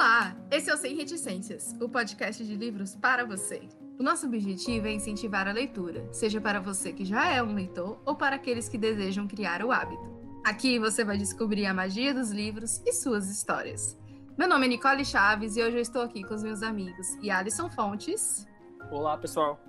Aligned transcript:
Olá, 0.00 0.34
esse 0.50 0.70
é 0.70 0.72
o 0.72 0.78
Sem 0.78 0.96
Reticências, 0.96 1.76
o 1.78 1.86
podcast 1.86 2.42
de 2.42 2.56
livros 2.56 2.96
para 2.96 3.22
você. 3.22 3.68
O 3.98 4.02
nosso 4.02 4.24
objetivo 4.24 4.86
é 4.86 4.92
incentivar 4.92 5.46
a 5.46 5.52
leitura, 5.52 6.08
seja 6.10 6.40
para 6.40 6.58
você 6.58 6.90
que 6.90 7.04
já 7.04 7.30
é 7.30 7.42
um 7.42 7.52
leitor 7.52 8.00
ou 8.06 8.16
para 8.16 8.36
aqueles 8.36 8.66
que 8.66 8.78
desejam 8.78 9.28
criar 9.28 9.62
o 9.62 9.70
hábito. 9.70 10.02
Aqui 10.42 10.78
você 10.78 11.04
vai 11.04 11.18
descobrir 11.18 11.66
a 11.66 11.74
magia 11.74 12.14
dos 12.14 12.30
livros 12.30 12.80
e 12.86 12.94
suas 12.94 13.28
histórias. 13.28 13.94
Meu 14.38 14.48
nome 14.48 14.64
é 14.64 14.68
Nicole 14.70 15.04
Chaves 15.04 15.54
e 15.58 15.62
hoje 15.62 15.76
eu 15.76 15.82
estou 15.82 16.00
aqui 16.00 16.24
com 16.24 16.32
os 16.32 16.42
meus 16.42 16.62
amigos 16.62 17.06
Alisson 17.30 17.68
Fontes. 17.68 18.48
Olá, 18.90 19.18
pessoal. 19.18 19.60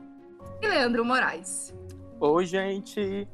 E 0.62 0.66
Leandro 0.66 1.04
Moraes. 1.04 1.76
Oi, 2.22 2.46
gente. 2.46 3.28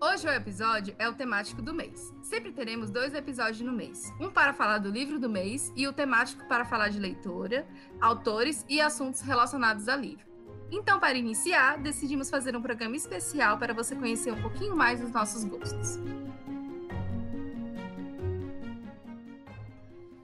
Hoje 0.00 0.26
o 0.26 0.30
episódio 0.30 0.94
é 0.98 1.08
o 1.08 1.14
temático 1.14 1.62
do 1.62 1.72
mês. 1.72 2.12
Sempre 2.22 2.52
teremos 2.52 2.90
dois 2.90 3.14
episódios 3.14 3.60
no 3.60 3.72
mês: 3.72 4.12
um 4.20 4.30
para 4.30 4.52
falar 4.52 4.78
do 4.78 4.90
livro 4.90 5.18
do 5.18 5.28
mês 5.28 5.72
e 5.76 5.86
o 5.86 5.92
temático 5.92 6.46
para 6.48 6.64
falar 6.64 6.88
de 6.88 6.98
leitura, 6.98 7.66
autores 8.00 8.64
e 8.68 8.80
assuntos 8.80 9.20
relacionados 9.20 9.88
a 9.88 9.96
livro. 9.96 10.24
Então, 10.70 10.98
para 10.98 11.16
iniciar, 11.16 11.78
decidimos 11.78 12.28
fazer 12.28 12.56
um 12.56 12.62
programa 12.62 12.96
especial 12.96 13.58
para 13.58 13.72
você 13.72 13.94
conhecer 13.94 14.32
um 14.32 14.42
pouquinho 14.42 14.76
mais 14.76 15.00
dos 15.00 15.10
nossos 15.10 15.44
gostos. 15.44 15.98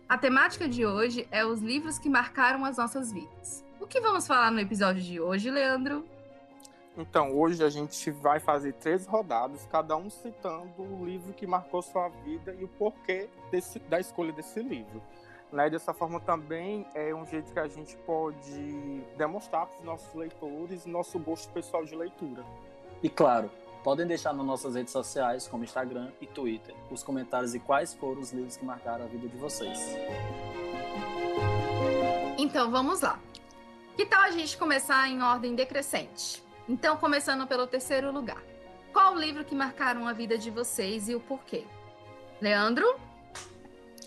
A 0.08 0.18
temática 0.18 0.68
de 0.68 0.84
hoje 0.84 1.28
é 1.30 1.44
os 1.44 1.60
livros 1.60 1.98
que 1.98 2.10
marcaram 2.10 2.64
as 2.64 2.76
nossas 2.76 3.12
vidas. 3.12 3.64
O 3.78 3.86
que 3.86 4.00
vamos 4.00 4.26
falar 4.26 4.50
no 4.50 4.58
episódio 4.58 5.02
de 5.02 5.20
hoje, 5.20 5.50
Leandro? 5.50 6.04
Então, 6.96 7.32
hoje 7.32 7.62
a 7.62 7.70
gente 7.70 8.10
vai 8.10 8.40
fazer 8.40 8.72
três 8.74 9.06
rodadas, 9.06 9.66
cada 9.70 9.96
um 9.96 10.10
citando 10.10 10.82
o 10.82 11.04
livro 11.04 11.32
que 11.32 11.46
marcou 11.46 11.80
sua 11.82 12.08
vida 12.08 12.54
e 12.58 12.64
o 12.64 12.68
porquê 12.68 13.28
desse, 13.50 13.78
da 13.78 14.00
escolha 14.00 14.32
desse 14.32 14.60
livro. 14.60 15.00
Né? 15.52 15.70
Dessa 15.70 15.94
forma 15.94 16.20
também 16.20 16.86
é 16.94 17.14
um 17.14 17.24
jeito 17.24 17.52
que 17.52 17.58
a 17.58 17.68
gente 17.68 17.96
pode 17.98 19.02
demonstrar 19.16 19.66
para 19.66 19.78
os 19.78 19.84
nossos 19.84 20.14
leitores 20.14 20.84
nosso 20.84 21.18
gosto 21.18 21.52
pessoal 21.52 21.84
de 21.84 21.94
leitura. 21.94 22.44
E 23.02 23.08
claro, 23.08 23.50
podem 23.84 24.06
deixar 24.06 24.32
nas 24.32 24.44
nossas 24.44 24.74
redes 24.74 24.92
sociais, 24.92 25.46
como 25.46 25.64
Instagram 25.64 26.10
e 26.20 26.26
Twitter, 26.26 26.74
os 26.90 27.02
comentários 27.02 27.54
e 27.54 27.60
quais 27.60 27.94
foram 27.94 28.20
os 28.20 28.32
livros 28.32 28.56
que 28.56 28.64
marcaram 28.64 29.04
a 29.04 29.08
vida 29.08 29.28
de 29.28 29.36
vocês. 29.36 29.78
Então 32.36 32.70
vamos 32.70 33.00
lá. 33.00 33.18
Que 33.96 34.04
tal 34.06 34.22
a 34.22 34.30
gente 34.30 34.56
começar 34.56 35.08
em 35.08 35.22
ordem 35.22 35.54
decrescente? 35.54 36.49
Então, 36.70 36.96
começando 36.96 37.48
pelo 37.48 37.66
terceiro 37.66 38.12
lugar. 38.12 38.40
Qual 38.92 39.14
o 39.14 39.18
livro 39.18 39.44
que 39.44 39.56
marcaram 39.56 40.06
a 40.06 40.12
vida 40.12 40.38
de 40.38 40.52
vocês 40.52 41.08
e 41.08 41.16
o 41.16 41.20
porquê? 41.20 41.64
Leandro? 42.40 42.86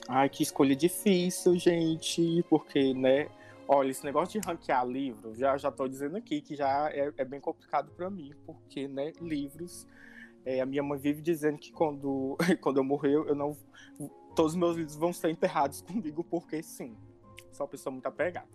Ai, 0.07 0.29
que 0.29 0.43
escolha 0.43 0.73
difícil, 0.73 1.59
gente, 1.59 2.41
porque, 2.49 2.93
né? 2.93 3.27
Olha, 3.67 3.91
esse 3.91 4.05
negócio 4.05 4.39
de 4.39 4.47
ranquear 4.47 4.87
livro, 4.87 5.35
já 5.35 5.57
já 5.57 5.69
tô 5.69 5.89
dizendo 5.89 6.15
aqui 6.15 6.39
que 6.39 6.55
já 6.55 6.89
é, 6.89 7.11
é 7.17 7.25
bem 7.25 7.41
complicado 7.41 7.91
para 7.97 8.09
mim, 8.09 8.31
porque, 8.45 8.87
né, 8.87 9.11
livros. 9.19 9.85
É, 10.45 10.61
a 10.61 10.65
minha 10.65 10.83
mãe 10.83 10.97
vive 10.97 11.21
dizendo 11.21 11.57
que 11.57 11.69
quando, 11.73 12.37
quando 12.61 12.77
eu 12.77 12.83
morrer, 12.85 13.13
eu 13.13 13.35
não. 13.35 13.57
Todos 14.37 14.53
os 14.53 14.57
meus 14.57 14.77
livros 14.77 14.95
vão 14.95 15.11
ser 15.11 15.31
enterrados 15.31 15.81
comigo, 15.83 16.23
porque 16.23 16.63
sim. 16.63 16.95
Sou 17.51 17.65
uma 17.65 17.69
pessoa 17.69 17.91
muito 17.91 18.05
apegada. 18.05 18.47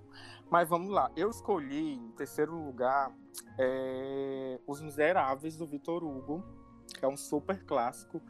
Mas 0.50 0.68
vamos 0.68 0.91
lá. 0.91 1.10
Eu 1.16 1.30
escolhi, 1.30 1.94
em 1.94 2.10
terceiro 2.12 2.54
lugar, 2.54 3.12
é, 3.58 4.58
Os 4.66 4.80
Miseráveis, 4.80 5.56
do 5.56 5.66
Vitor 5.66 6.02
Hugo, 6.02 6.42
que 6.98 7.05
é 7.05 7.08
um 7.08 7.16
super 7.16 7.64
clássico. 7.64 8.22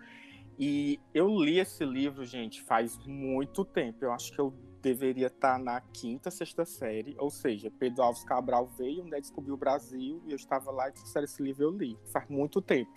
E 0.59 0.99
eu 1.15 1.29
li 1.29 1.61
esse 1.61 1.85
livro, 1.85 2.25
gente, 2.25 2.61
faz 2.63 2.99
muito 3.07 3.65
tempo. 3.65 4.05
Eu 4.05 4.13
acho 4.13 4.33
que 4.33 4.41
eu 4.41 4.53
deveria 4.83 5.29
estar 5.29 5.59
na 5.59 5.81
quinta, 5.81 6.31
sexta 6.31 6.65
série. 6.65 7.15
Ou 7.19 7.31
seja, 7.31 7.71
Pedro 7.71 8.03
Alves 8.03 8.25
Cabral 8.25 8.67
veio, 8.67 9.05
né, 9.05 9.21
descobriu 9.21 9.55
o 9.55 9.59
Brasil, 9.59 10.21
e 10.27 10.31
eu 10.31 10.37
estava 10.37 10.71
lá 10.71 10.89
e 10.89 10.93
trouxeram 10.93 11.25
esse 11.25 11.43
livro 11.43 11.63
eu 11.63 11.71
li. 11.71 11.97
Faz 12.13 12.29
muito 12.29 12.61
tempo. 12.61 12.91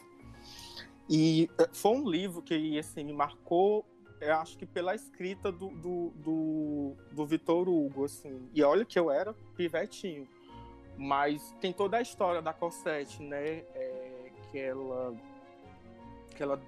E 1.09 1.49
eh, 1.59 1.69
foi 1.73 1.91
um 1.91 2.09
livro 2.09 2.41
que, 2.41 2.79
assim, 2.79 3.03
me 3.03 3.13
marcou 3.13 3.85
eu 4.21 4.35
acho 4.35 4.57
que 4.57 4.65
pela 4.65 4.93
escrita 4.93 5.51
do, 5.51 5.69
do, 5.69 6.09
do, 6.15 6.95
do 7.11 7.25
Vitor 7.25 7.67
Hugo, 7.67 8.05
assim. 8.05 8.49
E 8.53 8.63
olha 8.63 8.85
que 8.85 8.97
eu 8.97 9.09
era 9.09 9.33
pivetinho. 9.55 10.27
Mas 10.95 11.55
tem 11.59 11.73
toda 11.73 11.97
a 11.97 12.01
história 12.01 12.41
da 12.41 12.53
Cosette, 12.53 13.21
né? 13.23 13.63
É, 13.73 14.31
que 14.51 14.59
ela. 14.59 15.15
Que 16.35 16.43
ela 16.43 16.61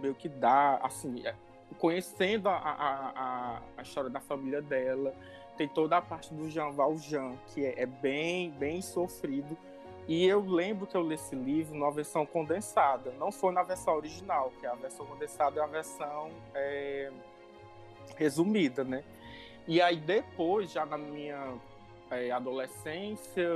meio 0.00 0.14
que 0.14 0.28
dá, 0.28 0.76
assim, 0.82 1.26
é, 1.26 1.34
conhecendo 1.78 2.48
a, 2.48 2.56
a, 2.56 3.10
a, 3.56 3.62
a 3.78 3.82
história 3.82 4.08
da 4.08 4.20
família 4.20 4.62
dela. 4.62 5.12
Tem 5.56 5.66
toda 5.66 5.96
a 5.96 6.02
parte 6.02 6.32
do 6.34 6.48
Jean 6.50 6.70
Valjean, 6.70 7.34
que 7.48 7.64
é, 7.64 7.82
é 7.82 7.86
bem, 7.86 8.50
bem 8.52 8.80
sofrido 8.80 9.56
e 10.08 10.24
eu 10.26 10.40
lembro 10.40 10.86
que 10.86 10.96
eu 10.96 11.02
li 11.02 11.14
esse 11.14 11.34
livro 11.34 11.74
numa 11.74 11.90
versão 11.90 12.24
condensada, 12.24 13.12
não 13.18 13.32
foi 13.32 13.52
na 13.52 13.62
versão 13.62 13.96
original, 13.96 14.52
que 14.60 14.66
a 14.66 14.74
versão 14.74 15.04
condensada 15.04 15.60
é 15.60 15.62
a 15.62 15.66
versão 15.66 16.30
é, 16.54 17.10
resumida, 18.16 18.84
né? 18.84 19.02
E 19.66 19.80
aí 19.80 19.96
depois, 19.96 20.70
já 20.70 20.86
na 20.86 20.96
minha 20.96 21.54
é, 22.10 22.30
adolescência, 22.30 23.48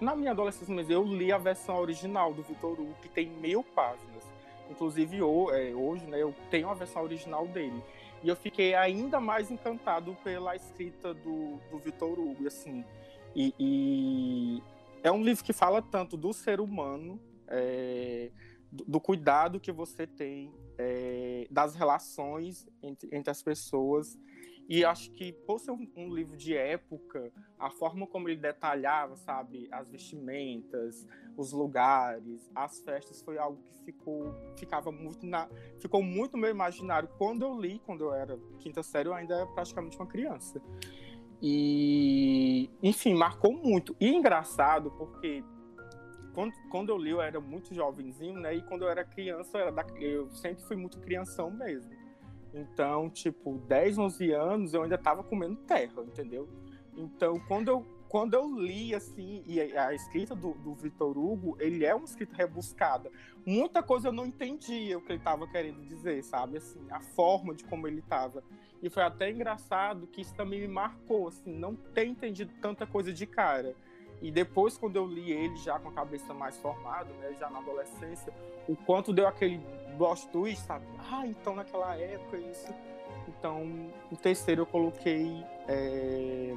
na 0.00 0.16
minha 0.16 0.32
adolescência 0.32 0.74
mesmo, 0.74 0.92
eu 0.92 1.04
li 1.04 1.30
a 1.30 1.38
versão 1.38 1.78
original 1.78 2.32
do 2.34 2.42
Vitor 2.42 2.72
Hugo, 2.72 2.94
que 3.00 3.08
tem 3.08 3.28
mil 3.28 3.62
páginas. 3.62 4.24
Inclusive 4.68 5.18
é, 5.18 5.74
hoje, 5.74 6.04
né, 6.06 6.20
eu 6.20 6.34
tenho 6.50 6.68
a 6.68 6.74
versão 6.74 7.02
original 7.02 7.46
dele. 7.46 7.80
E 8.22 8.28
eu 8.28 8.36
fiquei 8.36 8.74
ainda 8.74 9.20
mais 9.20 9.50
encantado 9.50 10.16
pela 10.24 10.56
escrita 10.56 11.12
do, 11.12 11.58
do 11.70 11.78
Vitor 11.78 12.18
Hugo, 12.18 12.46
assim. 12.46 12.84
E, 13.34 13.54
e, 13.58 14.62
é 15.02 15.10
um 15.10 15.22
livro 15.22 15.44
que 15.44 15.52
fala 15.52 15.82
tanto 15.82 16.16
do 16.16 16.32
ser 16.32 16.60
humano, 16.60 17.20
é, 17.48 18.30
do, 18.70 18.84
do, 18.84 19.00
cuidado 19.00 19.60
que 19.60 19.72
você 19.72 20.06
tem, 20.06 20.54
é, 20.78 21.46
das 21.50 21.74
relações 21.74 22.66
entre, 22.82 23.08
entre, 23.12 23.30
as 23.30 23.42
pessoas. 23.42 24.18
E 24.68 24.84
acho 24.84 25.10
que, 25.10 25.32
por 25.32 25.58
ser 25.58 25.72
um, 25.72 25.86
um, 25.96 26.14
livro 26.14 26.36
de 26.36 26.56
época, 26.56 27.32
a 27.58 27.68
forma 27.68 28.06
como 28.06 28.28
ele 28.28 28.40
detalhava, 28.40 29.16
sabe, 29.16 29.68
as 29.72 29.90
vestimentas, 29.90 31.06
os 31.36 31.52
lugares, 31.52 32.48
as 32.54 32.80
festas, 32.80 33.20
foi 33.22 33.38
algo 33.38 33.60
que 33.64 33.84
ficou, 33.84 34.34
ficava 34.56 34.92
muito 34.92 35.26
na, 35.26 35.48
ficou 35.80 36.02
muito 36.02 36.34
no 36.34 36.38
meu 36.38 36.50
imaginário. 36.50 37.08
Quando 37.18 37.42
eu 37.42 37.60
li, 37.60 37.80
quando 37.84 38.04
eu 38.04 38.14
era 38.14 38.38
quinta 38.60 38.82
série, 38.82 39.08
eu 39.08 39.14
ainda 39.14 39.34
era 39.34 39.46
praticamente 39.46 39.96
uma 39.96 40.06
criança. 40.06 40.62
E, 41.42 42.70
enfim, 42.80 43.14
marcou 43.14 43.52
muito. 43.52 43.96
E 44.00 44.14
engraçado, 44.14 44.92
porque 44.92 45.42
quando, 46.32 46.52
quando 46.70 46.88
eu 46.90 46.96
li, 46.96 47.10
eu 47.10 47.20
era 47.20 47.40
muito 47.40 47.74
jovenzinho, 47.74 48.38
né? 48.38 48.54
E 48.54 48.62
quando 48.62 48.82
eu 48.82 48.88
era 48.88 49.04
criança, 49.04 49.58
eu, 49.58 49.62
era 49.62 49.72
da, 49.72 49.84
eu 49.98 50.30
sempre 50.30 50.62
fui 50.62 50.76
muito 50.76 51.00
crianção 51.00 51.50
mesmo. 51.50 51.90
Então, 52.54 53.10
tipo, 53.10 53.58
10, 53.66 53.98
11 53.98 54.30
anos, 54.32 54.74
eu 54.74 54.82
ainda 54.82 54.96
tava 54.96 55.24
comendo 55.24 55.56
terra, 55.56 56.02
entendeu? 56.04 56.48
Então, 56.96 57.40
quando 57.48 57.68
eu, 57.68 57.86
quando 58.12 58.34
eu 58.34 58.46
li, 58.46 58.94
assim, 58.94 59.42
e 59.46 59.58
a 59.58 59.94
escrita 59.94 60.34
do, 60.34 60.52
do 60.52 60.74
Vitor 60.74 61.16
Hugo, 61.16 61.56
ele 61.58 61.82
é 61.82 61.94
uma 61.94 62.04
escrita 62.04 62.36
rebuscada. 62.36 63.10
Muita 63.42 63.82
coisa 63.82 64.08
eu 64.08 64.12
não 64.12 64.26
entendia 64.26 64.98
o 64.98 65.00
que 65.00 65.12
ele 65.12 65.18
estava 65.18 65.48
querendo 65.48 65.82
dizer, 65.86 66.22
sabe? 66.22 66.58
Assim, 66.58 66.86
a 66.90 67.00
forma 67.00 67.54
de 67.54 67.64
como 67.64 67.88
ele 67.88 68.00
estava. 68.00 68.44
E 68.82 68.90
foi 68.90 69.02
até 69.02 69.30
engraçado 69.30 70.06
que 70.06 70.20
isso 70.20 70.34
também 70.34 70.60
me 70.60 70.68
marcou, 70.68 71.28
assim, 71.28 71.54
não 71.54 71.74
ter 71.74 72.04
entendido 72.04 72.52
tanta 72.60 72.86
coisa 72.86 73.10
de 73.14 73.26
cara. 73.26 73.74
E 74.20 74.30
depois, 74.30 74.76
quando 74.76 74.96
eu 74.96 75.06
li 75.06 75.32
ele 75.32 75.56
já 75.56 75.78
com 75.78 75.88
a 75.88 75.92
cabeça 75.92 76.34
mais 76.34 76.58
formada, 76.58 77.08
né, 77.14 77.34
já 77.40 77.48
na 77.48 77.60
adolescência, 77.60 78.30
o 78.68 78.76
quanto 78.76 79.10
deu 79.14 79.26
aquele 79.26 79.58
plot 79.96 80.28
twist, 80.28 80.66
sabe? 80.66 80.84
Ah, 81.10 81.26
então 81.26 81.54
naquela 81.54 81.96
época 81.96 82.36
isso. 82.36 82.74
Então, 83.26 83.90
o 84.10 84.16
terceiro 84.18 84.62
eu 84.62 84.66
coloquei 84.66 85.42
é, 85.66 86.54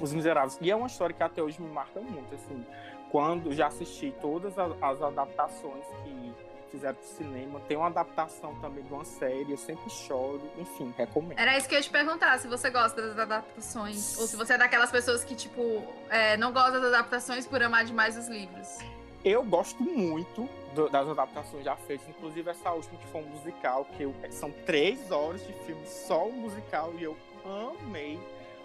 os 0.00 0.12
Miseráveis. 0.12 0.58
E 0.60 0.70
é 0.70 0.76
uma 0.76 0.86
história 0.86 1.14
que 1.14 1.22
até 1.22 1.42
hoje 1.42 1.60
me 1.60 1.70
marca 1.70 2.00
muito, 2.00 2.34
assim. 2.34 2.64
Quando 3.10 3.52
já 3.52 3.68
assisti 3.68 4.12
todas 4.20 4.58
as, 4.58 4.72
as 4.82 5.02
adaptações 5.02 5.84
que 6.04 6.34
fizeram 6.70 6.96
pro 6.96 7.06
cinema, 7.06 7.60
tem 7.68 7.76
uma 7.76 7.86
adaptação 7.86 8.54
também 8.56 8.84
de 8.84 8.92
uma 8.92 9.04
série, 9.04 9.50
eu 9.50 9.56
sempre 9.56 9.88
choro, 9.88 10.42
enfim, 10.58 10.92
recomendo. 10.96 11.38
Era 11.38 11.56
isso 11.56 11.68
que 11.68 11.74
eu 11.74 11.78
ia 11.78 11.82
te 11.82 11.90
perguntar, 11.90 12.38
se 12.38 12.48
você 12.48 12.68
gosta 12.68 13.00
das 13.00 13.18
adaptações, 13.18 14.18
ou 14.18 14.26
se 14.26 14.36
você 14.36 14.54
é 14.54 14.58
daquelas 14.58 14.90
pessoas 14.90 15.24
que, 15.24 15.34
tipo, 15.34 15.82
é, 16.10 16.36
não 16.36 16.52
gosta 16.52 16.72
das 16.72 16.92
adaptações 16.92 17.46
por 17.46 17.62
amar 17.62 17.84
demais 17.84 18.16
os 18.18 18.28
livros. 18.28 18.78
Eu 19.24 19.42
gosto 19.42 19.82
muito 19.82 20.48
do, 20.74 20.88
das 20.88 21.08
adaptações 21.08 21.64
já 21.64 21.74
feitas, 21.76 22.06
inclusive 22.08 22.50
essa 22.50 22.70
última 22.72 22.98
que 22.98 23.06
foi 23.06 23.22
um 23.22 23.26
musical, 23.26 23.84
que 23.96 24.02
eu, 24.02 24.14
são 24.30 24.50
três 24.64 25.10
horas 25.10 25.44
de 25.46 25.52
filme, 25.64 25.86
só 25.86 26.26
um 26.26 26.32
musical, 26.32 26.92
e 26.98 27.04
eu 27.04 27.16
amei 27.44 28.20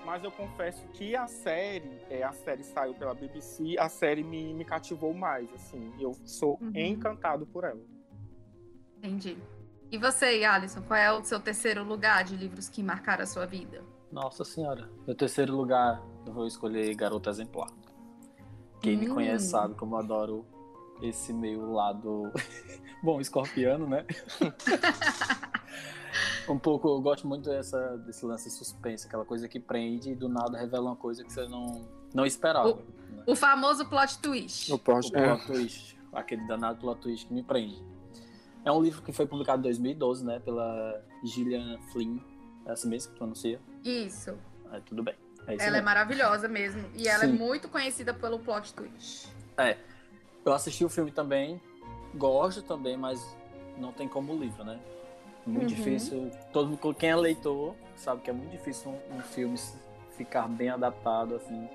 mas 0.06 0.24
eu 0.24 0.32
confesso 0.32 0.86
que 0.94 1.16
a 1.16 1.28
série, 1.28 2.02
é, 2.10 2.24
a 2.24 2.32
série 2.32 2.64
saiu 2.64 2.94
pela 2.94 3.14
BBC, 3.14 3.76
a 3.78 3.88
série 3.90 4.24
me, 4.24 4.54
me 4.54 4.66
cativou 4.66 5.14
mais, 5.14 5.52
assim, 5.54 5.94
eu 6.00 6.14
sou 6.26 6.58
uhum. 6.62 6.72
encantado 6.76 7.46
por 7.46 7.64
ela. 7.64 7.82
Entendi. 8.98 9.38
E 9.92 9.98
você, 9.98 10.44
Alisson, 10.46 10.82
qual 10.84 11.00
é 11.00 11.12
o 11.12 11.24
seu 11.24 11.40
terceiro 11.40 11.84
lugar 11.84 12.24
de 12.24 12.36
livros 12.36 12.70
que 12.70 12.82
marcaram 12.82 13.24
a 13.24 13.28
sua 13.28 13.46
vida? 13.46 13.84
Nossa 14.12 14.44
senhora. 14.44 14.90
No 15.06 15.14
terceiro 15.16 15.56
lugar, 15.56 16.02
eu 16.26 16.34
vou 16.34 16.48
escolher 16.48 16.94
Garota 16.96 17.30
Exemplar. 17.30 17.70
Quem 18.82 18.98
me 18.98 19.10
Hum. 19.10 19.14
conhece 19.14 19.50
sabe 19.50 19.76
como 19.76 19.96
eu 19.96 20.00
adoro 20.00 20.46
esse 21.02 21.34
meio 21.34 21.72
lado. 21.72 22.32
Bom, 23.04 23.20
escorpiano, 23.20 23.88
né? 23.88 24.06
um 26.50 26.58
pouco, 26.58 26.88
eu 26.90 27.02
gosto 27.02 27.28
muito 27.28 27.50
dessa, 27.50 27.98
desse 27.98 28.26
lance 28.26 28.50
de 28.50 28.56
suspense, 28.56 29.08
aquela 29.08 29.26
coisa 29.26 29.48
que 29.48 29.60
prende 29.60 30.12
e 30.12 30.16
do 30.16 30.28
nada 30.30 30.58
revela 30.58 30.90
uma 30.90 30.96
coisa 30.96 31.24
que 31.24 31.32
você 31.32 31.48
não, 31.48 31.88
não 32.14 32.26
esperava. 32.26 32.76
né? 33.10 33.24
O 33.26 33.36
famoso 33.36 33.86
plot 33.86 34.20
twist. 34.20 34.70
Eu 34.70 34.80
posso. 34.80 35.10
O 35.10 35.12
plot 35.12 35.46
twist, 35.46 35.98
aquele 36.14 36.46
danado 36.48 36.80
plot 36.80 37.00
twist 37.02 37.28
que 37.28 37.34
me 37.34 37.44
prende. 37.44 37.82
É 38.64 38.72
um 38.72 38.82
livro 38.82 39.02
que 39.02 39.12
foi 39.12 39.26
publicado 39.26 39.60
em 39.60 39.64
2012, 39.64 40.24
né, 40.26 40.40
pela 40.40 41.02
Gillian 41.24 41.80
Flynn. 41.92 42.20
É 42.66 42.72
assim 42.72 42.88
mesmo 42.90 43.12
que 43.12 43.18
pronuncia? 43.18 43.60
Isso. 43.84 44.38
É, 44.72 44.80
tudo 44.82 45.02
bem. 45.04 45.16
É 45.48 45.56
isso 45.56 45.64
Ela 45.64 45.78
é 45.78 45.82
mesmo. 45.82 45.86
maravilhosa 45.86 46.48
mesmo. 46.48 46.86
E 46.96 47.08
ela 47.08 47.24
é 47.24 47.28
Sim. 47.28 47.34
muito 47.34 47.68
conhecida 47.68 48.14
pelo 48.14 48.38
plot 48.40 48.74
twist. 48.74 49.28
Eu 50.46 50.54
assisti 50.54 50.84
o 50.84 50.90
filme 50.90 51.12
também, 51.12 51.62
gosto 52.16 52.62
também, 52.64 52.98
mas 52.98 53.36
não 53.78 53.92
tem 53.92 54.08
como 54.08 54.34
o 54.34 54.40
livro, 54.40 54.64
né? 54.64 54.80
Muito 55.46 55.62
Uhum. 55.62 55.68
difícil. 55.68 56.32
Todo 56.54 56.70
mundo- 56.70 56.94
quem 56.96 57.10
é 57.10 57.16
leitor 57.16 57.74
sabe 57.96 58.22
que 58.22 58.30
é 58.30 58.34
muito 58.34 58.52
difícil 58.52 58.92
um, 59.12 59.18
um 59.18 59.22
filme 59.22 59.58
ficar 60.18 60.48
bem 60.48 60.70
adaptado 60.70 61.36
assim 61.36 61.68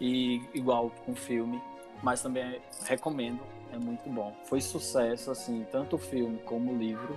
e 0.00 0.42
igual 0.54 0.90
com 1.04 1.12
o 1.12 1.16
filme, 1.16 1.60
mas 2.02 2.22
também 2.22 2.60
recomendo, 2.84 3.40
é 3.72 3.78
muito 3.78 4.08
bom. 4.10 4.32
Foi 4.44 4.60
sucesso 4.60 5.30
assim, 5.30 5.66
tanto 5.72 5.96
o 5.96 5.98
filme 5.98 6.38
como 6.44 6.72
o 6.72 6.76
livro. 6.76 7.16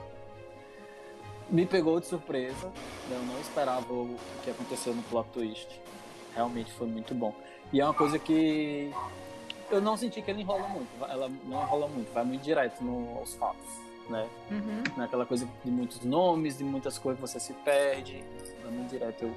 Me 1.50 1.66
pegou 1.66 2.00
de 2.00 2.06
surpresa, 2.08 2.72
eu 3.10 3.20
não 3.24 3.40
esperava 3.42 3.92
o 3.94 4.16
que 4.44 4.50
aconteceu 4.52 4.96
no 4.96 5.04
plot 5.04 5.30
twist. 5.34 5.82
Realmente 6.34 6.72
foi 6.74 6.88
muito 6.88 7.14
bom. 7.14 7.34
E 7.74 7.82
é 7.82 7.86
uma 7.86 7.94
coisa 7.94 8.18
que 8.18 8.90
eu 9.70 9.82
não 9.82 9.98
senti 9.98 10.22
que 10.22 10.32
ele 10.32 10.42
enrola 10.42 10.68
muito. 10.70 10.88
Ela 11.04 11.30
não 11.46 11.62
enrola 11.62 11.88
muito, 11.90 12.12
vai 12.14 12.24
muito 12.24 12.42
direto 12.42 12.82
no- 12.82 13.18
aos 13.20 13.34
fatos, 13.36 13.68
né? 14.10 14.30
Uhum. 14.50 14.84
Naquela 14.98 15.26
coisa 15.26 15.48
de 15.64 15.72
muitos 15.72 16.02
nomes, 16.02 16.58
de 16.58 16.64
muitas 16.64 16.98
coisas 16.98 17.20
você 17.20 17.40
se 17.40 17.54
perde. 17.54 18.24
Muito 18.70 18.90
direto, 18.92 19.24
eu 19.24 19.36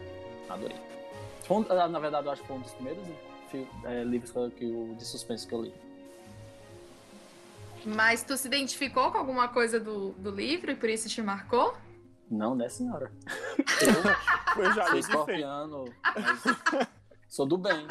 adorei. 0.49 0.77
Ah, 1.71 1.89
na 1.89 1.99
verdade, 1.99 2.27
eu 2.27 2.33
acho 2.33 2.43
que 2.43 2.49
foi 2.49 2.57
um 2.57 2.61
dos 2.61 2.73
primeiros 2.73 3.03
é, 3.85 4.03
livros 4.03 4.31
que, 4.33 4.39
eu- 4.39 4.51
que 4.51 4.65
eu- 4.65 4.95
de 4.97 5.05
suspense 5.05 5.47
que 5.47 5.55
eu 5.55 5.63
li. 5.63 5.75
Mas 7.85 8.23
tu 8.23 8.37
se 8.37 8.47
identificou 8.49 9.11
com 9.13 9.19
alguma 9.19 9.49
coisa 9.49 9.79
do, 9.79 10.11
do 10.13 10.31
livro 10.31 10.71
e 10.71 10.75
por 10.75 10.89
isso 10.89 11.09
te 11.09 11.21
marcou? 11.23 11.75
Não, 12.31 12.55
né, 12.55 12.69
senhora? 12.69 13.13
Eu 14.57 14.73
já 14.73 14.87
Sou 14.87 14.95
ia 14.95 15.01
dizer. 15.01 15.13
escorpiano, 15.13 15.85
mas 16.15 16.43
sou 17.35 17.47
do 17.47 17.59
bem. 17.59 17.87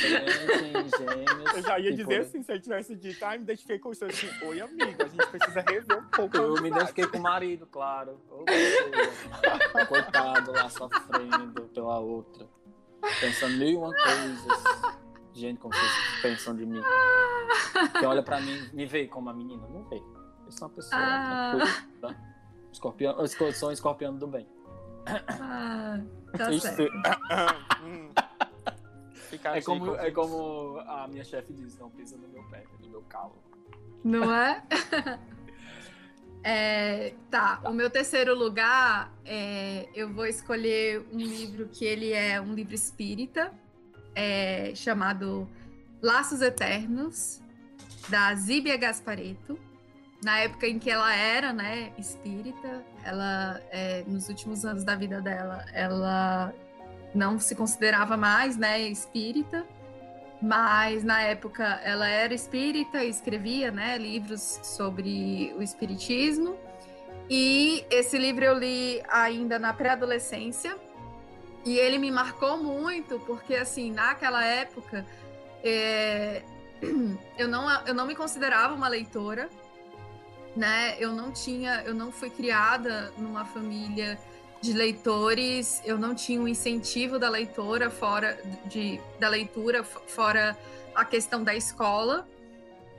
Gêmeos. 0.00 1.54
Eu 1.54 1.62
já 1.62 1.78
ia 1.78 1.92
dizer 1.92 2.04
por- 2.06 2.20
assim, 2.26 2.42
se 2.42 2.52
eu 2.52 2.60
tivesse 2.60 2.96
dito, 2.96 3.24
ah, 3.24 3.30
me 3.30 3.42
identifiquei 3.44 3.78
com 3.78 3.92
isso 3.92 4.04
assim, 4.04 4.28
oi 4.44 4.60
amigo, 4.60 5.02
a 5.02 5.06
gente 5.08 5.26
precisa 5.28 5.60
rever 5.68 5.98
um 5.98 6.04
pouco. 6.06 6.36
Eu 6.36 6.42
me 6.54 6.58
amizade." 6.58 6.68
identifiquei 6.68 7.06
com 7.06 7.18
o 7.18 7.22
marido, 7.22 7.66
claro. 7.66 8.20
Pessoa. 8.46 9.86
Coitado 9.86 10.50
lá 10.52 10.68
sofrendo 10.68 11.62
pela 11.72 12.00
outra. 12.00 12.48
Pensando 13.20 13.56
mil 13.58 13.68
e 13.68 13.76
uma 13.76 13.94
coisas. 13.94 14.62
Gente, 15.34 15.58
como 15.60 15.72
vocês 15.72 15.92
pensam 16.22 16.56
de 16.56 16.66
mim. 16.66 16.82
Que 17.98 18.04
olha 18.04 18.22
pra 18.24 18.40
mim, 18.40 18.68
me 18.72 18.86
vê 18.86 19.06
como 19.06 19.30
a 19.30 19.32
menina. 19.32 19.66
Não 19.68 19.84
vê. 19.84 20.02
Eu 20.46 20.50
sou 20.52 20.66
uma 20.68 20.74
pessoa 20.74 21.00
Ah. 21.00 21.52
tranquila. 21.56 21.86
Tá? 22.00 22.16
Escorpião, 22.72 23.18
eu 23.20 23.52
sou- 23.52 23.68
um 23.68 23.72
escorpiano 23.72 24.18
do 24.18 24.26
bem. 24.26 24.48
Ah, 25.06 25.98
tá 26.36 26.50
Isso. 26.50 26.66
certo. 26.66 26.92
Hum. 29.30 29.36
Fica 29.36 29.56
É 29.56 29.62
como, 29.62 29.94
é 29.94 30.10
como 30.10 30.78
a 30.80 31.06
minha 31.08 31.24
chefe 31.24 31.52
diz, 31.52 31.78
não 31.78 31.90
pisa 31.90 32.16
no 32.16 32.28
meu 32.28 32.42
pé, 32.50 32.64
no 32.80 32.90
meu 32.90 33.02
calo. 33.02 33.36
Não 34.02 34.34
é? 34.34 34.62
É, 36.42 37.12
tá, 37.30 37.60
o 37.66 37.70
meu 37.70 37.90
terceiro 37.90 38.34
lugar, 38.34 39.12
é, 39.26 39.86
eu 39.94 40.10
vou 40.10 40.26
escolher 40.26 41.06
um 41.12 41.18
livro 41.18 41.68
que 41.68 41.84
ele 41.84 42.14
é 42.14 42.40
um 42.40 42.54
livro 42.54 42.74
espírita, 42.74 43.52
é, 44.14 44.74
chamado 44.74 45.46
Laços 46.00 46.40
Eternos, 46.40 47.42
da 48.08 48.34
Zíbia 48.34 48.78
Gaspareto. 48.78 49.58
Na 50.24 50.38
época 50.38 50.66
em 50.66 50.78
que 50.78 50.90
ela 50.90 51.14
era, 51.14 51.52
né, 51.52 51.92
espírita, 51.98 52.82
ela, 53.04 53.60
é, 53.70 54.02
nos 54.06 54.30
últimos 54.30 54.64
anos 54.64 54.82
da 54.82 54.94
vida 54.94 55.20
dela, 55.20 55.66
ela 55.74 56.54
não 57.14 57.38
se 57.38 57.54
considerava 57.54 58.16
mais, 58.16 58.56
né, 58.56 58.80
espírita. 58.80 59.66
Mas 60.42 61.04
na 61.04 61.20
época 61.20 61.64
ela 61.84 62.08
era 62.08 62.32
espírita 62.32 63.04
e 63.04 63.10
escrevia 63.10 63.70
né, 63.70 63.98
livros 63.98 64.60
sobre 64.62 65.52
o 65.56 65.62
espiritismo. 65.62 66.56
E 67.28 67.84
esse 67.90 68.16
livro 68.16 68.44
eu 68.44 68.58
li 68.58 69.02
ainda 69.08 69.58
na 69.58 69.72
pré-adolescência. 69.72 70.76
E 71.64 71.76
ele 71.78 71.98
me 71.98 72.10
marcou 72.10 72.56
muito, 72.56 73.20
porque 73.20 73.54
assim, 73.54 73.92
naquela 73.92 74.42
época 74.42 75.04
é, 75.62 76.42
eu, 77.36 77.46
não, 77.46 77.70
eu 77.86 77.94
não 77.94 78.06
me 78.06 78.14
considerava 78.14 78.74
uma 78.74 78.88
leitora, 78.88 79.48
né? 80.56 80.96
Eu 80.98 81.12
não 81.12 81.30
tinha, 81.30 81.82
eu 81.84 81.94
não 81.94 82.10
fui 82.10 82.30
criada 82.30 83.12
numa 83.18 83.44
família 83.44 84.18
de 84.60 84.72
leitores, 84.72 85.80
eu 85.84 85.98
não 85.98 86.14
tinha 86.14 86.40
um 86.40 86.46
incentivo 86.46 87.18
da 87.18 87.30
leitora 87.30 87.90
fora 87.90 88.38
de, 88.66 89.00
da 89.18 89.28
leitura 89.28 89.82
fora 89.82 90.56
a 90.94 91.04
questão 91.04 91.42
da 91.42 91.54
escola. 91.54 92.28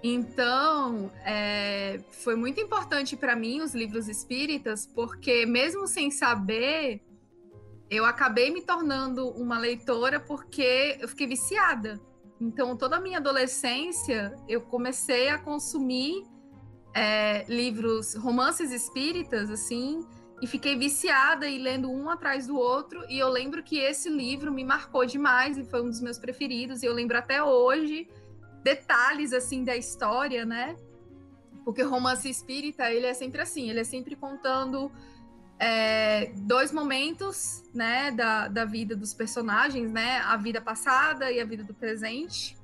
Então, 0.03 1.11
é, 1.23 1.99
foi 2.09 2.35
muito 2.35 2.59
importante 2.59 3.15
para 3.15 3.35
mim 3.35 3.61
os 3.61 3.75
livros 3.75 4.07
espíritas, 4.07 4.87
porque 4.87 5.45
mesmo 5.45 5.85
sem 5.85 6.09
saber, 6.09 7.01
eu 7.89 8.05
acabei 8.05 8.49
me 8.49 8.61
tornando 8.61 9.29
uma 9.29 9.59
leitora 9.59 10.19
porque 10.19 10.97
eu 10.99 11.07
fiquei 11.07 11.27
viciada. 11.27 12.01
Então, 12.39 12.75
toda 12.75 12.95
a 12.95 12.99
minha 12.99 13.19
adolescência, 13.19 14.35
eu 14.47 14.61
comecei 14.61 15.29
a 15.29 15.37
consumir 15.37 16.23
é, 16.95 17.45
livros, 17.47 18.15
romances 18.15 18.71
espíritas, 18.71 19.51
assim, 19.51 20.03
e 20.41 20.47
fiquei 20.47 20.75
viciada 20.75 21.47
e 21.47 21.59
lendo 21.59 21.91
um 21.91 22.09
atrás 22.09 22.47
do 22.47 22.57
outro. 22.57 23.05
E 23.07 23.19
eu 23.19 23.29
lembro 23.29 23.61
que 23.61 23.77
esse 23.77 24.09
livro 24.09 24.51
me 24.51 24.63
marcou 24.63 25.05
demais 25.05 25.55
e 25.57 25.63
foi 25.63 25.83
um 25.83 25.89
dos 25.89 26.01
meus 26.01 26.17
preferidos. 26.17 26.81
E 26.81 26.87
eu 26.87 26.93
lembro 26.93 27.15
até 27.15 27.43
hoje 27.43 28.09
detalhes 28.63 29.33
assim 29.33 29.63
da 29.63 29.75
história, 29.77 30.43
né? 30.43 30.75
Porque 31.63 31.83
o 31.83 31.89
romance 31.89 32.27
espírita 32.27 32.91
ele 32.91 33.05
é 33.05 33.13
sempre 33.13 33.41
assim, 33.41 33.69
ele 33.69 33.81
é 33.81 33.83
sempre 33.83 34.15
contando 34.15 34.91
é, 35.59 36.31
dois 36.37 36.71
momentos, 36.71 37.63
né, 37.71 38.09
da, 38.09 38.47
da 38.47 38.65
vida 38.65 38.95
dos 38.95 39.13
personagens, 39.13 39.91
né? 39.91 40.17
A 40.21 40.37
vida 40.37 40.59
passada 40.59 41.31
e 41.31 41.39
a 41.39 41.45
vida 41.45 41.63
do 41.63 41.73
presente. 41.73 42.57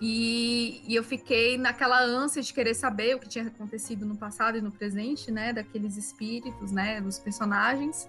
E, 0.00 0.82
e 0.86 0.94
eu 0.94 1.02
fiquei 1.02 1.58
naquela 1.58 2.00
ânsia 2.00 2.40
de 2.40 2.52
querer 2.52 2.74
saber 2.74 3.16
o 3.16 3.18
que 3.18 3.28
tinha 3.28 3.46
acontecido 3.46 4.06
no 4.06 4.16
passado 4.16 4.56
e 4.56 4.60
no 4.60 4.70
presente, 4.70 5.30
né? 5.30 5.52
Daqueles 5.52 5.96
espíritos, 5.96 6.70
né? 6.70 7.00
Dos 7.00 7.18
personagens. 7.18 8.08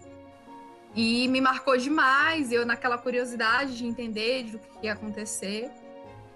E 0.96 1.28
me 1.28 1.40
marcou 1.42 1.78
demais, 1.78 2.52
eu 2.52 2.66
naquela 2.66 2.98
curiosidade 2.98 3.78
de 3.78 3.86
entender 3.86 4.44
de 4.44 4.56
o 4.56 4.60
que 4.60 4.86
ia 4.86 4.94
acontecer. 4.94 5.70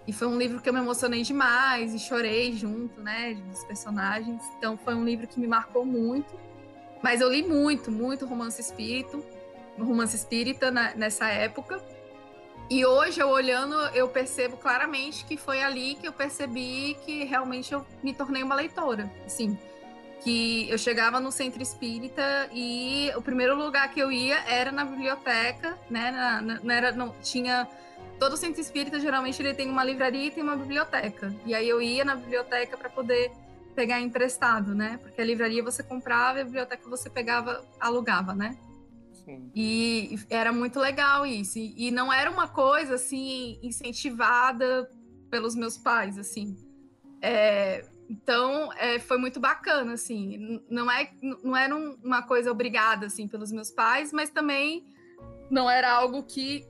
E 0.07 0.13
foi 0.13 0.27
um 0.27 0.37
livro 0.37 0.61
que 0.61 0.67
eu 0.67 0.73
me 0.73 0.79
emocionei 0.79 1.23
demais 1.23 1.93
e 1.93 1.99
chorei 1.99 2.53
junto, 2.53 2.99
né, 3.01 3.35
dos 3.35 3.63
personagens. 3.63 4.43
Então 4.57 4.77
foi 4.77 4.93
um 4.93 5.03
livro 5.05 5.27
que 5.27 5.39
me 5.39 5.47
marcou 5.47 5.85
muito. 5.85 6.37
Mas 7.01 7.21
eu 7.21 7.31
li 7.31 7.41
muito, 7.41 7.91
muito 7.91 8.25
romance 8.25 8.59
espírito, 8.61 9.23
romance 9.77 10.15
espírita 10.15 10.69
na- 10.69 10.93
nessa 10.93 11.29
época. 11.29 11.81
E 12.69 12.85
hoje, 12.85 13.19
eu 13.19 13.29
olhando, 13.29 13.75
eu 13.93 14.07
percebo 14.07 14.57
claramente 14.57 15.25
que 15.25 15.37
foi 15.37 15.61
ali 15.61 15.95
que 15.95 16.07
eu 16.07 16.13
percebi 16.13 16.97
que 17.05 17.23
realmente 17.23 17.73
eu 17.73 17.85
me 18.01 18.13
tornei 18.13 18.41
uma 18.41 18.55
leitora. 18.55 19.11
Assim, 19.25 19.57
que 20.23 20.69
eu 20.69 20.77
chegava 20.77 21.19
no 21.19 21.31
centro 21.31 21.61
espírita 21.61 22.49
e 22.53 23.11
o 23.15 23.21
primeiro 23.21 23.55
lugar 23.55 23.89
que 23.91 23.99
eu 23.99 24.11
ia 24.11 24.37
era 24.47 24.71
na 24.71 24.85
biblioteca, 24.85 25.77
né? 25.89 26.11
Na, 26.11 26.41
na- 26.41 26.73
era, 26.73 26.91
não, 26.93 27.13
tinha. 27.21 27.67
Todo 28.17 28.37
centro 28.37 28.61
espírita 28.61 28.99
geralmente 28.99 29.41
ele 29.41 29.53
tem 29.53 29.69
uma 29.69 29.83
livraria 29.83 30.27
e 30.27 30.31
tem 30.31 30.41
uma 30.43 30.55
biblioteca. 30.55 31.33
E 31.45 31.53
aí 31.53 31.67
eu 31.67 31.81
ia 31.81 32.05
na 32.05 32.15
biblioteca 32.15 32.77
para 32.77 32.89
poder 32.89 33.31
pegar 33.75 33.99
emprestado, 33.99 34.73
né? 34.73 34.97
Porque 35.01 35.19
a 35.21 35.25
livraria 35.25 35.61
você 35.63 35.83
comprava 35.83 36.37
e 36.39 36.41
a 36.41 36.45
biblioteca 36.45 36.89
você 36.89 37.09
pegava, 37.09 37.63
alugava, 37.79 38.33
né? 38.33 38.55
Sim. 39.25 39.51
E 39.55 40.19
era 40.29 40.51
muito 40.51 40.79
legal 40.79 41.25
isso. 41.25 41.57
E, 41.57 41.91
não 41.91 42.11
era 42.11 42.29
uma 42.29 42.47
coisa 42.47 42.95
assim 42.95 43.57
incentivada 43.61 44.89
pelos 45.29 45.55
meus 45.55 45.77
pais, 45.77 46.17
assim. 46.17 46.55
É, 47.21 47.85
então 48.09 48.71
é, 48.73 48.99
foi 48.99 49.17
muito 49.17 49.39
bacana, 49.39 49.93
assim. 49.93 50.61
Não 50.69 50.91
é, 50.91 51.11
não 51.43 51.55
era 51.55 51.75
um- 51.75 51.97
uma 52.03 52.21
coisa 52.21 52.51
obrigada 52.51 53.05
assim 53.05 53.27
pelos 53.27 53.51
meus 53.51 53.71
pais, 53.71 54.11
mas 54.11 54.29
também 54.29 54.85
não 55.49 55.69
era 55.69 55.91
algo 55.91 56.23
que, 56.23 56.65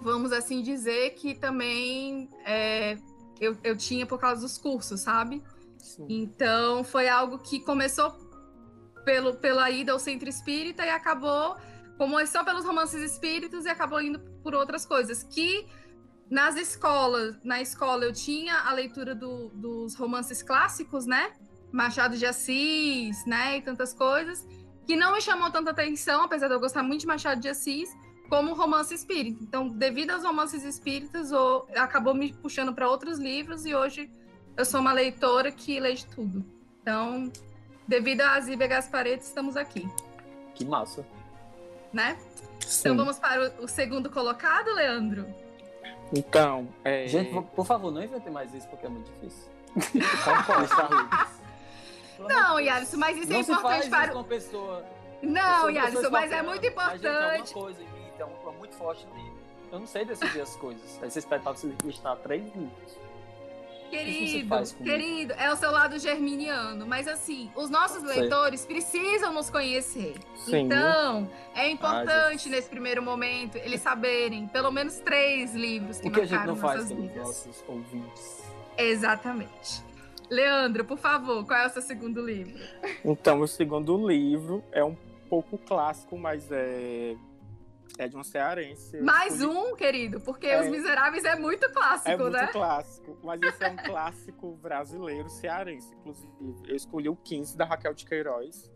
vamos 0.00 0.32
assim 0.32 0.62
dizer, 0.62 1.10
que 1.14 1.34
também 1.34 2.28
é, 2.44 2.96
eu, 3.40 3.56
eu 3.62 3.76
tinha 3.76 4.06
por 4.06 4.18
causa 4.18 4.40
dos 4.40 4.56
cursos, 4.56 5.00
sabe? 5.00 5.42
Sim. 5.78 6.06
Então 6.08 6.82
foi 6.82 7.08
algo 7.08 7.38
que 7.38 7.60
começou 7.60 8.10
pelo, 9.04 9.34
pela 9.34 9.70
ida 9.70 9.92
ao 9.92 9.98
centro 9.98 10.28
espírita 10.28 10.84
e 10.84 10.90
acabou 10.90 11.56
começou 11.96 12.44
pelos 12.44 12.64
romances 12.64 13.00
espíritos 13.02 13.64
e 13.64 13.68
acabou 13.68 14.00
indo 14.00 14.18
por 14.42 14.54
outras 14.54 14.84
coisas 14.84 15.22
que 15.22 15.66
nas 16.30 16.56
escolas, 16.56 17.36
na 17.44 17.60
escola 17.60 18.04
eu 18.04 18.12
tinha 18.12 18.58
a 18.60 18.72
leitura 18.72 19.14
do, 19.14 19.48
dos 19.50 19.94
romances 19.94 20.42
clássicos, 20.42 21.06
né? 21.06 21.32
Machado 21.70 22.16
de 22.16 22.26
Assis, 22.26 23.24
né? 23.26 23.58
E 23.58 23.62
tantas 23.62 23.92
coisas, 23.92 24.46
que 24.86 24.96
não 24.96 25.12
me 25.12 25.20
chamou 25.20 25.50
tanta 25.50 25.70
atenção, 25.70 26.22
apesar 26.22 26.48
de 26.48 26.54
eu 26.54 26.60
gostar 26.60 26.82
muito 26.82 27.02
de 27.02 27.06
Machado 27.06 27.40
de 27.40 27.48
Assis, 27.48 27.90
como 28.28 28.54
romance 28.54 28.94
espírita. 28.94 29.42
Então, 29.42 29.68
devido 29.68 30.10
aos 30.10 30.24
romances 30.24 30.64
espíritas, 30.64 31.30
eu, 31.30 31.66
acabou 31.76 32.14
me 32.14 32.32
puxando 32.32 32.74
para 32.74 32.88
outros 32.88 33.18
livros 33.18 33.66
e 33.66 33.74
hoje 33.74 34.10
eu 34.56 34.64
sou 34.64 34.80
uma 34.80 34.92
leitora 34.92 35.52
que 35.52 35.78
lê 35.78 35.94
de 35.94 36.06
tudo. 36.06 36.44
Então, 36.80 37.30
devido 37.86 38.22
a 38.22 38.40
Zíbia 38.40 38.66
Gaspareto, 38.66 39.22
estamos 39.24 39.56
aqui. 39.56 39.88
Que 40.54 40.64
massa. 40.64 41.06
Né? 41.92 42.16
Sim. 42.60 42.80
Então 42.80 42.96
vamos 42.96 43.18
para 43.18 43.52
o, 43.60 43.64
o 43.64 43.68
segundo 43.68 44.08
colocado, 44.10 44.72
Leandro? 44.74 45.26
Então, 46.12 46.68
é... 46.84 47.06
Gente, 47.06 47.32
por 47.54 47.66
favor, 47.66 47.92
não 47.92 48.02
invente 48.02 48.28
mais 48.30 48.52
isso 48.54 48.66
porque 48.68 48.86
é 48.86 48.88
muito 48.88 49.10
difícil. 49.12 49.52
não, 52.28 52.60
Yalisson, 52.60 52.96
mas 52.96 53.18
isso 53.18 53.26
é 53.26 53.30
não 53.30 53.36
é 53.36 53.40
importante 53.40 53.90
para. 53.90 54.04
Isso 54.04 54.14
uma 54.14 54.24
pessoa... 54.24 54.84
Não, 55.22 55.70
Yalisson, 55.70 56.10
mas 56.10 56.30
é 56.30 56.42
muito 56.42 56.66
importante. 56.66 57.02
Gente, 57.02 57.06
é 57.06 57.38
uma 57.38 57.46
coisa 57.46 57.82
em 57.82 57.86
mim, 57.86 58.10
tem 58.16 58.26
uma 58.26 58.52
muito 58.52 58.76
forte 58.76 59.04
no 59.06 59.16
livro. 59.16 59.34
Eu 59.72 59.80
não 59.80 59.86
sei 59.86 60.04
decidir 60.04 60.40
as 60.40 60.54
coisas. 60.56 61.00
Você 61.02 61.18
espera 61.18 61.42
você 61.42 61.74
listar 61.84 62.16
três 62.18 62.44
livros. 62.44 62.98
Querido, 63.94 64.74
querido, 64.82 65.32
é 65.34 65.52
o 65.52 65.56
seu 65.56 65.70
lado 65.70 65.98
germiniano. 65.98 66.86
Mas 66.86 67.06
assim, 67.06 67.50
os 67.54 67.70
nossos 67.70 68.02
leitores 68.02 68.66
precisam 68.66 69.32
nos 69.32 69.48
conhecer. 69.48 70.14
Sim. 70.36 70.66
Então, 70.66 71.30
é 71.54 71.70
importante 71.70 72.48
nesse 72.48 72.68
primeiro 72.68 73.02
momento 73.02 73.56
eles 73.56 73.80
saberem 73.80 74.46
pelo 74.48 74.70
menos 74.70 74.98
três 74.98 75.54
livros 75.54 76.00
que, 76.00 76.08
o 76.08 76.12
que 76.12 76.20
a 76.20 76.26
gente 76.26 76.46
não 76.46 76.56
faz 76.56 76.88
pelos 76.88 77.14
nossos 77.14 77.64
ouvintes. 77.68 78.42
Exatamente. 78.76 79.82
Leandro, 80.28 80.84
por 80.84 80.98
favor, 80.98 81.46
qual 81.46 81.60
é 81.60 81.66
o 81.66 81.70
seu 81.70 81.82
segundo 81.82 82.24
livro? 82.24 82.58
Então, 83.04 83.40
o 83.40 83.46
segundo 83.46 84.08
livro 84.08 84.64
é 84.72 84.82
um 84.82 84.96
pouco 85.28 85.58
clássico, 85.58 86.18
mas 86.18 86.50
é 86.50 87.14
é 87.98 88.08
de 88.08 88.16
um 88.16 88.24
cearense. 88.24 89.00
Mais 89.00 89.40
escolhi... 89.40 89.56
um, 89.56 89.76
querido, 89.76 90.20
porque 90.20 90.46
é... 90.46 90.60
Os 90.60 90.68
Miseráveis 90.68 91.24
é 91.24 91.36
muito 91.36 91.70
clássico, 91.70 92.10
é 92.10 92.16
né? 92.16 92.24
É 92.24 92.42
muito 92.42 92.52
clássico, 92.52 93.18
mas 93.22 93.42
esse 93.42 93.64
é 93.64 93.70
um 93.70 93.76
clássico 93.84 94.56
brasileiro 94.56 95.28
cearense, 95.28 95.94
inclusive. 95.94 96.32
Eu 96.66 96.76
escolhi 96.76 97.08
o 97.08 97.16
15 97.16 97.56
da 97.56 97.64
Raquel 97.64 97.94
de 97.94 98.04
Queiroz. 98.04 98.70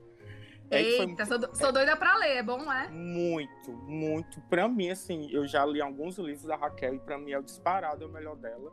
É, 0.71 0.83
Eita, 0.83 1.07
muito... 1.07 1.27
sou, 1.27 1.55
sou 1.55 1.73
doida 1.73 1.97
pra 1.97 2.17
ler, 2.17 2.37
é 2.37 2.43
bom, 2.43 2.71
é? 2.71 2.89
Muito, 2.89 3.73
muito. 3.73 4.41
Pra 4.43 4.69
mim, 4.69 4.91
assim, 4.91 5.29
eu 5.33 5.47
já 5.47 5.65
li 5.65 5.81
alguns 5.81 6.19
livros 6.19 6.45
da 6.45 6.57
Raquel 6.57 6.95
e 6.95 7.01
pra 7.01 7.19
mim 7.19 7.33
é 7.33 7.39
o 7.39 7.43
disparado, 7.43 8.05
é 8.05 8.07
o 8.07 8.11
melhor 8.11 8.37
dela. 8.37 8.71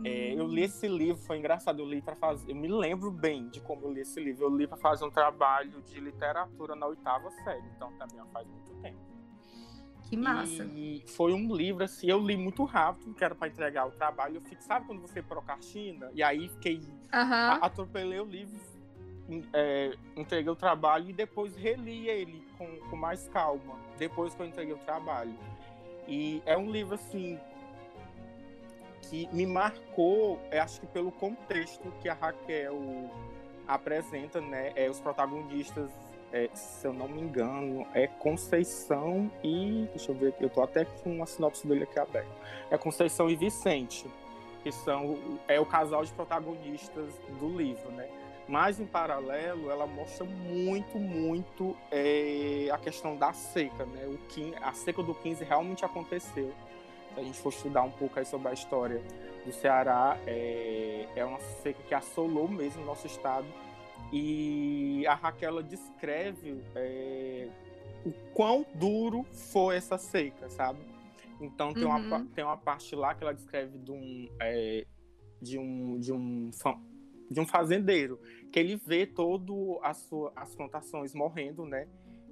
Hum. 0.00 0.02
É, 0.04 0.34
eu 0.34 0.46
li 0.46 0.64
esse 0.64 0.88
livro, 0.88 1.22
foi 1.22 1.38
engraçado, 1.38 1.78
eu 1.78 1.86
li 1.86 2.02
para 2.02 2.16
fazer. 2.16 2.50
Eu 2.50 2.56
me 2.56 2.66
lembro 2.66 3.12
bem 3.12 3.48
de 3.48 3.60
como 3.60 3.86
eu 3.86 3.92
li 3.92 4.00
esse 4.00 4.18
livro. 4.18 4.44
Eu 4.46 4.56
li 4.56 4.66
para 4.66 4.76
fazer 4.76 5.04
um 5.04 5.10
trabalho 5.10 5.80
de 5.82 6.00
literatura 6.00 6.74
na 6.74 6.86
oitava 6.86 7.30
série, 7.30 7.66
então 7.76 7.92
também 7.92 8.20
faz 8.32 8.46
muito 8.48 8.74
tempo. 8.82 9.13
Que 10.14 10.20
massa. 10.22 10.64
E 10.64 11.02
foi 11.06 11.32
um 11.32 11.54
livro, 11.54 11.82
assim, 11.82 12.08
eu 12.08 12.18
li 12.18 12.36
muito 12.36 12.62
rápido, 12.64 13.12
que 13.14 13.24
era 13.24 13.34
para 13.34 13.48
entregar 13.48 13.86
o 13.86 13.90
trabalho. 13.90 14.36
Eu 14.36 14.40
fiquei, 14.40 14.60
sabe 14.60 14.86
quando 14.86 15.00
você 15.00 15.20
procrastina? 15.20 16.10
E 16.14 16.22
aí 16.22 16.48
fiquei. 16.48 16.76
Uhum. 16.76 17.58
Atropelei 17.60 18.20
o 18.20 18.24
livro, 18.24 18.58
é, 19.52 19.92
entreguei 20.16 20.50
o 20.50 20.56
trabalho 20.56 21.10
e 21.10 21.12
depois 21.12 21.56
reli 21.56 22.08
ele 22.08 22.46
com, 22.56 22.66
com 22.88 22.96
mais 22.96 23.28
calma, 23.28 23.76
depois 23.98 24.34
que 24.34 24.42
eu 24.42 24.46
entreguei 24.46 24.74
o 24.74 24.78
trabalho. 24.78 25.34
E 26.06 26.42
é 26.46 26.56
um 26.56 26.70
livro, 26.70 26.94
assim, 26.94 27.38
que 29.02 29.28
me 29.32 29.46
marcou, 29.46 30.40
acho 30.52 30.80
que 30.80 30.86
pelo 30.86 31.10
contexto 31.10 31.92
que 32.00 32.08
a 32.08 32.14
Raquel 32.14 33.10
apresenta, 33.66 34.40
né? 34.40 34.72
É, 34.76 34.88
os 34.88 35.00
protagonistas 35.00 35.90
é, 36.34 36.50
se 36.52 36.84
eu 36.84 36.92
não 36.92 37.06
me 37.06 37.20
engano, 37.20 37.86
é 37.94 38.08
Conceição 38.08 39.30
e. 39.42 39.88
Deixa 39.94 40.10
eu 40.10 40.16
ver 40.16 40.30
aqui, 40.30 40.42
eu 40.42 40.50
tô 40.50 40.62
até 40.62 40.84
com 40.84 41.14
uma 41.14 41.26
sinopse 41.26 41.64
dele 41.64 41.84
aqui 41.84 41.96
aberta. 41.96 42.28
É 42.72 42.76
Conceição 42.76 43.30
e 43.30 43.36
Vicente, 43.36 44.04
que 44.64 44.72
são 44.72 45.38
é 45.46 45.60
o 45.60 45.64
casal 45.64 46.04
de 46.04 46.12
protagonistas 46.12 47.14
do 47.38 47.56
livro, 47.56 47.88
né? 47.92 48.08
Mas 48.48 48.80
em 48.80 48.84
paralelo, 48.84 49.70
ela 49.70 49.86
mostra 49.86 50.24
muito, 50.24 50.98
muito 50.98 51.76
é, 51.88 52.68
a 52.72 52.78
questão 52.78 53.16
da 53.16 53.32
seca, 53.32 53.86
né? 53.86 54.04
O 54.06 54.18
15, 54.28 54.56
a 54.60 54.72
seca 54.72 55.04
do 55.04 55.14
15 55.14 55.44
realmente 55.44 55.84
aconteceu. 55.84 56.52
Se 57.14 57.20
a 57.20 57.22
gente 57.22 57.38
for 57.38 57.50
estudar 57.50 57.82
um 57.84 57.92
pouco 57.92 58.18
aí 58.18 58.26
sobre 58.26 58.48
a 58.48 58.52
história 58.52 59.00
do 59.46 59.52
Ceará, 59.52 60.18
é, 60.26 61.06
é 61.14 61.24
uma 61.24 61.38
seca 61.38 61.80
que 61.86 61.94
assolou 61.94 62.48
mesmo 62.48 62.82
o 62.82 62.84
nosso 62.84 63.06
estado 63.06 63.46
e 64.16 65.04
a 65.08 65.14
Raquel 65.14 65.60
descreve 65.60 66.62
é, 66.76 67.48
o 68.06 68.12
quão 68.32 68.64
duro 68.72 69.24
foi 69.32 69.74
essa 69.74 69.98
seca, 69.98 70.48
sabe? 70.48 70.78
Então 71.40 71.74
tem, 71.74 71.82
uhum. 71.82 71.96
uma, 71.96 72.24
tem 72.26 72.44
uma 72.44 72.56
parte 72.56 72.94
lá 72.94 73.12
que 73.12 73.24
ela 73.24 73.34
descreve 73.34 73.76
de 73.76 73.90
um, 73.90 74.28
é, 74.40 74.86
de 75.42 75.58
um, 75.58 75.98
de 75.98 76.12
um, 76.12 76.48
de 77.28 77.40
um 77.40 77.44
fazendeiro, 77.44 78.20
que 78.52 78.60
ele 78.60 78.76
vê 78.76 79.04
todo 79.04 79.80
as, 79.82 79.96
sua, 79.96 80.32
as 80.36 80.54
plantações 80.54 81.12
morrendo, 81.12 81.66
né? 81.66 81.88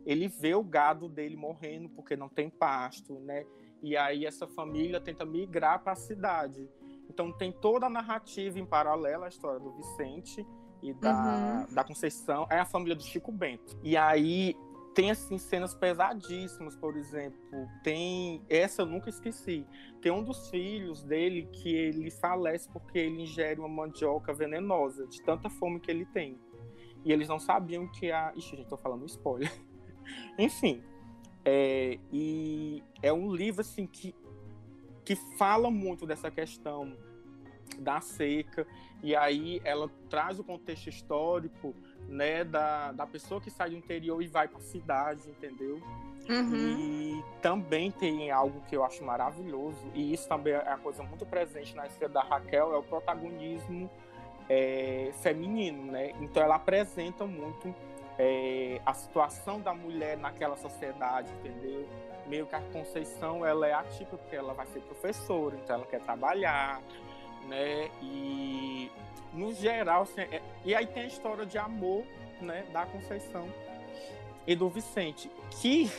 Ele 0.07 0.29
vê 0.29 0.55
o 0.55 0.63
gado 0.63 1.09
dele 1.09 1.37
morrendo 1.37 1.89
porque 1.89 2.15
não 2.15 2.29
tem 2.29 2.49
pasto, 2.49 3.19
né? 3.19 3.45
E 3.83 3.97
aí 3.97 4.25
essa 4.25 4.47
família 4.47 5.01
tenta 5.01 5.25
migrar 5.25 5.83
para 5.83 5.95
a 5.95 5.97
cidade. 5.97 6.69
Então 7.11 7.33
tem 7.33 7.51
toda 7.51 7.87
a 7.87 7.91
narrativa 7.91 8.61
em 8.61 8.65
paralelo 8.65 9.25
à 9.25 9.29
história 9.29 9.59
do 9.59 9.73
Vicente 9.73 10.47
e 10.83 10.93
da, 10.93 11.67
uhum. 11.69 11.75
da 11.75 11.85
Conceição 11.85 12.47
é 12.51 12.59
a 12.59 12.65
família 12.65 12.97
do 12.97 13.03
Chico 13.03 13.31
Bento. 13.31 13.79
E 13.83 13.97
aí 13.97 14.57
tem 14.95 15.11
assim 15.11 15.39
cenas 15.39 15.75
pesadíssimas, 15.75 16.77
por 16.77 16.97
exemplo, 16.97 17.39
tem 17.83 18.43
essa 18.49 18.83
eu 18.83 18.87
nunca 18.87 19.09
esqueci. 19.09 19.65
Tem 20.01 20.13
um 20.13 20.23
dos 20.23 20.51
filhos 20.51 21.03
dele 21.03 21.49
que 21.53 21.75
ele 21.75 22.11
falece 22.11 22.69
porque 22.69 22.99
ele 22.99 23.23
ingere 23.23 23.61
uma 23.61 23.69
mandioca 23.69 24.33
venenosa, 24.35 25.07
de 25.07 25.23
tanta 25.23 25.49
fome 25.49 25.81
que 25.81 25.91
ele 25.91 26.05
tem. 26.07 26.39
E 27.05 27.13
eles 27.13 27.29
não 27.29 27.39
sabiam 27.39 27.89
que 27.89 28.11
a. 28.11 28.33
Ixi, 28.37 28.57
gente, 28.57 28.69
tô 28.69 28.77
falando 28.77 29.07
spoiler. 29.07 29.53
Enfim. 30.39 30.83
É, 31.45 31.99
e 32.13 32.83
é 33.03 33.13
um 33.13 33.35
livro 33.35 33.63
assim 33.63 33.85
que, 33.85 34.15
que 35.05 35.17
fala 35.37 35.71
muito 35.71 36.07
dessa 36.07 36.31
questão 36.31 36.97
da 37.79 38.01
seca 38.01 38.67
e 39.03 39.17
aí 39.17 39.61
ela 39.65 39.91
traz 40.09 40.39
o 40.39 40.45
contexto 40.45 40.89
histórico, 40.89 41.75
né, 42.09 42.45
da, 42.45 42.93
da 42.93 43.07
pessoa 43.07 43.41
que 43.41 43.51
sai 43.51 43.71
do 43.71 43.77
interior 43.77 44.23
e 44.23 44.27
vai 44.27 44.47
para 44.47 44.59
a 44.59 44.63
cidade, 44.63 45.29
entendeu? 45.29 45.81
Uhum. 46.29 46.55
E 46.55 47.25
também 47.41 47.91
tem 47.91 48.31
algo 48.31 48.61
que 48.69 48.77
eu 48.77 48.85
acho 48.85 49.05
maravilhoso, 49.05 49.91
e 49.93 50.13
isso 50.13 50.29
também 50.29 50.53
é 50.53 50.63
uma 50.63 50.79
coisa 50.79 51.03
muito 51.03 51.27
presente 51.27 51.75
na 51.75 51.87
história 51.87 52.09
da 52.09 52.23
Raquel, 52.23 52.73
é 52.73 52.79
o 52.79 52.83
protagonismo 52.83 53.91
é, 54.49 55.11
feminino, 55.21 55.91
né? 55.91 56.13
Então 56.21 56.43
ela 56.43 56.57
apresenta 56.57 57.25
muito 57.25 57.75
é, 58.19 58.81
a 58.87 58.95
situação 58.95 59.61
da 59.61 59.75
mulher 59.75 60.17
naquela 60.17 60.57
sociedade, 60.57 61.33
entendeu? 61.41 61.89
Meio 62.29 62.47
que 62.47 62.55
a 62.55 62.61
Conceição, 62.61 63.45
ela 63.45 63.67
é 63.67 63.73
atípica, 63.73 64.17
porque 64.17 64.37
ela 64.37 64.55
vai 64.55 64.67
ser 64.67 64.81
professora, 64.81 65.57
então 65.57 65.75
ela 65.75 65.87
quer 65.87 66.01
trabalhar, 66.01 66.81
né? 67.49 67.91
E 68.01 68.91
no 69.33 69.53
geral, 69.55 70.03
assim, 70.03 70.21
é... 70.21 70.43
e 70.65 70.75
aí 70.75 70.87
tem 70.87 71.05
a 71.05 71.07
história 71.07 71.47
de 71.47 71.59
amor, 71.59 72.05
né, 72.41 72.65
da 72.73 72.85
Conceição 72.87 73.49
e 74.47 74.55
do 74.55 74.69
Vicente, 74.69 75.31
que 75.51 75.91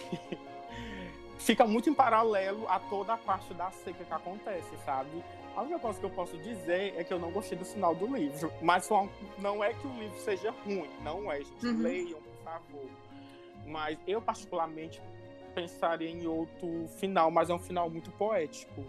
fica 1.40 1.66
muito 1.66 1.90
em 1.90 1.94
paralelo 1.94 2.68
a 2.68 2.80
toda 2.80 3.14
a 3.14 3.18
parte 3.18 3.54
da 3.54 3.72
seca 3.72 4.04
que 4.04 4.14
acontece, 4.14 4.70
sabe? 4.86 5.24
A 5.56 5.62
única 5.62 5.80
coisa 5.80 6.00
que 6.00 6.06
eu 6.06 6.10
posso 6.10 6.36
dizer 6.38 6.96
é 6.98 7.04
que 7.04 7.14
eu 7.14 7.20
não 7.20 7.32
gostei 7.32 7.58
do 7.58 7.64
final 7.64 7.94
do 7.94 8.08
livro, 8.08 8.52
mas 8.62 8.90
não 9.38 9.64
é 9.64 9.74
que 9.74 9.86
o 9.86 9.94
livro 9.94 10.20
seja 10.20 10.52
ruim, 10.66 10.90
não 11.04 11.32
é, 11.32 11.38
gente. 11.38 11.66
Uhum. 11.66 11.82
Leiam, 11.82 12.20
por 12.20 12.44
favor. 12.44 12.90
Mas 13.68 13.98
eu, 14.08 14.22
particularmente, 14.22 15.02
pensaria 15.54 16.10
em 16.10 16.26
outro 16.26 16.88
final, 16.98 17.30
mas 17.30 17.50
é 17.50 17.54
um 17.54 17.60
final 17.60 17.90
muito 17.90 18.12
poético. 18.12 18.84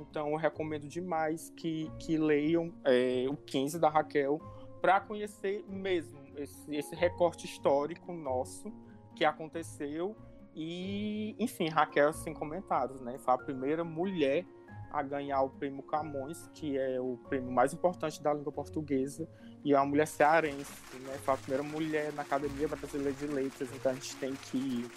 Então 0.00 0.30
eu 0.30 0.36
recomendo 0.36 0.88
demais 0.88 1.52
que, 1.56 1.90
que 1.98 2.16
leiam 2.16 2.72
é, 2.84 3.26
o 3.28 3.36
15 3.36 3.78
da 3.78 3.88
Raquel 3.88 4.40
para 4.80 5.00
conhecer 5.00 5.64
mesmo 5.68 6.18
esse, 6.36 6.74
esse 6.74 6.94
recorte 6.94 7.46
histórico 7.46 8.12
nosso 8.12 8.72
que 9.14 9.24
aconteceu 9.24 10.16
E, 10.54 11.36
enfim, 11.38 11.68
Raquel 11.68 12.12
sem 12.12 12.34
comentários, 12.34 13.00
né? 13.00 13.18
Foi 13.18 13.34
a 13.34 13.38
primeira 13.38 13.84
mulher 13.84 14.44
a 14.90 15.02
ganhar 15.02 15.40
o 15.42 15.50
prêmio 15.50 15.82
Camões, 15.82 16.50
que 16.52 16.76
é 16.76 17.00
o 17.00 17.16
prêmio 17.28 17.52
mais 17.52 17.72
importante 17.72 18.20
da 18.20 18.34
língua 18.34 18.50
portuguesa, 18.50 19.28
e 19.64 19.72
é 19.72 19.76
uma 19.76 19.86
mulher 19.86 20.06
cearense, 20.06 20.72
né? 21.02 21.14
Foi 21.24 21.34
a 21.34 21.36
primeira 21.36 21.62
mulher 21.62 22.12
na 22.12 22.22
Academia 22.22 22.66
Brasileira 22.66 23.12
de 23.12 23.26
Letras, 23.26 23.68
então 23.72 23.92
a 23.92 23.94
gente 23.94 24.16
tem 24.16 24.34
que 24.34 24.90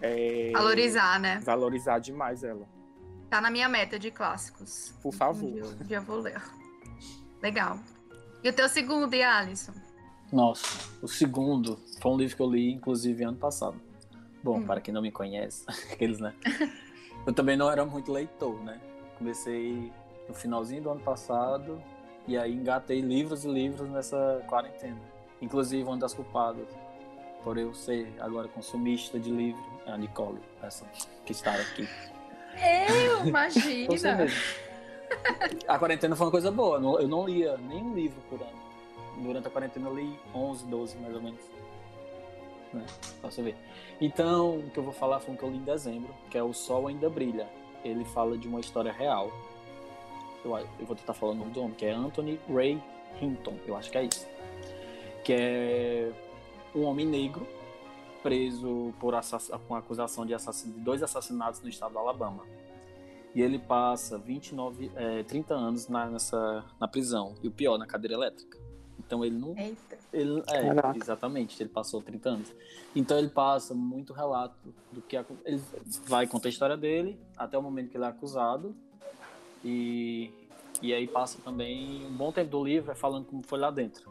é, 0.00 0.50
valorizar, 0.52 1.20
né? 1.20 1.40
Valorizar 1.44 1.98
demais 1.98 2.42
ela. 2.42 2.66
Tá 3.34 3.40
na 3.40 3.50
minha 3.50 3.68
meta 3.68 3.98
de 3.98 4.12
clássicos. 4.12 4.94
Por 5.02 5.12
favor. 5.12 5.50
Um 5.50 5.84
dia, 5.84 5.96
eu 5.96 6.02
vou 6.02 6.20
ler. 6.20 6.40
Legal. 7.42 7.80
E 8.44 8.48
o 8.48 8.52
teu 8.52 8.68
segundo, 8.68 9.12
e 9.12 9.24
Alisson? 9.24 9.72
Nossa, 10.32 10.64
o 11.02 11.08
segundo 11.08 11.76
foi 12.00 12.12
um 12.12 12.16
livro 12.16 12.36
que 12.36 12.42
eu 12.42 12.48
li, 12.48 12.72
inclusive, 12.72 13.24
ano 13.24 13.36
passado. 13.36 13.74
Bom, 14.40 14.58
hum. 14.58 14.62
para 14.64 14.80
quem 14.80 14.94
não 14.94 15.02
me 15.02 15.10
conhece, 15.10 15.64
aqueles, 15.90 16.20
né? 16.20 16.32
Eu 17.26 17.32
também 17.32 17.56
não 17.56 17.68
era 17.68 17.84
muito 17.84 18.12
leitor, 18.12 18.62
né? 18.62 18.80
Comecei 19.18 19.92
no 20.28 20.34
finalzinho 20.34 20.84
do 20.84 20.90
ano 20.90 21.00
passado 21.00 21.82
e 22.28 22.38
aí 22.38 22.54
engatei 22.54 23.00
livros 23.00 23.44
e 23.44 23.48
livros 23.48 23.90
nessa 23.90 24.44
quarentena. 24.46 25.00
Inclusive, 25.42 25.82
uma 25.82 25.96
das 25.96 26.14
culpadas 26.14 26.68
por 27.42 27.58
eu 27.58 27.74
ser 27.74 28.14
agora 28.20 28.46
consumista 28.46 29.18
de 29.18 29.32
livro 29.32 29.64
é 29.86 29.90
a 29.90 29.98
Nicole, 29.98 30.38
essa 30.62 30.86
que 31.26 31.32
está 31.32 31.52
aqui. 31.52 31.88
Eu, 32.60 33.26
imagina! 33.28 34.26
a 35.66 35.78
quarentena 35.78 36.16
foi 36.16 36.26
uma 36.26 36.30
coisa 36.30 36.50
boa, 36.50 36.76
eu 37.00 37.08
não 37.08 37.26
lia 37.26 37.56
nenhum 37.56 37.94
livro 37.94 38.20
por 38.28 38.40
ano. 38.40 38.64
Durante 39.18 39.46
a 39.46 39.50
quarentena 39.50 39.88
eu 39.88 39.94
li 39.94 40.18
11, 40.34 40.66
12 40.66 40.96
mais 40.98 41.14
ou 41.14 41.22
menos. 41.22 41.40
Né? 42.72 42.84
Posso 43.22 43.42
ver. 43.42 43.56
Então, 44.00 44.58
o 44.58 44.70
que 44.70 44.78
eu 44.78 44.82
vou 44.82 44.92
falar 44.92 45.20
foi 45.20 45.34
um 45.34 45.36
que 45.36 45.44
eu 45.44 45.50
li 45.50 45.58
em 45.58 45.64
dezembro, 45.64 46.12
que 46.30 46.36
é 46.36 46.42
O 46.42 46.52
Sol 46.52 46.88
Ainda 46.88 47.08
Brilha. 47.08 47.48
Ele 47.84 48.04
fala 48.06 48.36
de 48.36 48.48
uma 48.48 48.60
história 48.60 48.92
real. 48.92 49.30
Eu, 50.44 50.56
eu 50.56 50.86
vou 50.86 50.96
tentar 50.96 51.14
falar 51.14 51.32
o 51.32 51.34
nome 51.34 51.52
do 51.52 51.60
homem, 51.62 51.74
que 51.74 51.86
é 51.86 51.92
Anthony 51.92 52.40
Ray 52.52 52.82
Hinton, 53.20 53.54
eu 53.66 53.76
acho 53.76 53.90
que 53.90 53.98
é 53.98 54.04
isso. 54.04 54.26
Que 55.22 55.32
é 55.32 56.12
um 56.74 56.82
homem 56.84 57.06
negro 57.06 57.46
preso 58.24 58.94
por 58.98 59.12
com 59.68 59.76
acusação 59.76 60.24
de, 60.24 60.34
de 60.34 60.80
dois 60.80 61.02
assassinatos 61.02 61.60
no 61.60 61.68
estado 61.68 61.92
do 61.92 61.98
Alabama. 61.98 62.42
E 63.34 63.42
ele 63.42 63.58
passa 63.58 64.16
29, 64.16 64.90
é, 64.96 65.22
30 65.24 65.54
anos 65.54 65.88
na, 65.88 66.06
nessa, 66.06 66.64
na 66.80 66.88
prisão. 66.88 67.34
E 67.42 67.48
o 67.48 67.50
pior, 67.50 67.76
na 67.76 67.86
cadeira 67.86 68.14
elétrica. 68.14 68.58
Então 68.98 69.22
ele 69.22 69.36
não. 69.36 69.54
Eita. 69.58 69.98
Ele, 70.10 70.42
é, 70.48 70.96
exatamente, 70.96 71.60
ele 71.62 71.68
passou 71.68 72.00
30 72.00 72.28
anos. 72.30 72.52
Então 72.96 73.18
ele 73.18 73.28
passa 73.28 73.74
muito 73.74 74.14
relato 74.14 74.72
do 74.90 75.02
que. 75.02 75.16
Ele 75.44 75.60
vai 76.06 76.26
contar 76.26 76.48
a 76.48 76.50
história 76.50 76.76
dele 76.78 77.20
até 77.36 77.58
o 77.58 77.62
momento 77.62 77.90
que 77.90 77.96
ele 77.98 78.04
é 78.04 78.08
acusado. 78.08 78.74
E, 79.62 80.30
e 80.80 80.94
aí 80.94 81.06
passa 81.06 81.38
também 81.44 82.06
um 82.06 82.16
bom 82.16 82.32
tempo 82.32 82.50
do 82.50 82.64
livro 82.64 82.90
é 82.90 82.94
falando 82.94 83.26
como 83.26 83.42
foi 83.42 83.58
lá 83.58 83.70
dentro. 83.70 84.10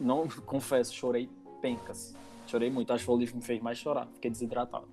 Não, 0.00 0.26
confesso, 0.46 0.94
chorei 0.94 1.28
pencas. 1.60 2.16
Chorei 2.48 2.70
muito. 2.70 2.92
Acho 2.92 3.04
que 3.04 3.10
o 3.10 3.16
livro 3.16 3.36
me 3.36 3.42
fez 3.42 3.60
mais 3.62 3.78
chorar. 3.78 4.08
Fiquei 4.14 4.30
desidratado. 4.30 4.88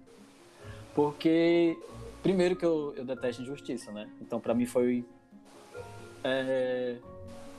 Porque, 0.93 1.77
primeiro 2.21 2.55
que 2.55 2.65
eu, 2.65 2.93
eu 2.95 3.05
detesto 3.05 3.41
injustiça, 3.41 3.91
né? 3.91 4.09
Então, 4.21 4.39
para 4.39 4.53
mim 4.53 4.65
foi. 4.65 5.05
É, 6.24 6.97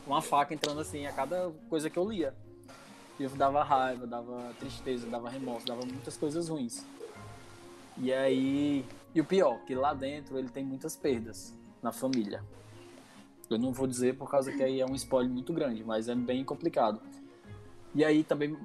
uma 0.07 0.21
faca 0.21 0.55
entrando 0.55 0.81
assim 0.81 1.07
a 1.07 1.13
cada 1.13 1.51
coisa 1.69 1.89
que 1.91 1.99
eu 1.99 2.09
lia. 2.09 2.35
E 3.19 3.23
eu 3.23 3.31
dava 3.31 3.63
raiva, 3.63 4.07
dava 4.07 4.53
tristeza, 4.59 5.07
dava 5.07 5.31
remorso, 5.31 5.67
dava 5.67 5.85
muitas 5.87 6.17
coisas 6.17 6.49
ruins. 6.49 6.85
E 7.97 8.13
aí. 8.13 8.85
E 9.15 9.21
o 9.21 9.25
pior, 9.25 9.59
que 9.65 9.75
lá 9.75 9.95
dentro 9.95 10.39
ele 10.39 10.49
tem 10.49 10.63
muitas 10.63 10.95
perdas 10.95 11.57
na 11.83 11.91
família. 11.91 12.45
Eu 13.49 13.59
não 13.59 13.73
vou 13.73 13.87
dizer 13.87 14.17
por 14.17 14.31
causa 14.31 14.53
que 14.53 14.63
aí 14.63 14.81
é 14.81 14.87
um 14.87 14.95
spoiler 14.95 15.33
muito 15.33 15.53
grande, 15.53 15.83
mas 15.85 16.09
é 16.09 16.15
bem 16.15 16.45
complicado. 16.45 17.01
E 17.95 18.05
aí 18.05 18.23
também, 18.23 18.57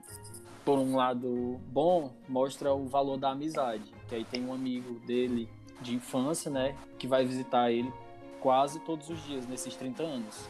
por 0.63 0.78
um 0.78 0.95
lado 0.95 1.60
bom, 1.67 2.12
mostra 2.28 2.74
o 2.74 2.88
valor 2.88 3.17
da 3.17 3.32
amizade. 3.32 3.84
Que 4.08 4.15
aí 4.15 4.24
tem 4.24 4.45
um 4.45 4.54
amigo 4.54 5.00
dele 5.06 5.50
de 5.82 5.95
infância, 5.95 6.52
né, 6.52 6.76
que 7.00 7.08
vai 7.08 7.26
visitar 7.26 7.71
ele 7.71 7.91
quase 8.39 8.80
todos 8.82 9.10
os 9.10 9.24
dias 9.26 9.47
nesses 9.47 9.76
30 9.76 10.04
anos 10.04 10.47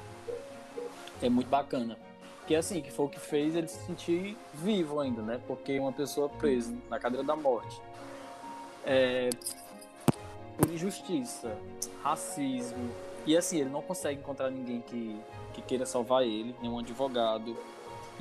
é 1.22 1.30
muito 1.30 1.48
bacana. 1.48 1.98
Que 2.48 2.56
assim, 2.56 2.82
que 2.82 2.92
foi 2.92 3.06
o 3.06 3.10
que 3.10 3.20
fez 3.20 3.56
ele 3.56 3.68
se 3.68 3.86
sentir 3.86 4.38
vivo 4.54 5.00
ainda, 5.00 5.22
né? 5.22 5.40
Porque 5.48 5.80
uma 5.80 5.94
pessoa 5.94 6.28
presa 6.28 6.76
na 6.90 7.00
cadeira 7.00 7.26
da 7.26 7.36
morte 7.36 7.80
é, 8.86 9.30
por 10.58 10.70
injustiça, 10.70 11.56
racismo, 12.04 12.90
e 13.26 13.38
assim, 13.38 13.60
ele 13.60 13.70
não 13.70 13.82
consegue 13.82 14.20
encontrar 14.20 14.50
ninguém 14.50 14.82
que, 14.82 15.16
que 15.54 15.62
queira 15.62 15.86
salvar 15.86 16.24
ele, 16.24 16.56
nenhum 16.62 16.80
advogado. 16.80 17.56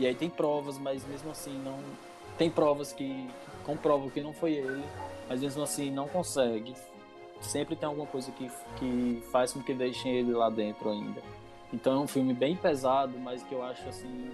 E 0.01 0.07
aí 0.07 0.15
tem 0.15 0.31
provas, 0.31 0.79
mas 0.79 1.05
mesmo 1.07 1.31
assim 1.31 1.53
não. 1.63 1.79
Tem 2.39 2.49
provas 2.49 2.91
que, 2.91 3.05
que 3.07 3.65
comprovam 3.65 4.09
que 4.09 4.23
não 4.23 4.33
foi 4.33 4.55
ele, 4.55 4.83
mas 5.29 5.43
mesmo 5.43 5.63
assim 5.63 5.91
não 5.91 6.09
consegue. 6.09 6.75
Sempre 7.43 7.77
tem 7.77 7.87
alguma 7.87 8.07
coisa 8.07 8.33
que, 8.33 8.51
que 8.79 9.23
faz 9.31 9.53
com 9.53 9.63
que 9.63 9.75
deixem 9.75 10.11
ele 10.17 10.33
lá 10.33 10.49
dentro 10.49 10.89
ainda. 10.89 11.21
Então 11.71 11.93
é 11.93 11.99
um 11.99 12.07
filme 12.07 12.33
bem 12.33 12.57
pesado, 12.57 13.19
mas 13.19 13.43
que 13.43 13.55
eu 13.55 13.63
acho 13.63 13.87
assim 13.91 14.31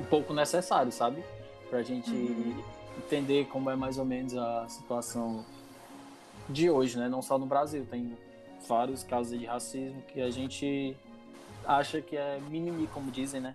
um 0.00 0.04
pouco 0.04 0.34
necessário, 0.34 0.90
sabe? 0.90 1.22
Pra 1.70 1.80
gente 1.84 2.10
uhum. 2.10 2.60
entender 2.98 3.46
como 3.46 3.70
é 3.70 3.76
mais 3.76 3.98
ou 3.98 4.04
menos 4.04 4.36
a 4.36 4.68
situação 4.68 5.44
de 6.48 6.68
hoje, 6.68 6.98
né? 6.98 7.08
Não 7.08 7.22
só 7.22 7.38
no 7.38 7.46
Brasil, 7.46 7.86
tem 7.88 8.18
vários 8.66 9.04
casos 9.04 9.38
de 9.38 9.46
racismo 9.46 10.02
que 10.08 10.20
a 10.20 10.30
gente 10.30 10.96
acha 11.64 12.00
que 12.00 12.16
é 12.16 12.40
mimimi, 12.50 12.88
como 12.88 13.12
dizem, 13.12 13.40
né? 13.40 13.54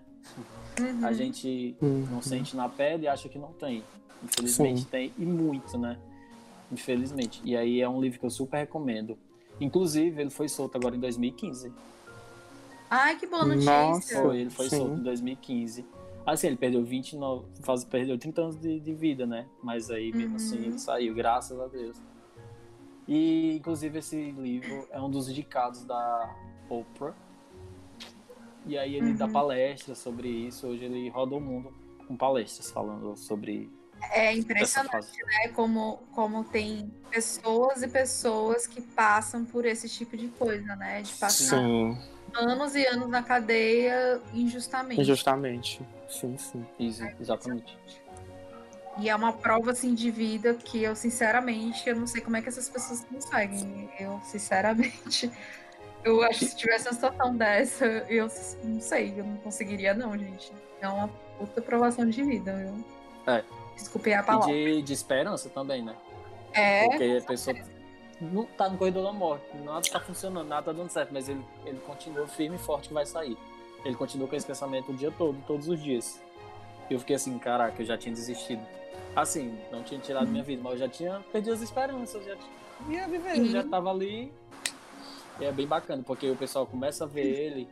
Uhum. 0.80 1.06
A 1.06 1.12
gente 1.12 1.76
uhum. 1.80 2.06
não 2.10 2.22
sente 2.22 2.56
na 2.56 2.68
pele 2.68 3.04
e 3.04 3.08
acha 3.08 3.28
que 3.28 3.38
não 3.38 3.52
tem. 3.52 3.82
Infelizmente 4.22 4.80
Sim. 4.80 4.86
tem, 4.90 5.12
e 5.18 5.24
muito, 5.24 5.78
né? 5.78 5.98
Infelizmente. 6.70 7.40
E 7.44 7.56
aí 7.56 7.80
é 7.80 7.88
um 7.88 8.00
livro 8.00 8.18
que 8.18 8.26
eu 8.26 8.30
super 8.30 8.58
recomendo. 8.58 9.18
Inclusive, 9.60 10.20
ele 10.20 10.30
foi 10.30 10.48
solto 10.48 10.76
agora 10.76 10.96
em 10.96 11.00
2015. 11.00 11.72
Ai, 12.90 13.16
que 13.16 13.26
boa 13.26 13.44
notícia. 13.44 13.70
Nossa, 13.70 14.22
foi, 14.22 14.40
ele 14.40 14.50
foi 14.50 14.68
sim. 14.68 14.76
solto 14.76 14.94
em 14.94 15.02
2015. 15.02 15.84
Assim, 16.24 16.48
ele 16.48 16.56
perdeu 16.56 16.84
29, 16.84 17.46
faz, 17.62 17.84
perdeu 17.84 18.18
30 18.18 18.40
anos 18.40 18.60
de, 18.60 18.78
de 18.80 18.94
vida, 18.94 19.26
né? 19.26 19.46
Mas 19.62 19.90
aí, 19.90 20.12
mesmo 20.12 20.30
uhum. 20.30 20.36
assim, 20.36 20.56
ele 20.56 20.78
saiu, 20.78 21.14
graças 21.14 21.58
a 21.58 21.66
Deus. 21.66 21.96
E, 23.06 23.56
inclusive, 23.56 23.98
esse 23.98 24.30
livro 24.32 24.86
é 24.90 25.00
um 25.00 25.10
dos 25.10 25.28
indicados 25.28 25.84
da 25.84 26.36
Oprah. 26.68 27.14
E 28.68 28.78
aí 28.78 28.94
ele 28.94 29.10
uhum. 29.10 29.16
dá 29.16 29.26
palestras 29.26 29.98
sobre 29.98 30.28
isso. 30.28 30.66
Hoje 30.66 30.84
ele 30.84 31.08
roda 31.08 31.34
o 31.34 31.40
mundo 31.40 31.72
com 32.06 32.16
palestras 32.16 32.70
falando 32.70 33.16
sobre 33.16 33.70
é 34.12 34.32
impressionante, 34.32 35.24
né? 35.24 35.48
Como, 35.56 35.98
como 36.14 36.44
tem 36.44 36.88
pessoas 37.10 37.82
e 37.82 37.88
pessoas 37.88 38.64
que 38.64 38.80
passam 38.80 39.44
por 39.44 39.66
esse 39.66 39.88
tipo 39.88 40.16
de 40.16 40.28
coisa, 40.28 40.76
né? 40.76 41.02
De 41.02 41.12
passar 41.14 41.58
Sim 41.58 41.98
anos 42.34 42.74
e 42.74 42.86
anos 42.86 43.08
na 43.08 43.22
cadeia 43.22 44.20
injustamente. 44.34 45.00
Injustamente, 45.00 45.80
sim, 46.08 46.36
sim. 46.36 46.66
Isso, 46.78 47.02
exatamente. 47.20 47.76
E 48.98 49.08
é 49.08 49.14
uma 49.14 49.32
prova 49.32 49.70
assim 49.70 49.94
de 49.94 50.10
vida 50.10 50.54
que 50.54 50.82
eu 50.82 50.96
sinceramente 50.96 51.88
eu 51.88 51.94
não 51.94 52.06
sei 52.06 52.20
como 52.20 52.36
é 52.36 52.42
que 52.42 52.48
essas 52.48 52.68
pessoas 52.68 53.04
conseguem. 53.04 53.88
Eu 53.98 54.20
sinceramente 54.24 55.30
eu 56.08 56.22
acho 56.22 56.40
que 56.40 56.46
se 56.46 56.56
tivesse 56.56 56.88
uma 56.88 56.94
situação 56.94 57.36
dessa, 57.36 57.84
eu 58.08 58.28
não 58.64 58.80
sei, 58.80 59.14
eu 59.16 59.24
não 59.24 59.36
conseguiria 59.38 59.94
não, 59.94 60.16
gente. 60.16 60.52
É 60.80 60.88
uma 60.88 61.08
puta 61.38 61.60
provação 61.60 62.08
de 62.08 62.22
vida, 62.22 62.56
viu? 62.56 62.84
É. 63.26 63.44
Desculpe 63.74 64.12
a 64.12 64.22
palavra. 64.22 64.52
E 64.52 64.76
de, 64.76 64.82
de 64.82 64.92
esperança 64.92 65.48
também, 65.48 65.82
né? 65.82 65.94
É. 66.52 66.84
Porque 66.88 67.18
a 67.22 67.26
pessoa 67.26 67.56
não 68.20 68.44
tá 68.44 68.68
no 68.68 68.78
corredor 68.78 69.04
da 69.04 69.12
morte, 69.12 69.44
nada 69.58 69.80
tá 69.90 70.00
funcionando, 70.00 70.48
nada 70.48 70.62
tá 70.62 70.72
dando 70.72 70.90
certo, 70.90 71.10
mas 71.12 71.28
ele, 71.28 71.44
ele 71.64 71.78
continua 71.80 72.26
firme 72.26 72.56
e 72.56 72.58
forte 72.58 72.88
que 72.88 72.94
vai 72.94 73.06
sair. 73.06 73.36
Ele 73.84 73.94
continua 73.94 74.26
com 74.26 74.34
esse 74.34 74.46
pensamento 74.46 74.90
o 74.90 74.94
dia 74.94 75.12
todo, 75.16 75.38
todos 75.46 75.68
os 75.68 75.80
dias. 75.80 76.20
Eu 76.90 76.98
fiquei 76.98 77.16
assim, 77.16 77.38
caraca, 77.38 77.80
eu 77.80 77.86
já 77.86 77.96
tinha 77.96 78.14
desistido. 78.14 78.62
Assim, 79.14 79.56
não 79.70 79.82
tinha 79.82 80.00
tirado 80.00 80.28
minha 80.28 80.42
vida, 80.42 80.60
mas 80.62 80.72
eu 80.72 80.78
já 80.78 80.88
tinha 80.88 81.20
perdido 81.32 81.52
as 81.54 81.62
esperanças, 81.62 82.24
já 82.24 82.34
tinha, 82.34 83.00
ia 83.00 83.08
viver, 83.08 83.44
já 83.46 83.62
tava 83.62 83.90
ali. 83.90 84.32
E 85.40 85.44
é 85.44 85.52
bem 85.52 85.66
bacana, 85.66 86.02
porque 86.02 86.28
o 86.30 86.36
pessoal 86.36 86.66
começa 86.66 87.04
a 87.04 87.06
ver 87.06 87.26
ele. 87.26 87.68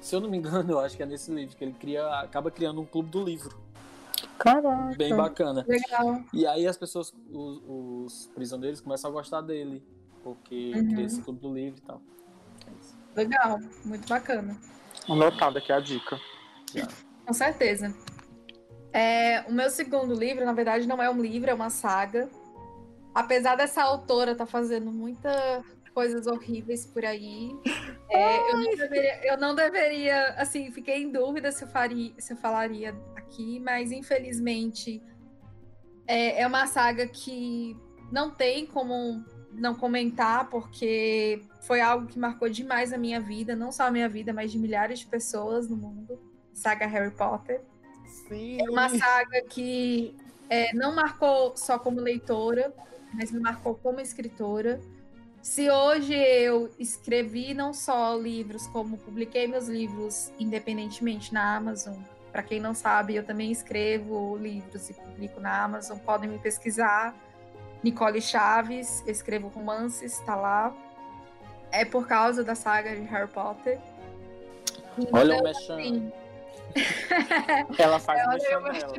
Se 0.00 0.14
eu 0.14 0.20
não 0.20 0.30
me 0.30 0.36
engano, 0.38 0.72
eu 0.72 0.80
acho 0.80 0.96
que 0.96 1.02
é 1.02 1.06
nesse 1.06 1.30
livro 1.32 1.56
que 1.56 1.64
ele 1.64 1.74
cria, 1.74 2.06
acaba 2.20 2.50
criando 2.50 2.80
um 2.80 2.86
clube 2.86 3.10
do 3.10 3.22
livro. 3.22 3.58
Caraca. 4.38 4.94
Bem 4.96 5.14
bacana. 5.14 5.64
Legal. 5.66 6.22
E 6.32 6.46
aí 6.46 6.66
as 6.66 6.76
pessoas, 6.76 7.12
os, 7.30 7.62
os 7.66 8.26
prisioneiros 8.34 8.80
começam 8.80 9.10
a 9.10 9.12
gostar 9.12 9.40
dele, 9.40 9.82
porque 10.22 10.72
uhum. 10.74 10.88
cria 10.88 11.04
esse 11.04 11.20
clube 11.22 11.40
do 11.40 11.52
livro 11.52 11.78
e 11.78 11.82
tal. 11.82 12.00
É 13.14 13.20
Legal, 13.20 13.58
muito 13.84 14.06
bacana. 14.08 14.56
Anotada 15.08 15.58
aqui 15.58 15.72
a 15.72 15.80
dica. 15.80 16.20
Já. 16.74 16.86
Com 17.26 17.32
certeza. 17.32 17.94
É, 18.92 19.44
o 19.48 19.52
meu 19.52 19.68
segundo 19.70 20.14
livro, 20.14 20.44
na 20.44 20.52
verdade, 20.52 20.86
não 20.86 21.02
é 21.02 21.10
um 21.10 21.20
livro, 21.20 21.50
é 21.50 21.54
uma 21.54 21.70
saga. 21.70 22.28
apesar 23.14 23.56
dessa 23.56 23.82
autora 23.82 24.32
estar 24.32 24.46
tá 24.46 24.50
fazendo 24.50 24.90
muita 24.92 25.64
coisas 25.96 26.26
horríveis 26.26 26.84
por 26.84 27.04
aí. 27.04 27.56
É, 28.08 28.52
eu, 28.52 28.56
não 28.56 28.76
deveria, 28.76 29.26
eu, 29.26 29.36
não 29.36 29.54
deveria, 29.54 30.28
assim, 30.38 30.70
fiquei 30.70 31.02
em 31.02 31.10
dúvida 31.10 31.50
se 31.50 31.64
eu, 31.64 31.68
faria, 31.68 32.12
se 32.16 32.32
eu 32.32 32.36
falaria 32.36 32.96
aqui, 33.16 33.58
mas 33.58 33.90
infelizmente 33.90 35.02
é, 36.06 36.40
é 36.40 36.46
uma 36.46 36.68
saga 36.68 37.08
que 37.08 37.76
não 38.10 38.30
tem 38.30 38.64
como 38.64 39.24
não 39.52 39.74
comentar, 39.74 40.48
porque 40.48 41.42
foi 41.62 41.80
algo 41.80 42.06
que 42.06 42.16
marcou 42.16 42.48
demais 42.48 42.92
a 42.92 42.96
minha 42.96 43.20
vida, 43.20 43.56
não 43.56 43.72
só 43.72 43.88
a 43.88 43.90
minha 43.90 44.08
vida, 44.08 44.32
mas 44.32 44.52
de 44.52 44.58
milhares 44.58 45.00
de 45.00 45.06
pessoas 45.06 45.68
no 45.68 45.76
mundo. 45.76 46.18
Saga 46.54 46.86
Harry 46.86 47.10
Potter. 47.10 47.60
Sim. 48.28 48.58
É 48.60 48.70
uma 48.70 48.88
saga 48.88 49.42
que 49.50 50.16
é, 50.48 50.72
não 50.72 50.94
marcou 50.94 51.56
só 51.56 51.76
como 51.76 52.00
leitora, 52.00 52.72
mas 53.12 53.32
me 53.32 53.40
marcou 53.40 53.74
como 53.74 54.00
escritora. 54.00 54.80
Se 55.46 55.70
hoje 55.70 56.12
eu 56.12 56.68
escrevi 56.76 57.54
não 57.54 57.72
só 57.72 58.16
livros, 58.16 58.66
como 58.66 58.98
publiquei 58.98 59.46
meus 59.46 59.68
livros 59.68 60.32
independentemente 60.40 61.32
na 61.32 61.54
Amazon, 61.54 61.94
para 62.32 62.42
quem 62.42 62.58
não 62.58 62.74
sabe, 62.74 63.14
eu 63.14 63.24
também 63.24 63.52
escrevo 63.52 64.36
livros 64.36 64.90
e 64.90 64.92
publico 64.92 65.38
na 65.38 65.62
Amazon, 65.62 65.98
podem 65.98 66.28
me 66.28 66.38
pesquisar. 66.40 67.14
Nicole 67.80 68.20
Chaves, 68.20 69.04
eu 69.06 69.12
escrevo 69.12 69.46
romances, 69.46 70.18
está 70.18 70.34
lá. 70.34 70.74
É 71.70 71.84
por 71.84 72.08
causa 72.08 72.42
da 72.42 72.56
saga 72.56 72.96
de 72.96 73.02
Harry 73.02 73.28
Potter. 73.28 73.78
Então, 74.98 75.20
Olha 75.20 75.36
o 75.36 75.44
mexão. 75.44 75.78
Assim... 75.78 76.12
Ela 77.78 78.00
faz 78.00 78.20
é, 78.20 78.58
o 78.58 78.62
mexão 78.64 78.90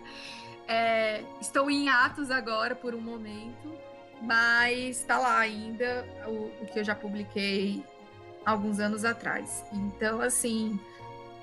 é, 0.66 1.22
Estou 1.38 1.70
em 1.70 1.90
atos 1.90 2.30
agora 2.30 2.74
por 2.74 2.94
um 2.94 3.00
momento 3.00 3.85
mas 4.20 5.00
está 5.00 5.18
lá 5.18 5.38
ainda 5.38 6.06
o, 6.26 6.50
o, 6.62 6.66
que 6.72 6.78
eu 6.78 6.84
já 6.84 6.94
publiquei 6.94 7.82
alguns 8.44 8.78
anos 8.80 9.04
atrás. 9.04 9.64
Então, 9.72 10.20
assim, 10.20 10.78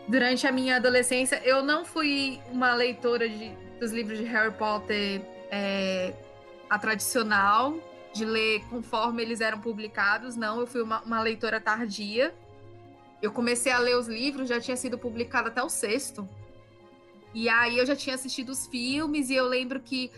durante 0.08 0.48
a 0.48 0.52
minha 0.52 0.78
adolescência, 0.78 1.42
eu 1.44 1.64
não 1.64 1.86
fui 1.86 2.40
uma 2.52 2.74
leitora 2.74 3.28
de, 3.28 3.52
dos 3.80 3.92
livros 3.92 4.18
de 4.18 4.26
Harry 4.26 4.54
Potter 4.54 5.22
é, 5.52 6.14
a 6.70 6.80
tradicional, 6.80 7.76
de 8.14 8.26
ler 8.26 8.64
conforme 8.70 9.22
eles 9.22 9.42
eram 9.42 9.60
publicados, 9.60 10.36
não, 10.36 10.60
eu 10.60 10.68
fui 10.68 10.82
uma, 10.82 11.02
uma 11.02 11.22
leitora 11.22 11.60
tardia. 11.60 12.34
Eu 13.22 13.32
comecei 13.32 13.72
a 13.72 13.80
ler 13.80 13.96
os 13.96 14.08
livros, 14.08 14.50
já 14.50 14.60
tinha 14.60 14.76
sido 14.76 14.98
publicado 14.98 15.48
até 15.48 15.64
o 15.64 15.70
sexto. 15.70 16.28
E 17.34 17.50
aí 17.50 17.78
eu 17.78 17.86
já 17.86 17.96
tinha 17.96 18.16
assistido 18.16 18.50
os 18.50 18.68
filmes, 18.68 19.30
e 19.30 19.36
eu 19.36 19.46
lembro 19.46 19.80
que 19.80 20.12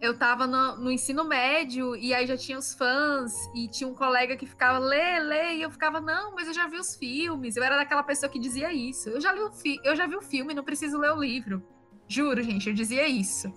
eu 0.00 0.16
tava 0.16 0.46
no, 0.46 0.76
no, 0.76 0.90
ensino 0.90 1.24
médio 1.24 1.96
e 1.96 2.14
aí 2.14 2.26
já 2.26 2.36
tinha 2.36 2.56
os 2.56 2.72
fãs 2.72 3.34
e 3.54 3.68
tinha 3.68 3.88
um 3.88 3.94
colega 3.94 4.36
que 4.36 4.46
ficava 4.46 4.78
lê, 4.78 5.18
lê, 5.18 5.56
e 5.56 5.62
eu 5.62 5.70
ficava, 5.70 6.00
não, 6.00 6.34
mas 6.34 6.46
eu 6.46 6.54
já 6.54 6.68
vi 6.68 6.76
os 6.76 6.94
filmes. 6.94 7.56
Eu 7.56 7.64
era 7.64 7.76
daquela 7.76 8.02
pessoa 8.02 8.30
que 8.30 8.38
dizia 8.38 8.72
isso. 8.72 9.08
Eu 9.08 9.20
já 9.20 9.32
li 9.32 9.40
o 9.40 9.50
fi 9.50 9.80
eu 9.82 9.96
já 9.96 10.06
vi 10.06 10.16
o 10.16 10.22
filme, 10.22 10.54
não 10.54 10.62
preciso 10.62 10.98
ler 10.98 11.12
o 11.12 11.20
livro. 11.20 11.62
Juro, 12.06 12.42
gente, 12.42 12.68
eu 12.68 12.74
dizia 12.74 13.08
isso. 13.08 13.52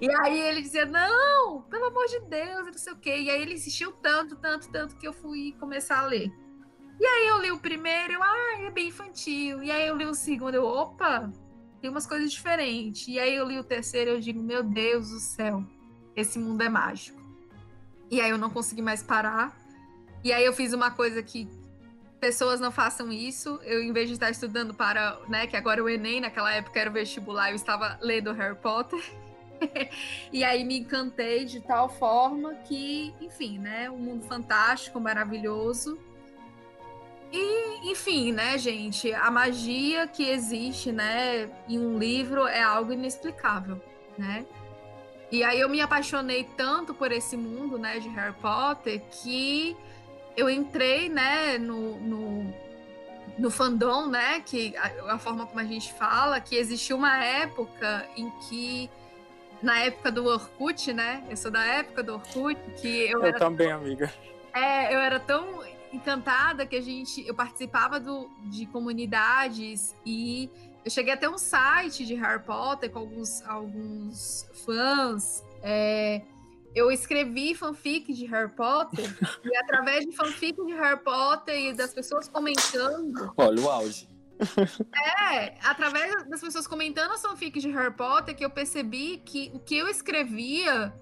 E 0.00 0.10
aí 0.22 0.40
ele 0.40 0.60
dizia, 0.60 0.86
não, 0.86 1.62
pelo 1.62 1.86
amor 1.86 2.06
de 2.06 2.20
Deus, 2.20 2.66
não 2.66 2.74
sei 2.74 2.92
o 2.92 2.96
quê. 2.96 3.18
E 3.18 3.30
aí 3.30 3.40
ele 3.40 3.54
insistiu 3.54 3.92
tanto, 3.92 4.36
tanto, 4.36 4.70
tanto 4.70 4.96
que 4.96 5.06
eu 5.06 5.12
fui 5.12 5.54
começar 5.58 6.00
a 6.00 6.06
ler. 6.06 6.32
E 6.98 7.06
aí 7.06 7.26
eu 7.28 7.40
li 7.40 7.52
o 7.52 7.58
primeiro, 7.58 8.14
eu, 8.14 8.22
ah, 8.22 8.60
é 8.60 8.70
bem 8.70 8.88
infantil. 8.88 9.62
E 9.62 9.70
aí 9.70 9.86
eu 9.86 9.96
li 9.96 10.06
o 10.06 10.14
segundo, 10.14 10.54
eu, 10.54 10.64
opa, 10.64 11.30
tem 11.80 11.90
umas 11.90 12.06
coisas 12.06 12.32
diferentes. 12.32 13.06
E 13.06 13.18
aí 13.20 13.36
eu 13.36 13.46
li 13.46 13.58
o 13.58 13.64
terceiro, 13.64 14.10
eu 14.10 14.20
digo, 14.20 14.42
meu 14.42 14.62
Deus 14.62 15.10
do 15.10 15.20
céu 15.20 15.64
esse 16.16 16.38
mundo 16.38 16.62
é 16.62 16.68
mágico. 16.68 17.20
E 18.10 18.20
aí 18.20 18.30
eu 18.30 18.38
não 18.38 18.50
consegui 18.50 18.82
mais 18.82 19.02
parar. 19.02 19.56
E 20.24 20.32
aí 20.32 20.44
eu 20.44 20.52
fiz 20.52 20.72
uma 20.72 20.90
coisa 20.90 21.22
que 21.22 21.48
pessoas 22.18 22.60
não 22.60 22.72
façam 22.72 23.12
isso. 23.12 23.60
Eu, 23.62 23.82
em 23.82 23.92
vez 23.92 24.08
de 24.08 24.14
estar 24.14 24.30
estudando 24.30 24.74
para, 24.74 25.18
né, 25.28 25.46
que 25.46 25.56
agora 25.56 25.82
o 25.82 25.88
Enem, 25.88 26.20
naquela 26.20 26.52
época 26.52 26.80
era 26.80 26.90
o 26.90 26.92
vestibular, 26.92 27.50
eu 27.50 27.56
estava 27.56 27.98
lendo 28.00 28.32
Harry 28.32 28.56
Potter. 28.56 29.00
e 30.32 30.42
aí 30.42 30.64
me 30.64 30.80
encantei 30.80 31.44
de 31.44 31.60
tal 31.60 31.88
forma 31.88 32.54
que, 32.66 33.14
enfim, 33.20 33.58
né, 33.58 33.90
um 33.90 33.98
mundo 33.98 34.26
fantástico, 34.26 35.00
maravilhoso. 35.00 35.98
E, 37.32 37.90
enfim, 37.90 38.32
né, 38.32 38.56
gente, 38.56 39.12
a 39.12 39.30
magia 39.30 40.06
que 40.06 40.28
existe, 40.28 40.92
né, 40.92 41.50
em 41.68 41.78
um 41.78 41.98
livro 41.98 42.46
é 42.46 42.62
algo 42.62 42.92
inexplicável, 42.92 43.80
né? 44.16 44.46
E 45.30 45.42
aí 45.42 45.60
eu 45.60 45.68
me 45.68 45.80
apaixonei 45.80 46.44
tanto 46.56 46.94
por 46.94 47.10
esse 47.10 47.36
mundo, 47.36 47.78
né, 47.78 47.98
de 47.98 48.08
Harry 48.10 48.34
Potter, 48.34 49.02
que 49.10 49.76
eu 50.36 50.48
entrei, 50.48 51.08
né, 51.08 51.58
no, 51.58 51.98
no, 51.98 52.54
no 53.38 53.50
fandom, 53.50 54.06
né, 54.06 54.40
que 54.40 54.76
a, 54.76 55.14
a, 55.14 55.18
forma 55.18 55.46
como 55.46 55.58
a 55.58 55.64
gente 55.64 55.92
fala, 55.94 56.40
que 56.40 56.56
existiu 56.56 56.96
uma 56.96 57.24
época 57.24 58.06
em 58.16 58.30
que 58.48 58.90
na 59.62 59.78
época 59.80 60.12
do 60.12 60.26
Orkut, 60.26 60.92
né? 60.92 61.24
Eu 61.30 61.36
sou 61.36 61.50
da 61.50 61.64
época 61.64 62.02
do 62.02 62.14
Orkut, 62.14 62.60
que 62.80 63.10
eu, 63.10 63.20
eu 63.20 63.24
era 63.24 63.38
também, 63.38 63.68
tão, 63.68 63.76
amiga. 63.78 64.12
É, 64.52 64.94
eu 64.94 64.98
era 64.98 65.18
tão 65.18 65.64
encantada 65.92 66.66
que 66.66 66.76
a 66.76 66.80
gente 66.80 67.26
eu 67.26 67.34
participava 67.34 67.98
do, 67.98 68.30
de 68.44 68.66
comunidades 68.66 69.94
e 70.04 70.50
eu 70.86 70.90
cheguei 70.90 71.12
até 71.12 71.28
um 71.28 71.36
site 71.36 72.06
de 72.06 72.14
Harry 72.14 72.40
Potter 72.44 72.88
com 72.92 73.00
alguns, 73.00 73.42
alguns 73.42 74.48
fãs. 74.64 75.44
É, 75.60 76.22
eu 76.76 76.92
escrevi 76.92 77.56
fanfic 77.56 78.12
de 78.12 78.24
Harry 78.26 78.52
Potter 78.52 79.04
e 79.44 79.56
através 79.56 80.06
de 80.06 80.12
fanfic 80.12 80.54
de 80.64 80.72
Harry 80.74 81.02
Potter 81.02 81.58
e 81.58 81.72
das 81.72 81.92
pessoas 81.92 82.28
comentando. 82.28 83.34
Olha 83.36 83.60
o 83.60 83.68
auge. 83.68 84.08
É, 85.28 85.58
através 85.64 86.24
das 86.28 86.40
pessoas 86.40 86.68
comentando 86.68 87.10
as 87.10 87.20
fanfics 87.20 87.62
de 87.64 87.70
Harry 87.72 87.92
Potter 87.92 88.36
que 88.36 88.44
eu 88.44 88.50
percebi 88.50 89.18
que 89.24 89.50
o 89.52 89.58
que 89.58 89.76
eu 89.76 89.88
escrevia 89.88 90.94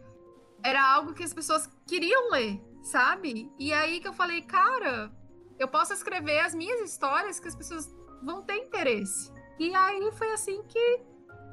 era 0.62 0.82
algo 0.94 1.12
que 1.12 1.22
as 1.22 1.34
pessoas 1.34 1.68
queriam 1.86 2.30
ler, 2.30 2.58
sabe? 2.82 3.52
E 3.58 3.70
aí 3.70 4.00
que 4.00 4.08
eu 4.08 4.14
falei, 4.14 4.40
cara, 4.40 5.12
eu 5.58 5.68
posso 5.68 5.92
escrever 5.92 6.40
as 6.40 6.54
minhas 6.54 6.80
histórias 6.80 7.38
que 7.38 7.48
as 7.48 7.54
pessoas 7.54 7.94
vão 8.22 8.40
ter 8.40 8.56
interesse. 8.56 9.33
E 9.58 9.74
aí 9.74 10.10
foi 10.12 10.32
assim 10.32 10.62
que 10.64 11.00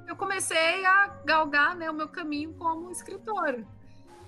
eu 0.08 0.16
comecei 0.16 0.86
a 0.86 1.08
galgar 1.26 1.76
né, 1.76 1.90
o 1.90 1.94
meu 1.94 2.08
caminho 2.08 2.54
como 2.56 2.92
escritora. 2.92 3.66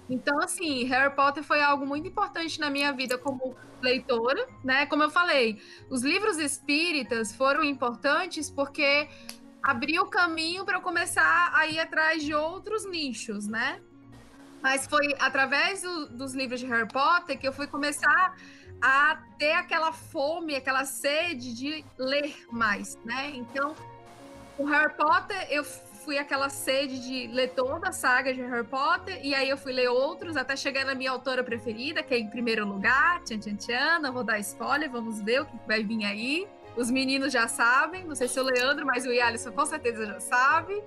Então, 0.10 0.40
assim, 0.40 0.84
Harry 0.86 1.16
Potter 1.16 1.44
foi 1.44 1.62
algo 1.62 1.86
muito 1.86 2.08
importante 2.08 2.60
na 2.60 2.70
minha 2.70 2.92
vida 2.92 3.18
como 3.18 3.56
leitora, 3.82 4.48
né? 4.64 4.86
Como 4.86 5.04
eu 5.04 5.10
falei, 5.10 5.62
os 5.90 6.04
livros 6.04 6.38
espíritas 6.38 7.36
foram 7.36 7.64
importantes 7.64 8.50
porque 8.50 9.08
abriu 9.62 10.04
o 10.04 10.10
caminho 10.10 10.66
para 10.66 10.78
eu 10.78 10.82
começar 10.82 11.52
a 11.56 11.68
ir 11.68 11.80
atrás 11.80 12.24
de 12.24 12.34
outros 12.34 12.86
nichos, 12.86 13.48
né? 13.48 13.82
Mas 14.62 14.88
foi 14.88 15.16
através 15.20 15.82
do, 15.82 16.10
dos 16.10 16.34
livros 16.34 16.60
de 16.60 16.66
Harry 16.68 16.88
Potter 16.88 17.40
que 17.40 17.48
eu 17.48 17.54
fui 17.54 17.68
começar 17.68 18.36
a 18.86 19.18
ter 19.40 19.54
aquela 19.54 19.94
fome, 19.94 20.56
aquela 20.56 20.84
sede 20.84 21.54
de 21.54 21.86
ler 21.98 22.36
mais, 22.52 22.98
né? 23.06 23.32
Então, 23.34 23.74
o 24.58 24.66
Harry 24.66 24.94
Potter, 24.94 25.48
eu 25.50 25.64
fui 25.64 26.18
aquela 26.18 26.50
sede 26.50 27.00
de 27.00 27.28
ler 27.28 27.52
toda 27.52 27.88
a 27.88 27.92
saga 27.94 28.34
de 28.34 28.42
Harry 28.42 28.68
Potter, 28.68 29.22
e 29.24 29.34
aí 29.34 29.48
eu 29.48 29.58
fui 29.58 29.72
ler 29.72 29.88
outros, 29.88 30.36
até 30.36 30.58
chegar 30.58 30.84
na 30.84 30.94
minha 30.94 31.12
autora 31.12 31.42
preferida, 31.46 32.04
que 32.04 32.14
é 32.14 32.20
em 32.20 32.30
primeiro 32.30 32.68
lugar, 32.68 33.24
Tchan 33.24 33.40
Tchan 33.40 33.56
Tchan, 33.56 34.12
vou 34.12 34.22
dar 34.22 34.38
spoiler, 34.40 34.92
vamos 34.92 35.22
ver 35.22 35.44
o 35.44 35.46
que 35.46 35.56
vai 35.66 35.82
vir 35.82 36.04
aí. 36.04 36.46
Os 36.76 36.92
meninos 36.92 37.32
já 37.32 37.48
sabem, 37.48 38.04
não 38.04 38.16
sei 38.16 38.28
se 38.28 38.38
o 38.38 38.44
Leandro, 38.44 38.86
mas 38.86 39.06
o 39.06 39.14
Yalisson 39.14 39.54
com 39.54 39.66
certeza 39.66 40.06
já 40.06 40.20
sabe. 40.20 40.84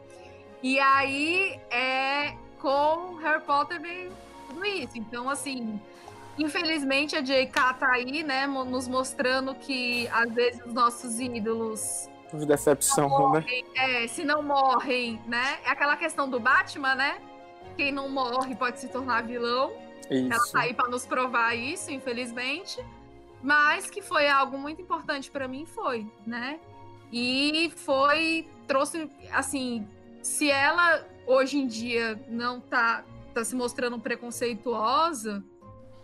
E 0.63 0.79
aí, 0.79 1.59
é, 1.71 2.37
com 2.59 3.15
Harry 3.23 3.43
Potter 3.43 3.81
veio 3.81 4.13
tudo 4.49 4.67
isso. 4.67 4.99
Então, 4.99 5.31
assim, 5.31 5.81
Infelizmente 6.39 7.17
a 7.17 7.21
JK 7.21 7.53
tá 7.79 7.93
aí, 7.93 8.23
né, 8.23 8.47
nos 8.47 8.87
mostrando 8.87 9.55
que 9.55 10.07
às 10.09 10.33
vezes 10.33 10.61
os 10.65 10.73
nossos 10.73 11.19
ídolos 11.19 12.09
de 12.33 12.45
decepção, 12.45 13.09
né? 13.09 13.17
morrem, 13.17 13.65
né? 13.75 14.05
É, 14.05 14.09
se 14.09 14.25
não 14.25 14.43
morrem, 14.43 15.21
né? 15.27 15.59
É 15.65 15.71
aquela 15.71 15.97
questão 15.97 16.29
do 16.29 16.41
Batman, 16.41 16.95
né? 16.95 17.19
Quem 17.77 17.93
não 17.93 18.09
morre 18.09 18.55
pode 18.55 18.81
se 18.81 18.89
tornar 18.89 19.23
vilão. 19.23 19.73
Isso. 20.11 20.33
Ela 20.33 20.53
tá 20.53 20.61
aí 20.61 20.75
para 20.75 20.89
nos 20.89 21.07
provar 21.07 21.55
isso, 21.55 21.91
infelizmente. 21.91 22.85
Mas 23.43 23.89
que 23.89 24.03
foi 24.03 24.29
algo 24.29 24.59
muito 24.59 24.81
importante 24.81 25.31
para 25.31 25.47
mim, 25.47 25.67
foi, 25.67 26.07
né? 26.27 26.59
E 27.13 27.73
foi 27.77 28.49
trouxe 28.67 29.09
assim, 29.33 29.87
se 30.23 30.51
ela 30.51 31.07
hoje 31.27 31.59
em 31.59 31.67
dia 31.67 32.21
não 32.29 32.61
tá 32.61 33.05
tá 33.33 33.45
se 33.45 33.55
mostrando 33.55 33.99
preconceituosa, 33.99 35.45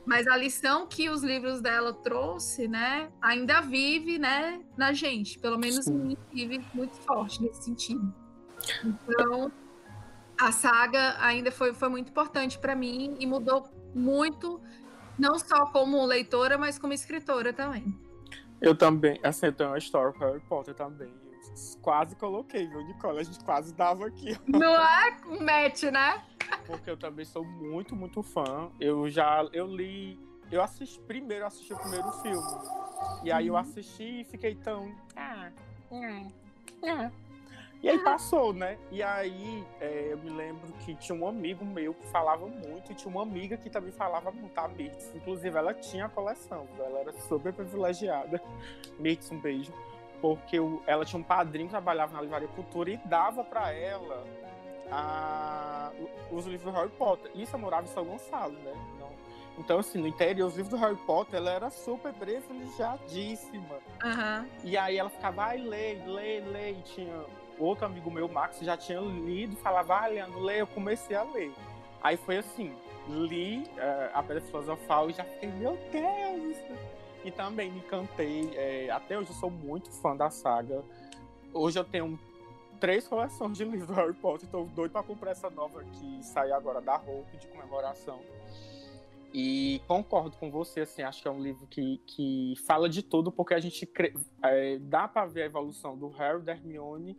mas 0.04 0.26
a 0.26 0.36
lição 0.36 0.86
que 0.86 1.08
os 1.08 1.22
livros 1.22 1.60
dela 1.60 1.92
trouxe, 1.92 2.66
né, 2.66 3.10
ainda 3.20 3.60
vive, 3.60 4.18
né, 4.18 4.60
na 4.76 4.92
gente. 4.92 5.38
Pelo 5.38 5.58
menos 5.58 5.86
em 5.86 5.94
mim 5.94 6.16
vive 6.32 6.64
muito 6.74 6.96
forte 6.96 7.42
nesse 7.42 7.64
sentido. 7.64 8.12
Então, 8.84 9.50
a 10.38 10.50
saga 10.50 11.16
ainda 11.20 11.50
foi, 11.50 11.72
foi 11.72 11.88
muito 11.88 12.10
importante 12.10 12.58
para 12.58 12.74
mim 12.74 13.16
e 13.18 13.26
mudou 13.26 13.68
muito, 13.94 14.60
não 15.18 15.38
só 15.38 15.66
como 15.66 16.04
leitora, 16.04 16.58
mas 16.58 16.78
como 16.78 16.92
escritora 16.92 17.52
também. 17.52 17.96
Eu 18.60 18.76
também, 18.76 19.18
assim, 19.22 19.46
eu 19.46 19.52
tenho 19.52 19.70
uma 19.70 19.78
história 19.78 20.12
com 20.12 20.24
Harry 20.24 20.40
Potter 20.40 20.74
também. 20.74 21.12
Quase 21.80 22.16
coloquei, 22.16 22.66
viu, 22.66 22.82
Nicole? 22.84 23.20
A 23.20 23.22
gente 23.22 23.44
quase 23.44 23.74
dava 23.74 24.06
aqui. 24.06 24.38
Não 24.46 24.74
é 24.74 25.10
match, 25.40 25.84
né? 25.84 26.22
Porque 26.66 26.90
eu 26.90 26.96
também 26.96 27.24
sou 27.24 27.44
muito, 27.44 27.94
muito 27.94 28.22
fã. 28.22 28.70
Eu 28.80 29.08
já, 29.08 29.46
eu 29.52 29.66
li, 29.66 30.18
eu 30.50 30.62
assisti, 30.62 31.00
primeiro 31.00 31.46
assisti 31.46 31.72
o 31.72 31.78
primeiro 31.78 32.10
filme. 32.22 32.46
E 33.24 33.32
aí 33.32 33.46
eu 33.46 33.56
assisti 33.56 34.20
e 34.20 34.24
fiquei 34.24 34.54
tão... 34.54 34.94
Ah, 35.16 35.50
ah, 35.90 36.26
ah. 36.84 37.10
E 37.82 37.88
aí 37.88 37.98
passou, 37.98 38.52
né? 38.52 38.78
E 38.92 39.02
aí 39.02 39.64
é, 39.80 40.12
eu 40.12 40.18
me 40.18 40.30
lembro 40.30 40.72
que 40.84 40.94
tinha 40.94 41.18
um 41.18 41.26
amigo 41.26 41.64
meu 41.64 41.92
que 41.94 42.06
falava 42.08 42.46
muito, 42.46 42.92
e 42.92 42.94
tinha 42.94 43.10
uma 43.12 43.22
amiga 43.22 43.56
que 43.56 43.68
também 43.68 43.90
falava 43.90 44.30
muito, 44.30 44.56
a 44.56 44.68
Mirtz. 44.68 45.12
Inclusive, 45.16 45.58
ela 45.58 45.74
tinha 45.74 46.04
a 46.06 46.08
coleção, 46.08 46.68
ela 46.78 47.00
era 47.00 47.12
super 47.12 47.52
privilegiada. 47.52 48.40
Mirtz, 49.00 49.32
um 49.32 49.40
beijo. 49.40 49.72
Porque 50.22 50.56
ela 50.86 51.04
tinha 51.04 51.20
um 51.20 51.24
padrinho 51.24 51.66
que 51.66 51.72
trabalhava 51.72 52.14
na 52.14 52.22
Livraria 52.22 52.48
Cultura 52.48 52.90
e 52.90 52.96
dava 52.96 53.44
para 53.44 53.72
ela 53.72 54.24
a, 54.90 55.90
os 56.30 56.46
livros 56.46 56.72
do 56.72 56.78
Harry 56.78 56.90
Potter. 56.90 57.30
Isso 57.34 57.54
eu 57.54 57.60
morava 57.60 57.82
em 57.82 57.90
São 57.90 58.04
Gonçalo, 58.04 58.52
né? 58.52 58.72
Não, 58.98 59.10
então, 59.58 59.78
assim, 59.78 59.98
no 59.98 60.06
interior, 60.06 60.46
os 60.46 60.56
livros 60.56 60.70
do 60.70 60.76
Harry 60.76 60.96
Potter, 61.04 61.36
ela 61.38 61.50
era 61.50 61.70
super 61.70 62.12
privilegiadíssima. 62.14 63.76
Uhum. 64.02 64.48
E 64.64 64.76
aí 64.76 64.96
ela 64.96 65.10
ficava, 65.10 65.44
ai, 65.44 65.58
lê, 65.58 65.94
lê, 66.06 66.40
lê. 66.40 66.70
E 66.70 66.82
tinha 66.82 67.24
outro 67.58 67.84
amigo 67.84 68.10
meu, 68.10 68.28
Max, 68.28 68.58
já 68.60 68.76
tinha 68.76 69.00
lido, 69.00 69.56
falava, 69.56 70.04
ah, 70.04 70.06
Leandro, 70.06 70.40
lê, 70.40 70.60
eu 70.60 70.66
comecei 70.66 71.14
a 71.14 71.22
ler. 71.22 71.52
Aí 72.02 72.16
foi 72.16 72.38
assim, 72.38 72.74
li 73.08 73.64
uh, 73.76 74.10
a 74.14 74.22
Pedra 74.22 74.42
Filosofal 74.42 75.10
e 75.10 75.12
já 75.12 75.24
fiquei, 75.24 75.50
meu 75.50 75.78
Deus! 75.92 76.56
E 77.24 77.30
também 77.30 77.70
me 77.70 77.78
encantei, 77.78 78.50
é, 78.56 78.90
até 78.90 79.18
hoje 79.18 79.30
eu 79.30 79.36
sou 79.36 79.50
muito 79.50 79.90
fã 79.90 80.16
da 80.16 80.30
saga. 80.30 80.82
Hoje 81.54 81.78
eu 81.78 81.84
tenho 81.84 82.18
três 82.80 83.06
coleções 83.06 83.56
de 83.56 83.64
livros 83.64 83.86
do 83.88 83.94
Harry 83.94 84.14
Potter, 84.14 84.46
estou 84.46 84.66
doido 84.66 84.92
para 84.92 85.02
comprar 85.02 85.30
essa 85.30 85.48
nova 85.48 85.84
que 85.84 86.22
sai 86.24 86.50
agora 86.50 86.80
da 86.80 86.96
Hope 86.96 87.36
de 87.36 87.46
comemoração. 87.46 88.20
E 89.32 89.80
concordo 89.86 90.36
com 90.36 90.50
você, 90.50 90.80
assim, 90.80 91.02
acho 91.02 91.22
que 91.22 91.28
é 91.28 91.30
um 91.30 91.40
livro 91.40 91.66
que, 91.66 91.98
que 92.06 92.54
fala 92.66 92.88
de 92.88 93.02
tudo, 93.02 93.32
porque 93.32 93.54
a 93.54 93.60
gente 93.60 93.90
é, 94.42 94.78
dá 94.78 95.08
para 95.08 95.24
ver 95.26 95.44
a 95.44 95.46
evolução 95.46 95.96
do 95.96 96.08
Harry, 96.08 96.42
da 96.42 96.52
Hermione 96.52 97.16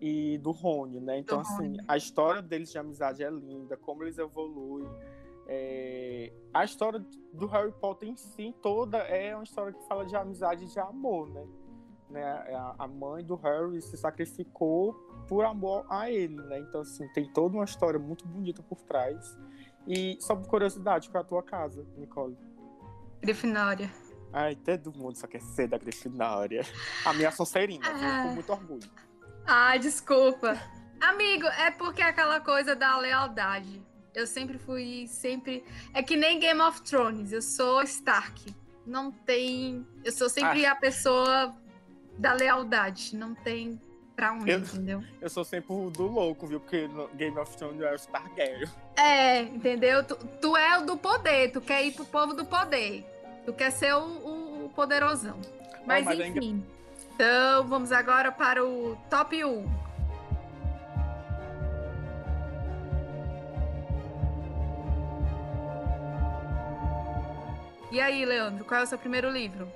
e 0.00 0.38
do 0.38 0.52
Rony, 0.52 1.00
né? 1.00 1.18
Então, 1.18 1.40
assim, 1.40 1.76
a 1.86 1.98
história 1.98 2.40
deles 2.40 2.70
de 2.70 2.78
amizade 2.78 3.22
é 3.22 3.28
linda, 3.28 3.76
como 3.76 4.02
eles 4.02 4.16
evoluem. 4.16 4.88
É... 5.52 6.32
A 6.54 6.64
história 6.64 7.04
do 7.32 7.46
Harry 7.46 7.72
Potter 7.72 8.08
em 8.08 8.16
si 8.16 8.54
toda 8.62 8.98
é 8.98 9.34
uma 9.34 9.42
história 9.42 9.72
que 9.72 9.84
fala 9.88 10.06
de 10.06 10.14
amizade 10.14 10.64
e 10.64 10.68
de 10.68 10.78
amor, 10.78 11.28
né? 11.28 11.44
né? 12.08 12.74
A 12.78 12.86
mãe 12.86 13.24
do 13.24 13.34
Harry 13.34 13.82
se 13.82 13.96
sacrificou 13.96 14.94
por 15.28 15.44
amor 15.44 15.84
a 15.90 16.08
ele, 16.08 16.36
né? 16.36 16.60
Então, 16.60 16.82
assim, 16.82 17.06
tem 17.08 17.28
toda 17.32 17.56
uma 17.56 17.64
história 17.64 17.98
muito 17.98 18.26
bonita 18.26 18.62
por 18.62 18.80
trás. 18.82 19.36
E 19.86 20.16
só 20.20 20.36
por 20.36 20.46
curiosidade, 20.46 21.10
qual 21.10 21.22
é 21.22 21.24
a 21.24 21.28
tua 21.28 21.42
casa, 21.42 21.84
Nicole? 21.96 22.36
Grifinória. 23.20 23.90
Ai, 24.32 24.54
todo 24.54 24.96
mundo 24.96 25.16
só 25.16 25.26
quer 25.26 25.40
ser 25.40 25.68
da 25.68 25.78
Grifinória. 25.78 26.62
A 27.04 27.12
minha 27.12 27.32
Sonserina, 27.32 27.84
ah. 27.86 28.22
com 28.22 28.34
muito 28.34 28.52
orgulho. 28.52 28.88
Ai, 29.44 29.80
desculpa. 29.80 30.56
Amigo, 31.00 31.46
é 31.46 31.70
porque 31.72 32.02
é 32.02 32.04
aquela 32.04 32.40
coisa 32.40 32.76
da 32.76 32.96
lealdade. 32.98 33.82
Eu 34.14 34.26
sempre 34.26 34.58
fui, 34.58 35.06
sempre. 35.08 35.64
É 35.94 36.02
que 36.02 36.16
nem 36.16 36.38
Game 36.38 36.60
of 36.60 36.82
Thrones, 36.82 37.32
eu 37.32 37.42
sou 37.42 37.82
Stark. 37.82 38.54
Não 38.86 39.10
tem. 39.10 39.86
Eu 40.04 40.12
sou 40.12 40.28
sempre 40.28 40.66
ah. 40.66 40.72
a 40.72 40.74
pessoa 40.74 41.54
da 42.18 42.32
lealdade. 42.32 43.14
Não 43.16 43.34
tem 43.34 43.80
pra 44.16 44.32
onde, 44.32 44.50
eu, 44.50 44.58
entendeu? 44.58 45.02
Eu 45.20 45.30
sou 45.30 45.44
sempre 45.44 45.72
o 45.72 45.88
do 45.90 46.06
louco, 46.06 46.46
viu? 46.46 46.60
Porque 46.60 46.86
no 46.88 47.08
Game 47.08 47.38
of 47.38 47.56
Thrones 47.56 47.80
eu 47.80 47.86
era 47.86 47.96
o 47.96 48.00
Targaryen. 48.00 48.68
É, 48.96 49.40
entendeu? 49.42 50.04
Tu, 50.04 50.14
tu, 50.40 50.56
é 50.56 50.78
o 50.78 50.84
do 50.84 50.96
poder, 50.98 51.52
tu 51.52 51.60
quer 51.60 51.84
ir 51.86 51.92
pro 51.92 52.04
povo 52.04 52.34
do 52.34 52.44
poder. 52.44 53.04
Tu 53.46 53.52
quer 53.54 53.70
ser 53.70 53.94
o, 53.94 54.02
o, 54.02 54.66
o 54.66 54.68
poderosão. 54.70 55.40
Mas, 55.86 56.02
oh, 56.02 56.10
mas 56.10 56.20
enfim. 56.20 56.62
É 56.76 56.80
então, 57.14 57.66
vamos 57.66 57.92
agora 57.92 58.30
para 58.32 58.64
o 58.64 58.96
top 59.08 59.44
1. 59.44 59.89
E 67.90 68.00
aí, 68.00 68.24
Leandro, 68.24 68.64
qual 68.64 68.80
é 68.80 68.84
o 68.84 68.86
seu 68.86 68.98
primeiro 68.98 69.28
livro? 69.30 69.70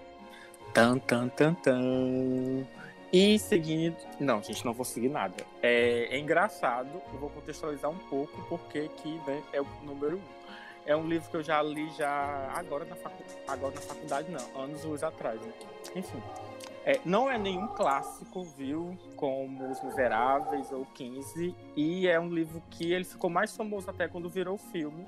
Tan, 0.73 0.99
tan, 0.99 1.29
tan, 1.29 1.55
tan. 1.55 2.65
E 3.13 3.39
seguindo. 3.39 3.97
Não, 4.21 4.43
gente, 4.43 4.65
não 4.65 4.73
vou 4.73 4.85
seguir 4.85 5.09
nada. 5.09 5.45
É, 5.63 6.09
é 6.11 6.19
engraçado, 6.19 7.03
eu 7.13 7.19
vou 7.19 7.31
contextualizar 7.31 7.91
um 7.91 7.99
pouco 7.99 8.41
porque 8.49 8.89
que 9.03 9.21
né, 9.27 9.43
é 9.53 9.61
o 9.61 9.67
número 9.85 10.17
um. 10.17 10.45
É 10.87 10.95
um 10.95 11.09
livro 11.09 11.31
que 11.31 11.37
eu 11.37 11.43
já 11.43 11.63
li 11.63 11.91
já 11.93 12.53
agora 12.55 12.85
na, 12.85 12.97
agora 13.49 13.75
na 13.75 13.81
faculdade, 13.81 14.31
não, 14.31 14.63
anos 14.63 14.85
luz 14.85 15.03
atrás. 15.03 15.41
Né? 15.41 15.53
Enfim. 15.97 16.23
É, 16.85 17.01
não 17.05 17.31
é 17.31 17.39
nenhum 17.39 17.67
clássico, 17.69 18.43
viu? 18.43 18.99
Como 19.17 19.71
Os 19.71 19.83
Miseráveis 19.83 20.71
ou 20.71 20.85
15. 20.85 21.55
E 21.75 22.07
é 22.07 22.21
um 22.21 22.29
livro 22.29 22.63
que 22.71 22.93
ele 22.93 23.05
ficou 23.05 23.31
mais 23.31 23.57
famoso 23.57 23.89
até 23.89 24.07
quando 24.07 24.29
virou 24.29 24.59
filme. 24.59 25.07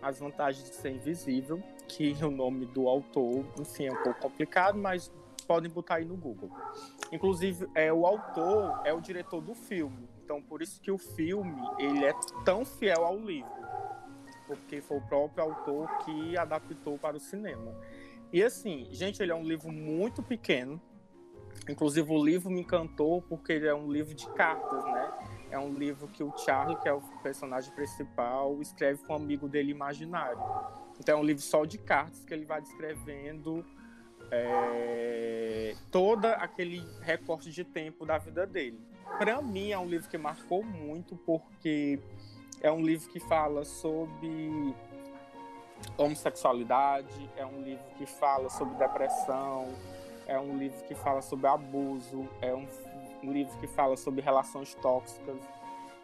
As 0.00 0.20
Vantagens 0.20 0.70
de 0.70 0.76
Ser 0.76 0.90
Invisível, 0.90 1.62
que 1.88 2.12
o 2.22 2.30
nome 2.30 2.66
do 2.66 2.88
autor, 2.88 3.44
enfim, 3.58 3.86
é 3.86 3.92
um 3.92 4.02
pouco 4.02 4.20
complicado, 4.20 4.78
mas 4.78 5.10
podem 5.46 5.70
botar 5.70 5.96
aí 5.96 6.04
no 6.04 6.14
Google. 6.16 6.50
Inclusive, 7.10 7.66
é, 7.74 7.90
o 7.92 8.06
autor 8.06 8.82
é 8.84 8.92
o 8.92 9.00
diretor 9.00 9.40
do 9.40 9.54
filme. 9.54 10.08
Então, 10.22 10.42
por 10.42 10.60
isso 10.60 10.78
que 10.80 10.90
o 10.90 10.98
filme 10.98 11.62
ele 11.78 12.04
é 12.04 12.12
tão 12.44 12.64
fiel 12.64 13.04
ao 13.04 13.16
livro. 13.16 13.50
Porque 14.46 14.82
foi 14.82 14.98
o 14.98 15.00
próprio 15.00 15.44
autor 15.44 15.88
que 16.04 16.36
adaptou 16.36 16.98
para 16.98 17.16
o 17.16 17.20
cinema. 17.20 17.74
E 18.30 18.42
assim, 18.42 18.86
gente, 18.90 19.22
ele 19.22 19.32
é 19.32 19.34
um 19.34 19.42
livro 19.42 19.72
muito 19.72 20.22
pequeno, 20.22 20.78
Inclusive, 21.68 22.10
o 22.10 22.24
livro 22.24 22.50
me 22.50 22.60
encantou 22.60 23.22
porque 23.22 23.52
ele 23.52 23.66
é 23.66 23.74
um 23.74 23.90
livro 23.90 24.14
de 24.14 24.26
cartas, 24.30 24.84
né? 24.84 25.12
É 25.50 25.58
um 25.58 25.72
livro 25.72 26.08
que 26.08 26.22
o 26.22 26.36
Charlie, 26.38 26.76
que 26.76 26.88
é 26.88 26.92
o 26.92 27.00
personagem 27.22 27.72
principal, 27.74 28.60
escreve 28.60 29.02
com 29.04 29.12
um 29.12 29.16
amigo 29.16 29.48
dele 29.48 29.70
imaginário. 29.70 30.40
Então, 30.98 31.18
é 31.18 31.20
um 31.20 31.24
livro 31.24 31.42
só 31.42 31.64
de 31.64 31.78
cartas 31.78 32.24
que 32.24 32.34
ele 32.34 32.44
vai 32.44 32.60
descrevendo 32.60 33.64
é, 34.30 35.74
toda 35.90 36.32
aquele 36.34 36.84
recorte 37.00 37.50
de 37.50 37.64
tempo 37.64 38.04
da 38.04 38.18
vida 38.18 38.46
dele. 38.46 38.80
Para 39.18 39.40
mim, 39.40 39.70
é 39.70 39.78
um 39.78 39.86
livro 39.86 40.08
que 40.08 40.18
marcou 40.18 40.62
muito 40.62 41.16
porque 41.16 41.98
é 42.60 42.70
um 42.70 42.82
livro 42.82 43.08
que 43.08 43.20
fala 43.20 43.64
sobre 43.64 44.74
homossexualidade, 45.96 47.30
é 47.36 47.46
um 47.46 47.62
livro 47.62 47.84
que 47.96 48.04
fala 48.04 48.50
sobre 48.50 48.76
depressão, 48.76 49.68
é 50.28 50.38
um 50.38 50.56
livro 50.56 50.84
que 50.84 50.94
fala 50.94 51.22
sobre 51.22 51.46
abuso, 51.46 52.28
é 52.40 52.54
um, 52.54 52.66
um 53.24 53.32
livro 53.32 53.58
que 53.58 53.66
fala 53.66 53.96
sobre 53.96 54.20
relações 54.20 54.74
tóxicas, 54.74 55.38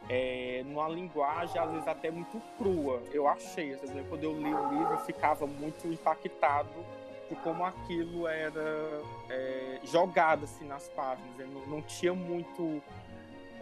é, 0.08 0.62
numa 0.66 0.88
linguagem 0.88 1.60
às 1.60 1.70
vezes 1.70 1.86
até 1.86 2.10
muito 2.10 2.40
crua. 2.58 3.02
Eu 3.12 3.28
achei, 3.28 3.74
às 3.74 3.80
vezes, 3.80 4.08
quando 4.08 4.24
eu 4.24 4.32
li 4.32 4.52
o 4.52 4.68
livro, 4.70 4.94
eu 4.94 4.98
ficava 4.98 5.46
muito 5.46 5.86
impactado 5.86 6.84
de 7.28 7.36
como 7.36 7.64
aquilo 7.64 8.26
era 8.26 9.02
é, 9.30 9.80
jogado 9.84 10.44
assim 10.44 10.66
nas 10.66 10.88
páginas. 10.88 11.30
Não, 11.38 11.66
não, 11.66 11.82
tinha 11.82 12.14
muito 12.14 12.82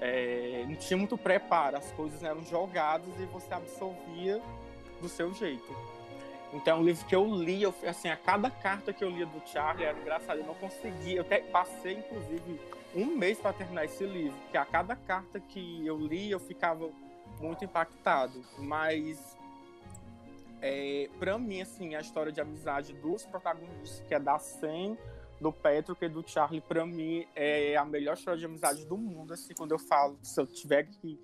é, 0.01 0.65
não 0.69 0.77
tinha 0.77 0.97
muito 0.97 1.17
preparo, 1.17 1.77
as 1.77 1.91
coisas 1.93 2.23
eram 2.23 2.45
jogadas 2.45 3.09
e 3.21 3.25
você 3.27 3.53
absorvia 3.53 4.41
do 5.01 5.09
seu 5.09 5.33
jeito. 5.35 5.92
Então, 6.53 6.77
é 6.77 6.81
um 6.81 6.85
livro 6.85 7.07
que 7.07 7.15
eu 7.15 7.25
li, 7.25 7.63
eu, 7.63 7.75
assim, 7.87 8.09
a 8.09 8.17
cada 8.17 8.51
carta 8.51 8.93
que 8.93 9.03
eu 9.03 9.09
lia 9.09 9.25
do 9.25 9.41
Charlie 9.47 9.87
era 9.87 9.99
engraçado, 9.99 10.39
eu 10.39 10.47
não 10.47 10.55
conseguia, 10.55 11.17
eu 11.17 11.23
até 11.23 11.41
passei, 11.41 11.95
inclusive, 11.95 12.61
um 12.95 13.07
mês 13.17 13.39
para 13.39 13.55
terminar 13.55 13.87
esse 13.87 14.05
livro, 14.05 14.39
porque 14.43 14.59
a 14.59 14.65
cada 14.67 14.95
carta 14.95 15.41
que 15.41 15.87
eu 15.87 15.97
li, 15.99 16.31
eu 16.31 16.39
ficava 16.39 16.91
muito 17.41 17.65
impactado. 17.65 18.45
Mas, 18.59 19.35
é, 20.61 21.09
para 21.19 21.39
mim, 21.39 21.63
assim, 21.63 21.95
a 21.95 22.01
história 22.01 22.31
de 22.31 22.41
amizade 22.41 22.93
dos 22.93 23.25
protagonistas, 23.25 24.07
que 24.07 24.15
é 24.15 24.21
da 24.21 24.39
Sam, 24.39 24.99
do 25.41 25.53
Petro 25.53 25.97
e 26.03 26.09
do 26.09 26.23
Charlie, 26.27 26.61
para 26.61 26.85
mim, 26.85 27.27
é 27.35 27.77
a 27.77 27.85
melhor 27.85 28.15
história 28.15 28.39
de 28.39 28.45
amizade 28.45 28.85
do 28.85 28.99
mundo, 28.99 29.33
assim, 29.33 29.55
quando 29.57 29.73
eu 29.73 29.79
falo, 29.79 30.19
se 30.23 30.39
eu 30.39 30.47
tiver 30.47 30.85
que 30.85 31.19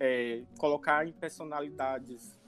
é, 0.00 0.42
colocar 0.58 1.06
em 1.06 1.12
personalidades 1.12 2.38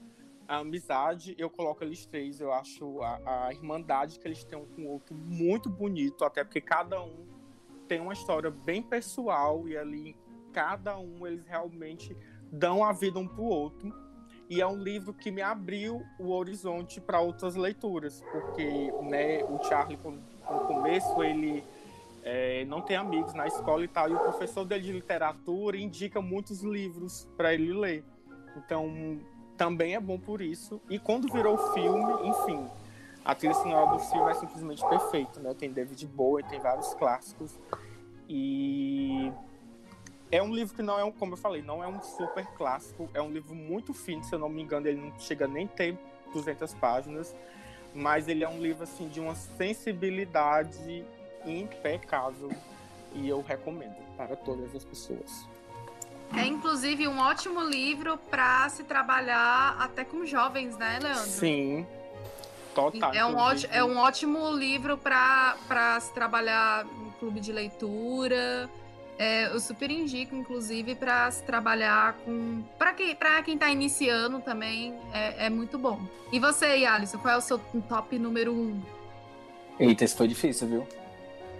a 0.47 0.57
amizade, 0.57 1.35
eu 1.37 1.49
coloco 1.49 1.83
eles 1.83 2.05
três. 2.05 2.39
Eu 2.39 2.53
acho 2.53 3.01
a, 3.01 3.47
a 3.47 3.53
irmandade 3.53 4.19
que 4.19 4.27
eles 4.27 4.43
têm 4.43 4.57
um 4.57 4.65
com 4.65 4.83
o 4.83 4.87
outro 4.87 5.15
muito 5.15 5.69
bonito, 5.69 6.23
até 6.23 6.43
porque 6.43 6.61
cada 6.61 7.03
um 7.03 7.25
tem 7.87 7.99
uma 7.99 8.13
história 8.13 8.49
bem 8.49 8.81
pessoal 8.81 9.67
e 9.67 9.77
ali 9.77 10.15
cada 10.53 10.97
um 10.97 11.25
eles 11.27 11.45
realmente 11.45 12.15
dão 12.51 12.83
a 12.83 12.91
vida 12.91 13.19
um 13.19 13.27
para 13.27 13.41
o 13.41 13.47
outro. 13.47 13.93
E 14.49 14.61
é 14.61 14.67
um 14.67 14.77
livro 14.77 15.13
que 15.13 15.29
me 15.29 15.41
abriu 15.41 16.01
o 16.17 16.31
horizonte 16.31 17.01
para 17.01 17.19
outras 17.19 17.55
leituras, 17.55 18.23
porque 18.31 18.91
né, 19.03 19.43
o 19.43 19.61
Charlie, 19.65 19.99
no 20.05 20.59
começo, 20.65 21.21
ele 21.21 21.61
é, 22.23 22.63
não 22.63 22.81
tem 22.81 22.95
amigos 22.95 23.33
na 23.33 23.45
escola 23.45 23.83
e 23.83 23.89
tal, 23.89 24.09
e 24.09 24.13
o 24.13 24.19
professor 24.19 24.63
dele 24.63 24.83
de 24.83 24.91
literatura 24.93 25.75
indica 25.75 26.21
muitos 26.21 26.61
livros 26.61 27.27
para 27.35 27.53
ele 27.53 27.73
ler. 27.73 28.05
Então, 28.55 29.19
também 29.57 29.95
é 29.95 29.99
bom 29.99 30.19
por 30.19 30.41
isso. 30.41 30.79
E 30.89 30.99
quando 30.99 31.31
virou 31.31 31.57
filme, 31.73 32.29
enfim, 32.29 32.69
a 33.25 33.35
trilha 33.35 33.53
sonora 33.55 33.91
do 33.91 33.99
filme 33.99 34.31
é 34.31 34.33
simplesmente 34.35 34.87
perfeita, 34.87 35.39
né? 35.39 35.53
Tem 35.53 35.71
David 35.71 36.05
Bowie, 36.07 36.45
tem 36.45 36.59
vários 36.59 36.93
clássicos. 36.93 37.59
E 38.29 39.31
é 40.31 40.41
um 40.41 40.53
livro 40.53 40.75
que 40.75 40.81
não 40.81 40.99
é 40.99 41.03
um, 41.03 41.11
como 41.11 41.33
eu 41.33 41.37
falei, 41.37 41.61
não 41.61 41.83
é 41.83 41.87
um 41.87 42.01
super 42.01 42.45
clássico, 42.53 43.09
é 43.13 43.21
um 43.21 43.31
livro 43.31 43.55
muito 43.55 43.93
fino, 43.93 44.23
se 44.23 44.33
eu 44.33 44.39
não 44.39 44.49
me 44.49 44.61
engano, 44.61 44.87
ele 44.87 45.01
não 45.01 45.17
chega 45.19 45.47
nem 45.47 45.67
ter 45.67 45.97
200 46.33 46.73
páginas, 46.75 47.35
mas 47.95 48.27
ele 48.27 48.43
é 48.43 48.49
um 48.49 48.59
livro 48.59 48.83
assim 48.83 49.07
de 49.07 49.19
uma 49.19 49.35
sensibilidade 49.35 51.05
impecável 51.45 52.51
e 53.13 53.27
eu 53.27 53.41
recomendo 53.41 53.95
para 54.17 54.35
todas 54.35 54.75
as 54.75 54.83
pessoas. 54.83 55.47
É 56.35 56.45
inclusive 56.45 57.07
um 57.07 57.19
ótimo 57.19 57.61
livro 57.61 58.17
para 58.29 58.67
se 58.69 58.83
trabalhar 58.83 59.75
até 59.79 60.03
com 60.03 60.25
jovens, 60.25 60.77
né, 60.77 60.99
Leandro? 61.01 61.23
Sim. 61.23 61.85
Total. 62.75 63.13
É 63.13 63.25
um, 63.25 63.35
ótimo, 63.35 63.73
é 63.73 63.83
um 63.83 63.97
ótimo 63.97 64.51
livro 64.51 64.97
para 64.97 65.99
se 65.99 66.13
trabalhar 66.13 66.85
no 66.85 67.11
clube 67.13 67.39
de 67.39 67.51
leitura. 67.51 68.69
É, 69.17 69.47
eu 69.47 69.59
super 69.59 69.89
indico, 69.89 70.35
inclusive, 70.35 70.93
para 70.93 71.31
se 71.31 71.41
trabalhar 71.43 72.13
com. 72.23 72.61
Para 72.77 72.93
quem, 72.93 73.15
pra 73.15 73.41
quem 73.41 73.57
tá 73.57 73.67
iniciando 73.69 74.39
também, 74.41 74.93
é, 75.11 75.47
é 75.47 75.49
muito 75.49 75.79
bom. 75.79 75.99
E 76.31 76.39
você, 76.39 76.85
Alisson, 76.85 77.17
qual 77.17 77.33
é 77.33 77.37
o 77.37 77.41
seu 77.41 77.57
top 77.89 78.19
número 78.19 78.53
um? 78.53 78.79
Eita, 79.79 80.03
esse 80.03 80.15
foi 80.15 80.27
difícil, 80.27 80.67
viu? 80.67 80.87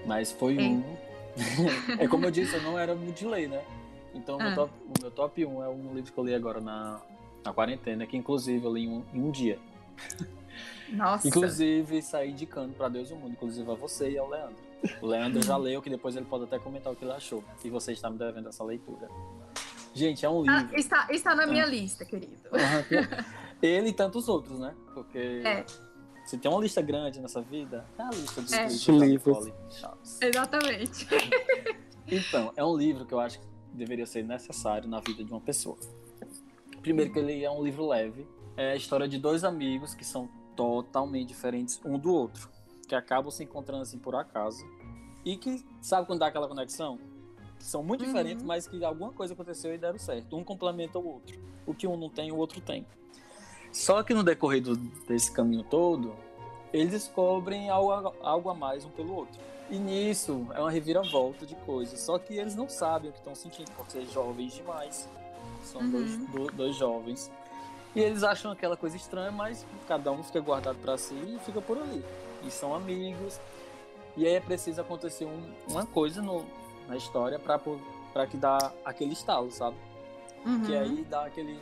Mas 0.05 0.31
foi 0.31 0.55
um. 0.59 0.83
é 1.97 2.07
como 2.07 2.25
eu 2.25 2.31
disse, 2.31 2.55
eu 2.55 2.61
não 2.61 2.77
era 2.77 2.93
muito 2.93 3.17
de 3.17 3.25
ler, 3.25 3.49
né? 3.49 3.61
Então, 4.13 4.37
ah. 4.39 4.43
meu 4.43 4.55
top, 4.55 4.73
o 4.83 5.01
meu 5.01 5.11
top 5.11 5.45
1 5.45 5.63
é 5.63 5.69
um 5.69 5.93
livro 5.93 6.11
que 6.11 6.17
eu 6.17 6.23
li 6.23 6.33
agora 6.33 6.59
na, 6.59 7.01
na 7.43 7.53
quarentena, 7.53 8.05
que 8.05 8.17
inclusive 8.17 8.65
eu 8.65 8.73
li 8.73 8.85
em 8.85 8.89
um, 8.89 9.03
em 9.13 9.21
um 9.21 9.31
dia. 9.31 9.59
Nossa. 10.89 11.27
Inclusive, 11.27 12.01
saí 12.01 12.31
indicando 12.31 12.73
para 12.73 12.89
Deus 12.89 13.09
e 13.09 13.13
o 13.13 13.17
mundo, 13.17 13.31
inclusive 13.31 13.69
a 13.69 13.73
você 13.73 14.11
e 14.11 14.17
ao 14.17 14.29
Leandro. 14.29 14.55
O 15.01 15.07
Leandro 15.07 15.41
já 15.41 15.55
leu, 15.57 15.81
que 15.81 15.89
depois 15.89 16.15
ele 16.15 16.25
pode 16.25 16.45
até 16.45 16.59
comentar 16.59 16.91
o 16.91 16.95
que 16.95 17.03
ele 17.03 17.11
achou. 17.11 17.43
E 17.63 17.69
você 17.69 17.91
está 17.91 18.09
me 18.09 18.17
devendo 18.17 18.47
essa 18.49 18.63
leitura. 18.63 19.07
Gente, 19.93 20.25
é 20.25 20.29
um 20.29 20.41
ah, 20.49 20.59
livro. 20.59 20.75
Ah, 20.75 20.79
está, 20.79 21.07
está 21.09 21.35
na 21.35 21.47
minha 21.47 21.63
ah. 21.63 21.67
lista, 21.67 22.05
querido. 22.05 22.37
ele 23.61 23.89
e 23.89 23.93
tantos 23.93 24.29
outros, 24.29 24.59
né? 24.59 24.73
Porque 24.93 25.41
é. 25.43 25.65
se 26.25 26.37
tem 26.37 26.49
uma 26.49 26.61
lista 26.61 26.81
grande 26.81 27.19
nessa 27.19 27.41
vida, 27.41 27.85
é 27.97 28.01
a 28.03 28.09
lista 28.09 28.41
dos 28.41 28.53
é. 28.53 28.91
livros. 28.91 29.51
Exatamente. 30.21 31.07
Então, 32.09 32.53
é 32.55 32.63
um 32.63 32.77
livro 32.77 33.05
que 33.05 33.13
eu 33.13 33.19
acho 33.19 33.39
que 33.39 33.47
deveria 33.77 34.05
ser 34.05 34.23
necessário 34.23 34.89
na 34.89 34.99
vida 34.99 35.23
de 35.23 35.31
uma 35.31 35.41
pessoa. 35.41 35.77
Primeiro 36.81 37.11
que 37.11 37.19
ele 37.19 37.43
é 37.43 37.51
um 37.51 37.63
livro 37.63 37.87
leve. 37.87 38.27
É 38.55 38.71
a 38.71 38.75
história 38.75 39.07
de 39.07 39.17
dois 39.17 39.43
amigos 39.43 39.93
que 39.93 40.03
são 40.03 40.27
totalmente 40.55 41.27
diferentes 41.27 41.79
um 41.85 41.99
do 41.99 42.11
outro 42.11 42.49
que 42.87 42.95
acabam 42.95 43.29
se 43.29 43.43
encontrando 43.43 43.83
assim 43.83 43.99
por 43.99 44.15
acaso. 44.15 44.65
E 45.25 45.35
que, 45.35 45.63
sabe 45.81 46.07
quando 46.07 46.19
dá 46.19 46.27
aquela 46.27 46.47
conexão? 46.47 46.97
Que 47.59 47.65
são 47.65 47.83
muito 47.83 48.01
uhum. 48.01 48.07
diferentes, 48.07 48.43
mas 48.43 48.67
que 48.67 48.83
alguma 48.83 49.11
coisa 49.11 49.33
aconteceu 49.33 49.73
e 49.73 49.77
deram 49.77 49.99
certo. 49.99 50.37
Um 50.37 50.43
complementa 50.43 50.97
o 50.97 51.05
outro. 51.05 51.37
O 51.65 51.73
que 51.73 51.85
um 51.85 51.97
não 51.97 52.09
tem, 52.09 52.31
o 52.31 52.37
outro 52.37 52.61
tem. 52.61 52.85
Só 53.71 54.01
que 54.03 54.13
no 54.13 54.23
decorrer 54.23 54.61
do, 54.61 54.75
desse 54.75 55.31
caminho 55.31 55.63
todo, 55.63 56.15
eles 56.73 56.91
descobrem 56.91 57.69
algo, 57.69 58.13
algo 58.21 58.49
a 58.49 58.53
mais 58.53 58.85
um 58.85 58.89
pelo 58.89 59.15
outro. 59.15 59.39
E 59.69 59.77
nisso 59.77 60.47
é 60.53 60.59
uma 60.59 60.71
reviravolta 60.71 61.45
de 61.45 61.55
coisas. 61.55 61.99
Só 61.99 62.17
que 62.17 62.35
eles 62.35 62.55
não 62.55 62.69
sabem 62.69 63.09
o 63.09 63.13
que 63.13 63.19
estão 63.19 63.35
sentindo, 63.35 63.71
por 63.71 63.89
ser 63.89 64.05
jovens 64.07 64.53
demais. 64.53 65.09
São 65.63 65.81
uhum. 65.81 65.91
dois, 65.91 66.17
do, 66.17 66.51
dois 66.51 66.75
jovens. 66.75 67.31
E 67.95 67.99
eles 67.99 68.23
acham 68.23 68.51
aquela 68.51 68.77
coisa 68.77 68.95
estranha, 68.95 69.31
mas 69.31 69.65
cada 69.87 70.11
um 70.11 70.23
fica 70.23 70.39
guardado 70.39 70.77
para 70.77 70.97
si 70.97 71.15
e 71.15 71.39
fica 71.45 71.61
por 71.61 71.77
ali 71.77 72.03
e 72.45 72.51
são 72.51 72.73
amigos. 72.73 73.39
E 74.15 74.25
aí 74.25 74.33
é 74.33 74.39
preciso 74.39 74.81
acontecer 74.81 75.25
um, 75.25 75.53
uma 75.69 75.85
coisa 75.85 76.21
no, 76.21 76.45
na 76.87 76.95
história 76.95 77.39
para 77.39 78.27
que 78.27 78.37
dá 78.37 78.71
aquele 78.83 79.13
estalo, 79.13 79.51
sabe? 79.51 79.77
Uhum. 80.45 80.63
Que 80.63 80.75
aí 80.75 81.05
dá 81.07 81.25
aquele 81.25 81.59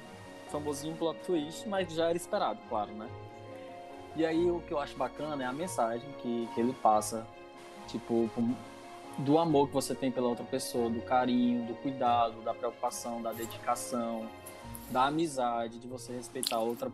famosinho 0.50 0.96
plot 0.96 1.20
twist, 1.26 1.68
mas 1.68 1.92
já 1.92 2.10
era 2.10 2.18
esperado, 2.18 2.60
claro, 2.70 2.92
né? 2.94 3.10
E 4.16 4.26
aí 4.26 4.50
o 4.50 4.62
que 4.62 4.74
eu 4.74 4.80
acho 4.80 4.96
bacana 4.96 5.44
é 5.44 5.46
a 5.46 5.54
mensagem 5.54 6.10
que, 6.22 6.48
que 6.54 6.60
ele 6.60 6.74
passa, 6.82 7.28
tipo, 7.88 8.30
do 9.18 9.38
amor 9.38 9.68
que 9.68 9.74
você 9.74 9.94
tem 9.94 10.12
pela 10.12 10.28
outra 10.28 10.46
pessoa, 10.46 10.90
do 10.90 11.02
carinho, 11.02 11.66
do 11.66 11.74
cuidado, 11.76 12.42
da 12.42 12.54
preocupação, 12.54 13.22
da 13.22 13.34
dedicação, 13.34 14.28
da 14.90 15.08
amizade, 15.08 15.80
de 15.80 15.88
você 15.88 16.14
respeitar 16.14 16.58
a 16.58 16.62
outra, 16.62 16.92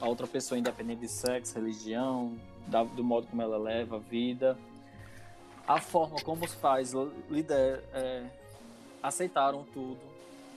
a 0.00 0.08
outra 0.08 0.26
pessoa 0.26 0.58
independente 0.58 1.00
de 1.02 1.08
sexo, 1.08 1.54
religião, 1.54 2.36
da, 2.66 2.82
do 2.82 3.04
modo 3.04 3.26
como 3.26 3.42
ela 3.42 3.58
leva 3.58 3.96
a 3.96 3.98
vida, 3.98 4.58
a 5.66 5.80
forma 5.80 6.16
como 6.22 6.44
os 6.44 6.54
pais 6.54 6.92
lider, 7.30 7.82
é, 7.92 8.24
aceitaram 9.02 9.64
tudo, 9.72 9.98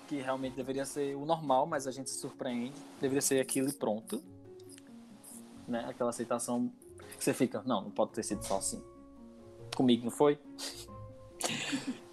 que 0.08 0.18
realmente 0.18 0.56
deveria 0.56 0.86
ser 0.86 1.16
o 1.16 1.26
normal, 1.26 1.66
mas 1.66 1.86
a 1.86 1.92
gente 1.92 2.10
se 2.10 2.20
surpreende, 2.20 2.80
deveria 3.00 3.22
ser 3.22 3.40
aquilo 3.40 3.70
e 3.70 3.74
pronto. 3.74 4.24
Né? 5.68 5.86
Aquela 5.88 6.10
aceitação 6.10 6.72
que 7.18 7.24
você 7.24 7.34
fica, 7.34 7.62
não, 7.66 7.84
não 7.84 7.92
pode 7.92 8.12
ter 8.12 8.24
sido 8.24 8.44
só 8.44 8.58
assim. 8.58 8.82
Comigo 9.76 10.06
não 10.06 10.12
foi? 10.12 10.40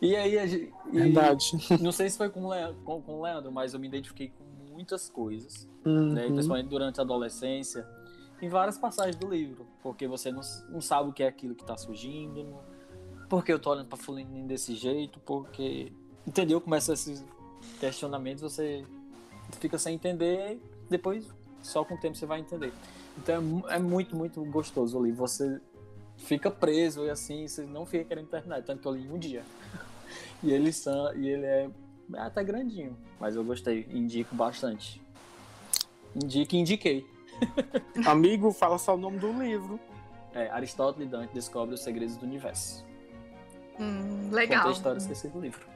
e 0.01 0.15
aí 0.17 0.39
a 0.39 0.47
gente, 0.47 0.73
Verdade. 0.93 1.53
Não 1.81 1.93
sei 1.93 2.11
se 2.11 2.19
foi 2.19 2.29
com 2.29 2.45
o, 2.45 2.49
Leandro, 2.49 2.77
com, 2.85 3.01
com 3.01 3.21
o 3.21 3.23
Leandro, 3.23 3.51
mas 3.51 3.75
eu 3.75 3.81
me 3.81 3.87
identifiquei 3.87 4.29
com 4.29 4.73
muitas 4.73 5.09
coisas, 5.09 5.67
né? 5.85 5.91
uhum. 5.91 6.13
né? 6.13 6.27
principalmente 6.27 6.69
durante 6.69 7.01
a 7.01 7.03
adolescência 7.03 7.87
em 8.43 8.49
várias 8.49 8.77
passagens 8.77 9.17
do 9.17 9.29
livro, 9.29 9.67
porque 9.83 10.07
você 10.07 10.31
não, 10.31 10.43
não 10.69 10.81
sabe 10.81 11.09
o 11.09 11.13
que 11.13 11.23
é 11.23 11.29
aquilo 11.29 11.55
que 11.55 11.63
está 11.63 11.77
surgindo, 11.77 12.45
não, 12.45 12.61
porque 13.29 13.53
eu 13.53 13.59
tô 13.59 13.71
olhando 13.71 13.87
para 13.87 13.97
fulaninho 13.97 14.47
desse 14.47 14.75
jeito, 14.75 15.19
porque 15.21 15.93
entendeu? 16.27 16.61
Começa 16.61 16.93
esses 16.93 17.25
questionamentos, 17.81 18.43
você 18.43 18.85
fica 19.61 19.79
sem 19.79 19.95
entender, 19.95 20.61
depois 20.91 21.27
só 21.63 21.85
com 21.85 21.95
o 21.95 21.99
tempo 21.99 22.17
você 22.17 22.27
vai 22.27 22.41
entender. 22.41 22.73
Então 23.19 23.65
é, 23.69 23.77
é 23.77 23.79
muito, 23.79 24.17
muito 24.17 24.45
gostoso 24.45 24.99
o 24.99 25.05
livro. 25.05 25.27
Você 25.27 25.61
fica 26.19 26.51
preso 26.51 27.05
e 27.05 27.11
assim, 27.11 27.47
você 27.47 27.63
não 27.65 27.87
fica 27.87 28.05
querendo 28.05 28.29
terminar, 28.29 28.63
tanto 28.63 28.81
que 28.83 28.89
eu 28.89 28.93
li 28.93 29.07
em 29.07 29.11
um 29.11 29.19
dia. 29.19 29.43
e 30.43 30.53
ele, 30.53 30.71
e 31.17 31.29
ele 31.29 31.47
é, 31.47 31.71
é 32.15 32.21
até 32.21 32.43
grandinho, 32.43 32.97
mas 33.19 33.37
eu 33.37 33.45
gostei, 33.45 33.87
indico 33.91 34.35
bastante. 34.35 35.01
Indico 36.15 36.55
e 36.55 36.59
indiquei. 36.59 37.07
Amigo, 38.07 38.53
fala 38.53 38.79
só 38.79 38.95
o 38.95 38.99
nome 38.99 39.19
do 39.19 39.33
livro. 39.33 39.79
É, 40.33 40.49
Aristóteles 40.51 41.09
e 41.09 41.11
Dante 41.11 41.33
descobrem 41.33 41.75
os 41.75 41.83
segredos 41.83 42.17
do 42.17 42.27
universo. 42.27 42.85
Hum, 43.79 44.31
legal. 44.31 44.63
Conta 44.63 44.69
a 44.69 44.73
história 44.73 44.99
esqueci 44.99 45.29
do 45.29 45.41
livro. 45.41 45.74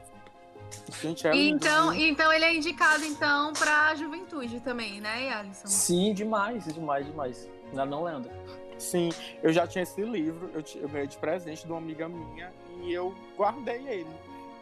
Gente, 1.01 1.27
é 1.27 1.35
então, 1.35 1.93
então 1.95 2.33
ele 2.33 2.45
é 2.45 2.55
indicado 2.55 3.05
então 3.05 3.53
para 3.53 3.95
juventude 3.95 4.61
também, 4.61 5.01
né, 5.01 5.33
Alisson? 5.33 5.67
Sim, 5.67 6.15
demais, 6.15 6.65
demais, 6.65 7.07
demais. 7.07 7.49
Não, 7.73 7.87
não 7.87 8.05
Leandro. 8.05 8.31
Sim, 8.79 9.11
eu 9.43 9.53
já 9.53 9.67
tinha 9.67 9.83
esse 9.83 10.01
livro, 10.03 10.51
eu, 10.55 10.63
eu 10.81 10.89
ganhei 10.89 11.07
de 11.07 11.17
presente 11.19 11.65
de 11.65 11.73
uma 11.73 11.79
amiga 11.79 12.09
minha 12.09 12.53
e 12.83 12.93
eu 12.93 13.15
guardei 13.37 13.87
ele. 13.89 14.07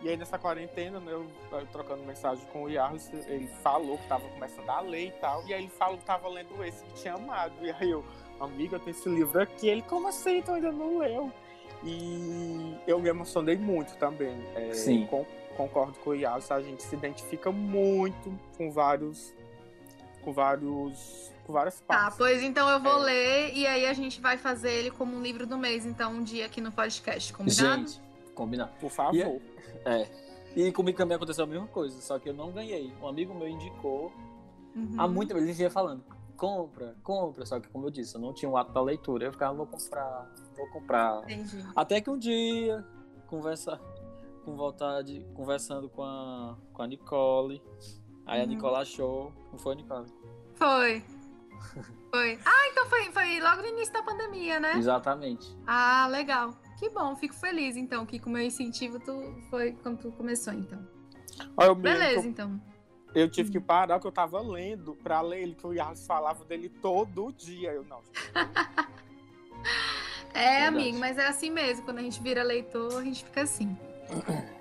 E 0.02 0.08
aí 0.08 0.16
nessa 0.16 0.38
quarentena, 0.38 1.00
né, 1.00 1.12
eu, 1.12 1.26
eu 1.52 1.66
trocando 1.66 2.02
mensagem 2.04 2.44
com 2.52 2.64
o 2.64 2.68
Yarlis, 2.68 3.10
ele 3.26 3.48
falou 3.62 3.98
que 3.98 4.06
tava 4.06 4.28
começando 4.28 4.68
a 4.68 4.80
ler 4.80 5.08
e 5.08 5.10
tal. 5.12 5.46
E 5.46 5.54
aí 5.54 5.62
ele 5.62 5.70
falou 5.70 5.98
que 5.98 6.04
tava 6.04 6.28
lendo 6.28 6.62
esse 6.64 6.82
que 6.84 6.94
tinha 6.94 7.14
amado. 7.14 7.52
E 7.62 7.70
aí 7.70 7.90
eu, 7.90 8.04
amiga, 8.40 8.78
tem 8.78 8.90
esse 8.90 9.08
livro 9.08 9.40
aqui. 9.40 9.68
Ele, 9.68 9.82
como 9.82 10.08
assim? 10.08 10.42
Tu 10.42 10.52
ainda 10.52 10.70
não 10.70 10.98
leu? 10.98 11.32
E 11.82 12.76
eu 12.86 12.98
me 12.98 13.08
emocionei 13.08 13.56
muito 13.56 13.96
também. 13.96 14.36
É, 14.54 14.72
Sim. 14.72 15.06
Com, 15.06 15.26
concordo 15.56 15.98
com 16.00 16.10
o 16.10 16.14
Yarlis, 16.14 16.50
a 16.50 16.60
gente 16.60 16.82
se 16.82 16.94
identifica 16.94 17.50
muito 17.50 18.38
com 18.56 18.70
vários. 18.70 19.34
com 20.22 20.32
vários. 20.32 21.32
com 21.46 21.52
várias 21.52 21.80
tá, 21.80 21.86
partes. 21.86 22.10
Tá, 22.10 22.16
pois 22.16 22.42
então 22.42 22.68
eu 22.68 22.80
vou 22.80 23.00
é. 23.02 23.04
ler 23.04 23.54
e 23.54 23.66
aí 23.66 23.86
a 23.86 23.92
gente 23.92 24.20
vai 24.20 24.36
fazer 24.36 24.72
ele 24.72 24.90
como 24.90 25.16
um 25.16 25.22
livro 25.22 25.46
do 25.46 25.56
mês, 25.56 25.86
então, 25.86 26.12
um 26.12 26.22
dia 26.22 26.46
aqui 26.46 26.60
no 26.60 26.70
podcast, 26.70 27.32
combinado? 27.32 27.88
Gente, 27.88 28.00
combinado. 28.34 28.72
Por 28.80 28.90
favor. 28.90 29.14
E, 29.14 29.22
é 29.22 29.56
é. 29.86 30.08
E 30.56 30.72
comigo 30.72 30.96
também 30.96 31.16
aconteceu 31.16 31.44
a 31.44 31.46
mesma 31.46 31.66
coisa, 31.66 32.00
só 32.00 32.18
que 32.18 32.28
eu 32.28 32.34
não 32.34 32.50
ganhei. 32.50 32.92
Um 33.00 33.06
amigo 33.06 33.34
meu 33.34 33.46
indicou. 33.46 34.10
Uhum. 34.74 34.94
Há 34.96 35.06
muito 35.06 35.28
tempo 35.28 35.40
ele 35.40 35.52
vinha 35.52 35.70
falando, 35.70 36.02
compra, 36.36 36.96
compra. 37.02 37.44
Só 37.44 37.60
que, 37.60 37.68
como 37.68 37.86
eu 37.86 37.90
disse, 37.90 38.14
eu 38.14 38.20
não 38.20 38.32
tinha 38.32 38.50
o 38.50 38.56
ato 38.56 38.72
da 38.72 38.82
leitura. 38.82 39.26
Eu 39.26 39.32
ficava, 39.32 39.54
vou 39.54 39.66
comprar, 39.66 40.30
vou 40.56 40.66
comprar. 40.70 41.22
Entendi. 41.24 41.64
Até 41.74 42.00
que 42.00 42.08
um 42.08 42.18
dia, 42.18 42.84
conversa, 43.26 43.78
com 44.46 44.56
vontade, 44.56 45.26
conversando 45.34 45.90
com 45.90 46.02
a, 46.02 46.56
com 46.72 46.82
a 46.82 46.86
Nicole, 46.86 47.60
Aí 48.26 48.40
uhum. 48.40 48.44
a 48.44 48.46
Nicola 48.46 48.80
achou. 48.80 49.32
Não 49.52 49.58
foi, 49.58 49.76
Nicola? 49.76 50.04
Foi. 50.56 51.02
Foi. 52.10 52.38
Ah, 52.46 52.68
então 52.70 52.86
foi, 52.86 53.12
foi 53.12 53.40
logo 53.40 53.60
no 53.60 53.68
início 53.68 53.92
da 53.92 54.02
pandemia, 54.02 54.58
né? 54.58 54.78
Exatamente. 54.78 55.54
Ah, 55.66 56.06
legal. 56.06 56.54
Que 56.78 56.88
bom, 56.88 57.14
fico 57.14 57.34
feliz 57.34 57.76
então 57.76 58.06
que 58.06 58.18
com 58.18 58.30
o 58.30 58.32
meu 58.32 58.42
incentivo 58.42 58.98
tu 58.98 59.34
foi 59.50 59.72
quando 59.82 59.98
tu 59.98 60.12
começou, 60.12 60.54
então. 60.54 60.86
eu 61.60 61.74
Beleza, 61.74 62.24
eu, 62.24 62.30
então. 62.30 62.62
Eu 63.14 63.28
tive 63.28 63.50
que 63.50 63.60
parar 63.60 64.00
que 64.00 64.06
eu 64.06 64.12
tava 64.12 64.40
lendo 64.40 64.94
pra 64.94 65.20
ler 65.20 65.42
ele, 65.42 65.54
que 65.54 65.66
o 65.66 65.74
Yas 65.74 66.06
falava 66.06 66.42
dele 66.46 66.70
todo 66.70 67.30
dia. 67.32 67.72
Eu 67.72 67.84
não. 67.84 68.00
é, 70.32 70.66
amigo, 70.66 70.98
mas 70.98 71.18
é 71.18 71.26
assim 71.26 71.50
mesmo. 71.50 71.84
Quando 71.84 71.98
a 71.98 72.02
gente 72.02 72.22
vira 72.22 72.42
leitor, 72.42 72.98
a 72.98 73.04
gente 73.04 73.24
fica 73.24 73.42
assim. 73.42 73.76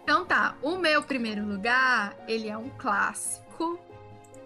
Então 0.03 0.25
tá, 0.25 0.55
o 0.61 0.77
meu 0.77 1.01
primeiro 1.03 1.45
lugar, 1.45 2.15
ele 2.27 2.49
é 2.49 2.57
um 2.57 2.69
clássico. 2.77 3.79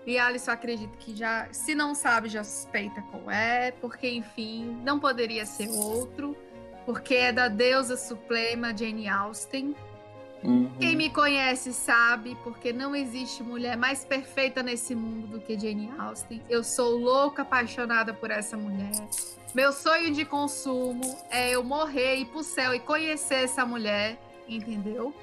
E 0.05 0.17
Alisson 0.17 0.51
acredito 0.51 0.97
que 0.97 1.15
já, 1.15 1.47
se 1.51 1.75
não 1.75 1.93
sabe, 1.93 2.29
já 2.29 2.43
suspeita 2.43 3.01
qual 3.11 3.29
é, 3.29 3.71
porque 3.71 4.09
enfim, 4.09 4.79
não 4.83 4.99
poderia 4.99 5.45
ser 5.45 5.69
outro, 5.69 6.35
porque 6.85 7.13
é 7.13 7.31
da 7.31 7.47
deusa 7.47 7.95
suprema 7.95 8.75
Jane 8.75 9.07
Austen. 9.07 9.75
Uhum. 10.43 10.71
Quem 10.79 10.95
me 10.95 11.09
conhece 11.09 11.73
sabe, 11.73 12.37
porque 12.43 12.71
não 12.71 12.95
existe 12.95 13.43
mulher 13.43 13.75
mais 13.75 14.05
perfeita 14.05 14.63
nesse 14.63 14.95
mundo 14.95 15.27
do 15.27 15.39
que 15.41 15.59
Jane 15.59 15.91
Austen. 15.99 16.41
Eu 16.49 16.63
sou 16.63 16.97
louca, 16.97 17.41
apaixonada 17.41 18.13
por 18.13 18.31
essa 18.31 18.55
mulher. 18.55 18.93
Meu 19.53 19.73
sonho 19.73 20.11
de 20.11 20.23
consumo 20.25 21.17
é 21.29 21.51
eu 21.51 21.63
morrer, 21.63 22.15
ir 22.15 22.25
pro 22.25 22.41
céu 22.41 22.73
e 22.73 22.79
conhecer 22.79 23.43
essa 23.43 23.65
mulher, 23.65 24.17
entendeu? 24.49 25.13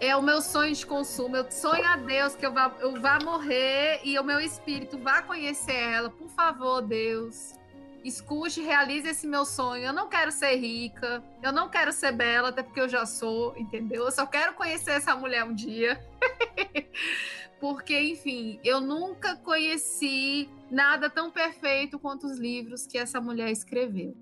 É 0.00 0.16
o 0.16 0.22
meu 0.22 0.40
sonho 0.40 0.74
de 0.74 0.84
consumo. 0.86 1.36
Eu 1.36 1.50
sonho 1.50 1.84
a 1.86 1.96
Deus 1.96 2.34
que 2.34 2.44
eu 2.44 2.52
vá, 2.52 2.74
eu 2.80 3.00
vá 3.00 3.18
morrer 3.22 4.00
e 4.02 4.18
o 4.18 4.24
meu 4.24 4.40
espírito 4.40 4.98
vá 4.98 5.22
conhecer 5.22 5.74
ela. 5.74 6.10
Por 6.10 6.28
favor, 6.28 6.80
Deus 6.80 7.58
escute, 8.04 8.62
realize 8.62 9.08
esse 9.08 9.26
meu 9.26 9.44
sonho. 9.44 9.84
Eu 9.84 9.92
não 9.92 10.08
quero 10.08 10.32
ser 10.32 10.56
rica, 10.56 11.22
eu 11.42 11.52
não 11.52 11.68
quero 11.68 11.92
ser 11.92 12.12
bela, 12.12 12.48
até 12.48 12.62
porque 12.62 12.80
eu 12.80 12.88
já 12.88 13.04
sou, 13.04 13.56
entendeu? 13.56 14.04
Eu 14.04 14.10
só 14.10 14.26
quero 14.26 14.54
conhecer 14.54 14.92
essa 14.92 15.14
mulher 15.14 15.44
um 15.44 15.54
dia. 15.54 16.02
porque, 17.60 17.98
enfim, 18.00 18.58
eu 18.64 18.80
nunca 18.80 19.36
conheci 19.36 20.48
nada 20.70 21.10
tão 21.10 21.30
perfeito 21.30 21.98
quanto 21.98 22.26
os 22.26 22.38
livros 22.38 22.86
que 22.86 22.96
essa 22.96 23.20
mulher 23.20 23.50
escreveu. 23.50 24.16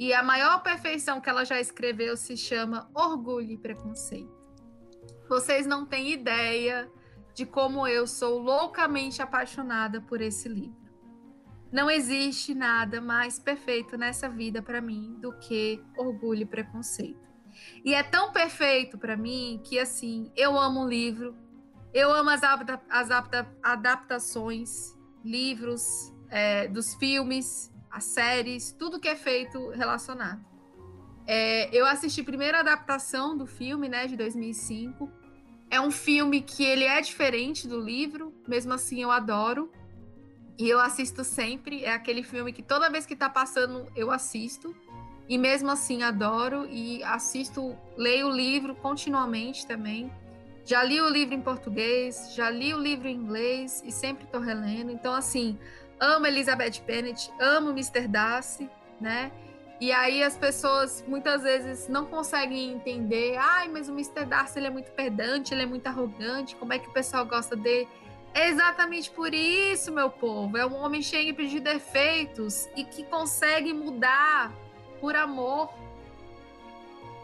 E 0.00 0.14
a 0.14 0.22
maior 0.22 0.62
perfeição 0.62 1.20
que 1.20 1.28
ela 1.28 1.44
já 1.44 1.60
escreveu 1.60 2.16
se 2.16 2.34
chama 2.34 2.90
Orgulho 2.94 3.50
e 3.50 3.58
Preconceito. 3.58 4.34
Vocês 5.28 5.66
não 5.66 5.84
têm 5.84 6.12
ideia 6.12 6.90
de 7.34 7.44
como 7.44 7.86
eu 7.86 8.06
sou 8.06 8.38
loucamente 8.38 9.20
apaixonada 9.20 10.00
por 10.00 10.22
esse 10.22 10.48
livro. 10.48 10.80
Não 11.70 11.90
existe 11.90 12.54
nada 12.54 12.98
mais 12.98 13.38
perfeito 13.38 13.98
nessa 13.98 14.26
vida 14.26 14.62
para 14.62 14.80
mim 14.80 15.18
do 15.20 15.34
que 15.38 15.84
orgulho 15.98 16.42
e 16.42 16.46
preconceito. 16.46 17.28
E 17.84 17.94
é 17.94 18.02
tão 18.02 18.32
perfeito 18.32 18.96
para 18.96 19.18
mim 19.18 19.60
que, 19.62 19.78
assim, 19.78 20.32
eu 20.34 20.58
amo 20.58 20.84
o 20.84 20.88
livro, 20.88 21.36
eu 21.92 22.10
amo 22.10 22.30
as, 22.30 22.42
adapta 22.42 22.80
as 22.88 23.10
adapta 23.10 23.54
adaptações, 23.62 24.96
livros, 25.22 26.10
é, 26.30 26.68
dos 26.68 26.94
filmes, 26.94 27.69
as 27.90 28.04
séries, 28.04 28.74
tudo 28.78 29.00
que 29.00 29.08
é 29.08 29.16
feito 29.16 29.68
relacionado. 29.70 30.44
É, 31.26 31.68
eu 31.76 31.86
assisti 31.86 32.20
a 32.20 32.24
primeira 32.24 32.60
adaptação 32.60 33.36
do 33.36 33.46
filme, 33.46 33.88
né, 33.88 34.06
de 34.06 34.16
2005. 34.16 35.10
É 35.70 35.80
um 35.80 35.90
filme 35.90 36.40
que 36.40 36.64
ele 36.64 36.84
é 36.84 37.00
diferente 37.00 37.68
do 37.68 37.78
livro, 37.78 38.34
mesmo 38.46 38.72
assim 38.72 39.02
eu 39.02 39.10
adoro. 39.10 39.70
E 40.58 40.68
eu 40.68 40.80
assisto 40.80 41.24
sempre. 41.24 41.84
É 41.84 41.92
aquele 41.92 42.22
filme 42.22 42.52
que 42.52 42.62
toda 42.62 42.90
vez 42.90 43.06
que 43.06 43.16
tá 43.16 43.30
passando, 43.30 43.86
eu 43.94 44.10
assisto. 44.10 44.74
E 45.28 45.38
mesmo 45.38 45.70
assim 45.70 46.02
adoro 46.02 46.66
e 46.68 47.02
assisto, 47.04 47.76
leio 47.96 48.26
o 48.26 48.30
livro 48.30 48.74
continuamente 48.74 49.64
também. 49.66 50.12
Já 50.64 50.82
li 50.82 51.00
o 51.00 51.08
livro 51.08 51.34
em 51.34 51.40
português, 51.40 52.34
já 52.34 52.50
li 52.50 52.74
o 52.74 52.78
livro 52.78 53.08
em 53.08 53.14
inglês 53.14 53.82
e 53.86 53.92
sempre 53.92 54.26
tô 54.26 54.38
relendo. 54.38 54.90
Então, 54.90 55.14
assim, 55.14 55.56
amo 56.00 56.26
Elizabeth 56.26 56.82
Bennet, 56.86 57.30
amo 57.38 57.70
Mr. 57.70 58.08
Darcy, 58.08 58.68
né? 59.00 59.30
E 59.80 59.92
aí 59.92 60.22
as 60.22 60.36
pessoas 60.36 61.02
muitas 61.06 61.42
vezes 61.42 61.88
não 61.88 62.04
conseguem 62.04 62.72
entender. 62.72 63.36
Ai, 63.38 63.68
mas 63.68 63.88
o 63.88 63.92
Mr. 63.92 64.26
Darcy 64.26 64.58
ele 64.58 64.66
é 64.66 64.70
muito 64.70 64.90
pedante, 64.90 65.54
ele 65.54 65.62
é 65.62 65.66
muito 65.66 65.86
arrogante. 65.86 66.54
Como 66.56 66.72
é 66.72 66.78
que 66.78 66.88
o 66.88 66.92
pessoal 66.92 67.24
gosta 67.24 67.56
dele? 67.56 67.88
É 68.34 68.48
exatamente 68.48 69.10
por 69.10 69.32
isso, 69.32 69.90
meu 69.90 70.10
povo. 70.10 70.56
É 70.56 70.66
um 70.66 70.76
homem 70.76 71.02
cheio 71.02 71.34
de 71.34 71.60
defeitos 71.60 72.68
e 72.76 72.84
que 72.84 73.04
consegue 73.04 73.72
mudar 73.72 74.52
por 75.00 75.16
amor. 75.16 75.70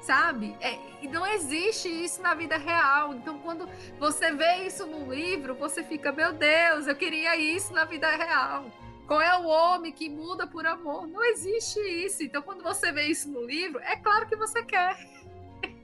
Sabe? 0.07 0.57
É, 0.61 0.79
e 1.03 1.09
não 1.09 1.27
existe 1.27 1.89
isso 1.89 2.23
na 2.23 2.33
vida 2.33 2.57
real. 2.57 3.13
Então, 3.13 3.41
quando 3.41 3.69
você 3.99 4.31
vê 4.31 4.65
isso 4.65 4.87
no 4.87 5.13
livro, 5.13 5.57
você 5.57 5.83
fica, 5.83 6.13
meu 6.13 6.33
Deus, 6.33 6.87
eu 6.87 6.95
queria 6.95 7.37
isso 7.37 7.75
na 7.75 7.85
vida 7.85 8.09
real. 8.15 8.71
Qual 9.05 9.21
é 9.21 9.37
o 9.37 9.47
homem 9.47 9.91
que 9.91 10.09
muda 10.09 10.47
por 10.47 10.65
amor? 10.65 11.09
Não 11.09 11.25
existe 11.25 11.81
isso. 11.81 12.23
Então, 12.23 12.41
quando 12.41 12.63
você 12.63 12.93
vê 12.93 13.09
isso 13.09 13.29
no 13.29 13.45
livro, 13.45 13.81
é 13.81 13.97
claro 13.97 14.29
que 14.29 14.37
você 14.37 14.63
quer. 14.63 14.97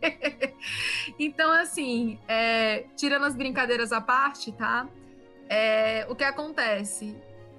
então, 1.19 1.51
assim, 1.51 2.17
é, 2.29 2.85
tirando 2.97 3.25
as 3.25 3.35
brincadeiras 3.35 3.91
à 3.91 4.01
parte, 4.01 4.53
tá? 4.53 4.89
É, 5.49 6.07
o 6.09 6.15
que 6.15 6.23
acontece? 6.23 7.17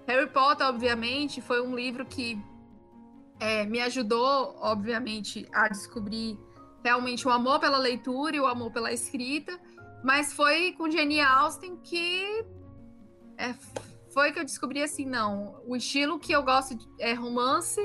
Harry 0.08 0.30
Potter, 0.30 0.66
obviamente, 0.66 1.42
foi 1.42 1.62
um 1.62 1.76
livro 1.76 2.06
que 2.06 2.42
é, 3.38 3.66
me 3.66 3.82
ajudou, 3.82 4.56
obviamente, 4.62 5.46
a 5.52 5.68
descobrir 5.68 6.40
realmente 6.84 7.28
o 7.28 7.32
amor 7.32 7.60
pela 7.60 7.78
leitura 7.78 8.36
e 8.36 8.40
o 8.40 8.46
amor 8.46 8.72
pela 8.72 8.92
escrita, 8.92 9.58
mas 10.04 10.34
foi 10.34 10.74
com 10.74 10.90
Jane 10.90 11.22
Austen 11.22 11.78
que 11.78 12.46
é, 13.38 13.54
foi 14.14 14.32
que 14.32 14.40
eu 14.40 14.44
descobri 14.44 14.82
assim, 14.82 15.06
não, 15.06 15.62
o 15.66 15.76
estilo 15.76 16.20
que 16.20 16.32
eu 16.32 16.44
gosto 16.44 16.78
é 17.00 17.14
romance 17.14 17.82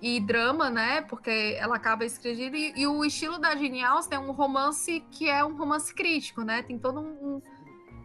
e 0.00 0.18
drama, 0.18 0.70
né? 0.70 1.02
Porque 1.02 1.56
ela 1.58 1.76
acaba 1.76 2.04
escrevendo 2.04 2.56
e, 2.56 2.72
e 2.76 2.86
o 2.86 3.04
estilo 3.04 3.38
da 3.38 3.54
Jane 3.54 3.84
Austen 3.84 4.18
é 4.18 4.20
um 4.20 4.32
romance 4.32 5.04
que 5.10 5.28
é 5.28 5.44
um 5.44 5.56
romance 5.56 5.94
crítico, 5.94 6.42
né? 6.42 6.62
Tem 6.62 6.78
todo 6.78 7.00
um, 7.00 7.42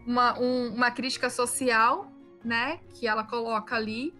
uma, 0.06 0.38
um, 0.38 0.74
uma 0.74 0.90
crítica 0.90 1.30
social, 1.30 2.12
né? 2.44 2.80
Que 2.94 3.08
ela 3.08 3.24
coloca 3.24 3.74
ali. 3.74 4.14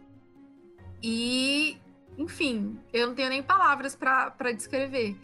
E, 1.01 1.78
enfim, 2.16 2.80
eu 2.92 3.07
não 3.07 3.14
tenho 3.14 3.28
nem 3.28 3.42
palavras 3.42 3.94
para 3.94 4.53
descrever. 4.53 5.16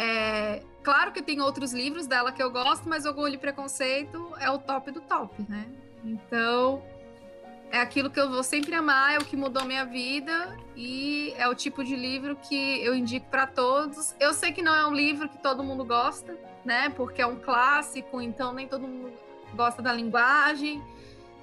É, 0.00 0.62
claro 0.82 1.12
que 1.12 1.20
tem 1.20 1.42
outros 1.42 1.74
livros 1.74 2.06
dela 2.06 2.32
que 2.32 2.42
eu 2.42 2.50
gosto, 2.50 2.88
mas 2.88 3.04
Orgulho 3.04 3.34
e 3.34 3.38
Preconceito 3.38 4.32
é 4.40 4.50
o 4.50 4.58
top 4.58 4.90
do 4.90 5.02
top, 5.02 5.44
né? 5.46 5.66
Então, 6.02 6.82
é 7.70 7.78
aquilo 7.78 8.08
que 8.08 8.18
eu 8.18 8.30
vou 8.30 8.42
sempre 8.42 8.74
amar, 8.74 9.12
é 9.12 9.18
o 9.18 9.24
que 9.26 9.36
mudou 9.36 9.62
minha 9.66 9.84
vida 9.84 10.56
e 10.74 11.34
é 11.36 11.46
o 11.46 11.54
tipo 11.54 11.84
de 11.84 11.94
livro 11.94 12.34
que 12.34 12.82
eu 12.82 12.94
indico 12.94 13.26
para 13.30 13.46
todos. 13.46 14.14
Eu 14.18 14.32
sei 14.32 14.52
que 14.52 14.62
não 14.62 14.74
é 14.74 14.86
um 14.86 14.94
livro 14.94 15.28
que 15.28 15.36
todo 15.36 15.62
mundo 15.62 15.84
gosta, 15.84 16.34
né? 16.64 16.88
Porque 16.88 17.20
é 17.20 17.26
um 17.26 17.36
clássico, 17.36 18.22
então 18.22 18.54
nem 18.54 18.66
todo 18.66 18.88
mundo 18.88 19.12
gosta 19.54 19.82
da 19.82 19.92
linguagem. 19.92 20.82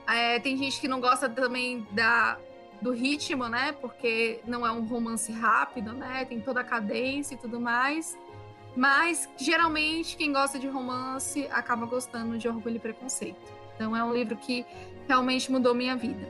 É, 0.07 0.39
tem 0.39 0.57
gente 0.57 0.81
que 0.81 0.87
não 0.87 0.99
gosta 0.99 1.29
também 1.29 1.85
da, 1.91 2.39
do 2.81 2.91
ritmo, 2.91 3.47
né? 3.47 3.71
Porque 3.73 4.39
não 4.47 4.65
é 4.65 4.71
um 4.71 4.83
romance 4.83 5.31
rápido, 5.31 5.93
né? 5.93 6.25
Tem 6.25 6.41
toda 6.41 6.61
a 6.61 6.63
cadência 6.63 7.35
e 7.35 7.37
tudo 7.37 7.59
mais. 7.59 8.17
Mas 8.77 9.27
geralmente 9.35 10.15
quem 10.15 10.31
gosta 10.31 10.59
de 10.59 10.67
romance 10.67 11.47
acaba 11.49 11.87
gostando 11.87 12.37
de 12.37 12.47
Orgulho 12.47 12.75
e 12.75 12.79
Preconceito. 12.79 13.51
Então 13.73 13.97
é 13.97 14.03
um 14.03 14.13
livro 14.13 14.37
que 14.37 14.63
realmente 15.07 15.51
mudou 15.51 15.73
minha 15.73 15.95
vida. 15.95 16.27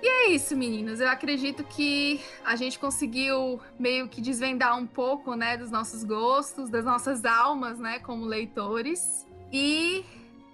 E 0.00 0.06
é 0.06 0.28
isso, 0.28 0.56
meninas. 0.56 1.00
Eu 1.00 1.08
acredito 1.08 1.64
que 1.64 2.20
a 2.44 2.54
gente 2.54 2.78
conseguiu 2.78 3.60
meio 3.76 4.06
que 4.06 4.20
desvendar 4.20 4.78
um 4.78 4.86
pouco, 4.86 5.34
né, 5.34 5.56
dos 5.56 5.70
nossos 5.70 6.04
gostos, 6.04 6.70
das 6.70 6.84
nossas 6.84 7.24
almas, 7.24 7.76
né, 7.76 7.98
como 7.98 8.24
leitores. 8.24 9.26
E 9.52 10.04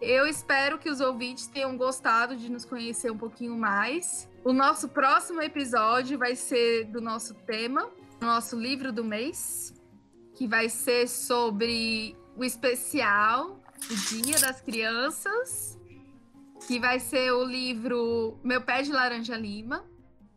eu 0.00 0.26
espero 0.26 0.78
que 0.78 0.88
os 0.88 1.02
ouvintes 1.02 1.46
tenham 1.46 1.76
gostado 1.76 2.34
de 2.34 2.50
nos 2.50 2.64
conhecer 2.64 3.12
um 3.12 3.18
pouquinho 3.18 3.58
mais. 3.58 4.26
O 4.42 4.54
nosso 4.54 4.88
próximo 4.88 5.42
episódio 5.42 6.18
vai 6.18 6.34
ser 6.34 6.86
do 6.86 7.00
nosso 7.00 7.34
tema, 7.34 7.90
nosso 8.22 8.58
livro 8.58 8.90
do 8.90 9.04
mês, 9.04 9.74
que 10.41 10.47
vai 10.47 10.70
ser 10.70 11.07
sobre 11.07 12.16
o 12.34 12.43
especial, 12.43 13.61
o 13.91 13.95
Dia 14.09 14.38
das 14.38 14.59
Crianças, 14.62 15.78
que 16.66 16.80
vai 16.80 16.99
ser 16.99 17.30
o 17.30 17.45
livro 17.45 18.41
Meu 18.43 18.62
Pé 18.62 18.80
de 18.80 18.91
Laranja 18.91 19.36
Lima. 19.36 19.84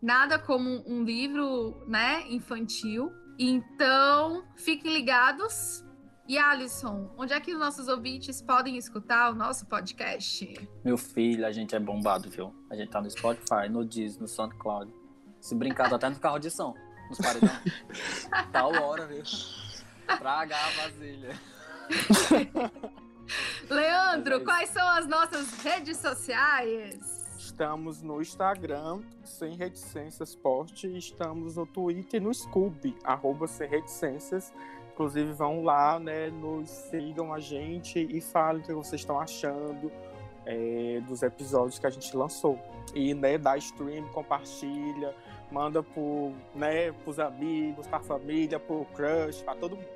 Nada 0.02 0.38
como 0.38 0.84
um 0.86 1.06
livro, 1.06 1.82
né, 1.88 2.26
infantil. 2.30 3.14
Então, 3.40 4.44
fiquem 4.58 4.94
ligados 4.94 5.86
E 6.28 6.38
Alisson, 6.38 7.10
onde 7.18 7.32
é 7.32 7.40
que 7.40 7.54
os 7.54 7.60
nossos 7.60 7.88
ouvintes 7.88 8.42
podem 8.42 8.76
escutar 8.76 9.32
o 9.32 9.36
nosso 9.36 9.68
podcast? 9.68 10.70
Meu 10.84 10.98
filho, 10.98 11.48
a 11.48 11.52
gente 11.54 11.76
é 11.76 11.80
bombado, 11.80 12.30
viu? 12.30 12.54
A 12.70 12.76
gente 12.76 12.90
tá 12.90 13.00
no 13.00 13.10
Spotify, 13.10 13.70
no 13.70 13.86
Disney, 13.86 14.20
no 14.20 14.28
SoundCloud. 14.28 14.94
Se 15.40 15.56
brincar, 15.56 15.90
tá 15.90 15.96
até 15.96 16.10
no 16.10 16.20
carro 16.20 16.40
de 16.40 16.52
som. 16.52 16.76
Nos 17.08 17.20
paredão. 17.20 17.56
Tal 18.52 18.74
hora, 18.84 19.08
viu? 19.08 19.24
Traga 20.20 20.56
a 20.56 20.70
vasilha. 20.82 21.40
Leandro, 23.70 24.36
é 24.36 24.40
quais 24.40 24.70
são 24.70 24.88
as 24.90 25.08
nossas 25.08 25.54
redes 25.64 25.98
sociais? 25.98 27.24
Estamos 27.38 28.02
no 28.02 28.22
Instagram, 28.22 29.02
Sem 29.24 29.56
Reticências 29.56 30.36
Post, 30.36 30.88
e 30.88 30.98
estamos 30.98 31.56
no 31.56 31.66
Twitter 31.66 32.22
e 32.22 32.24
no 32.24 32.34
Scooby, 32.34 32.96
arroba 33.04 33.48
Sem 33.48 33.68
Reticências. 33.68 34.54
Inclusive, 34.94 35.32
vão 35.34 35.64
lá, 35.64 36.00
né, 36.00 36.30
nos 36.30 36.70
sigam 36.70 37.34
a 37.34 37.40
gente 37.40 38.00
e 38.00 38.22
falem 38.22 38.62
o 38.62 38.66
que 38.66 38.74
vocês 38.74 39.02
estão 39.02 39.20
achando 39.20 39.92
é, 40.46 41.02
dos 41.08 41.24
episódios 41.24 41.80
que 41.80 41.88
a 41.88 41.90
gente 41.90 42.16
lançou. 42.16 42.60
E, 42.94 43.14
né, 43.14 43.38
dá 43.38 43.58
stream, 43.58 44.08
compartilha, 44.10 45.16
manda 45.52 45.82
pro, 45.82 46.32
né, 46.54 46.92
pros 46.92 47.20
amigos, 47.20 47.88
pra 47.88 48.00
família, 48.00 48.60
pro 48.60 48.86
crush, 48.94 49.42
pra 49.44 49.56
todo 49.56 49.76
mundo. 49.76 49.93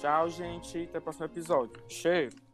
Tchau, 0.00 0.28
gente. 0.28 0.82
Até 0.82 0.98
o 0.98 1.02
próximo 1.02 1.26
episódio. 1.26 1.80
Cheiro. 1.88 2.49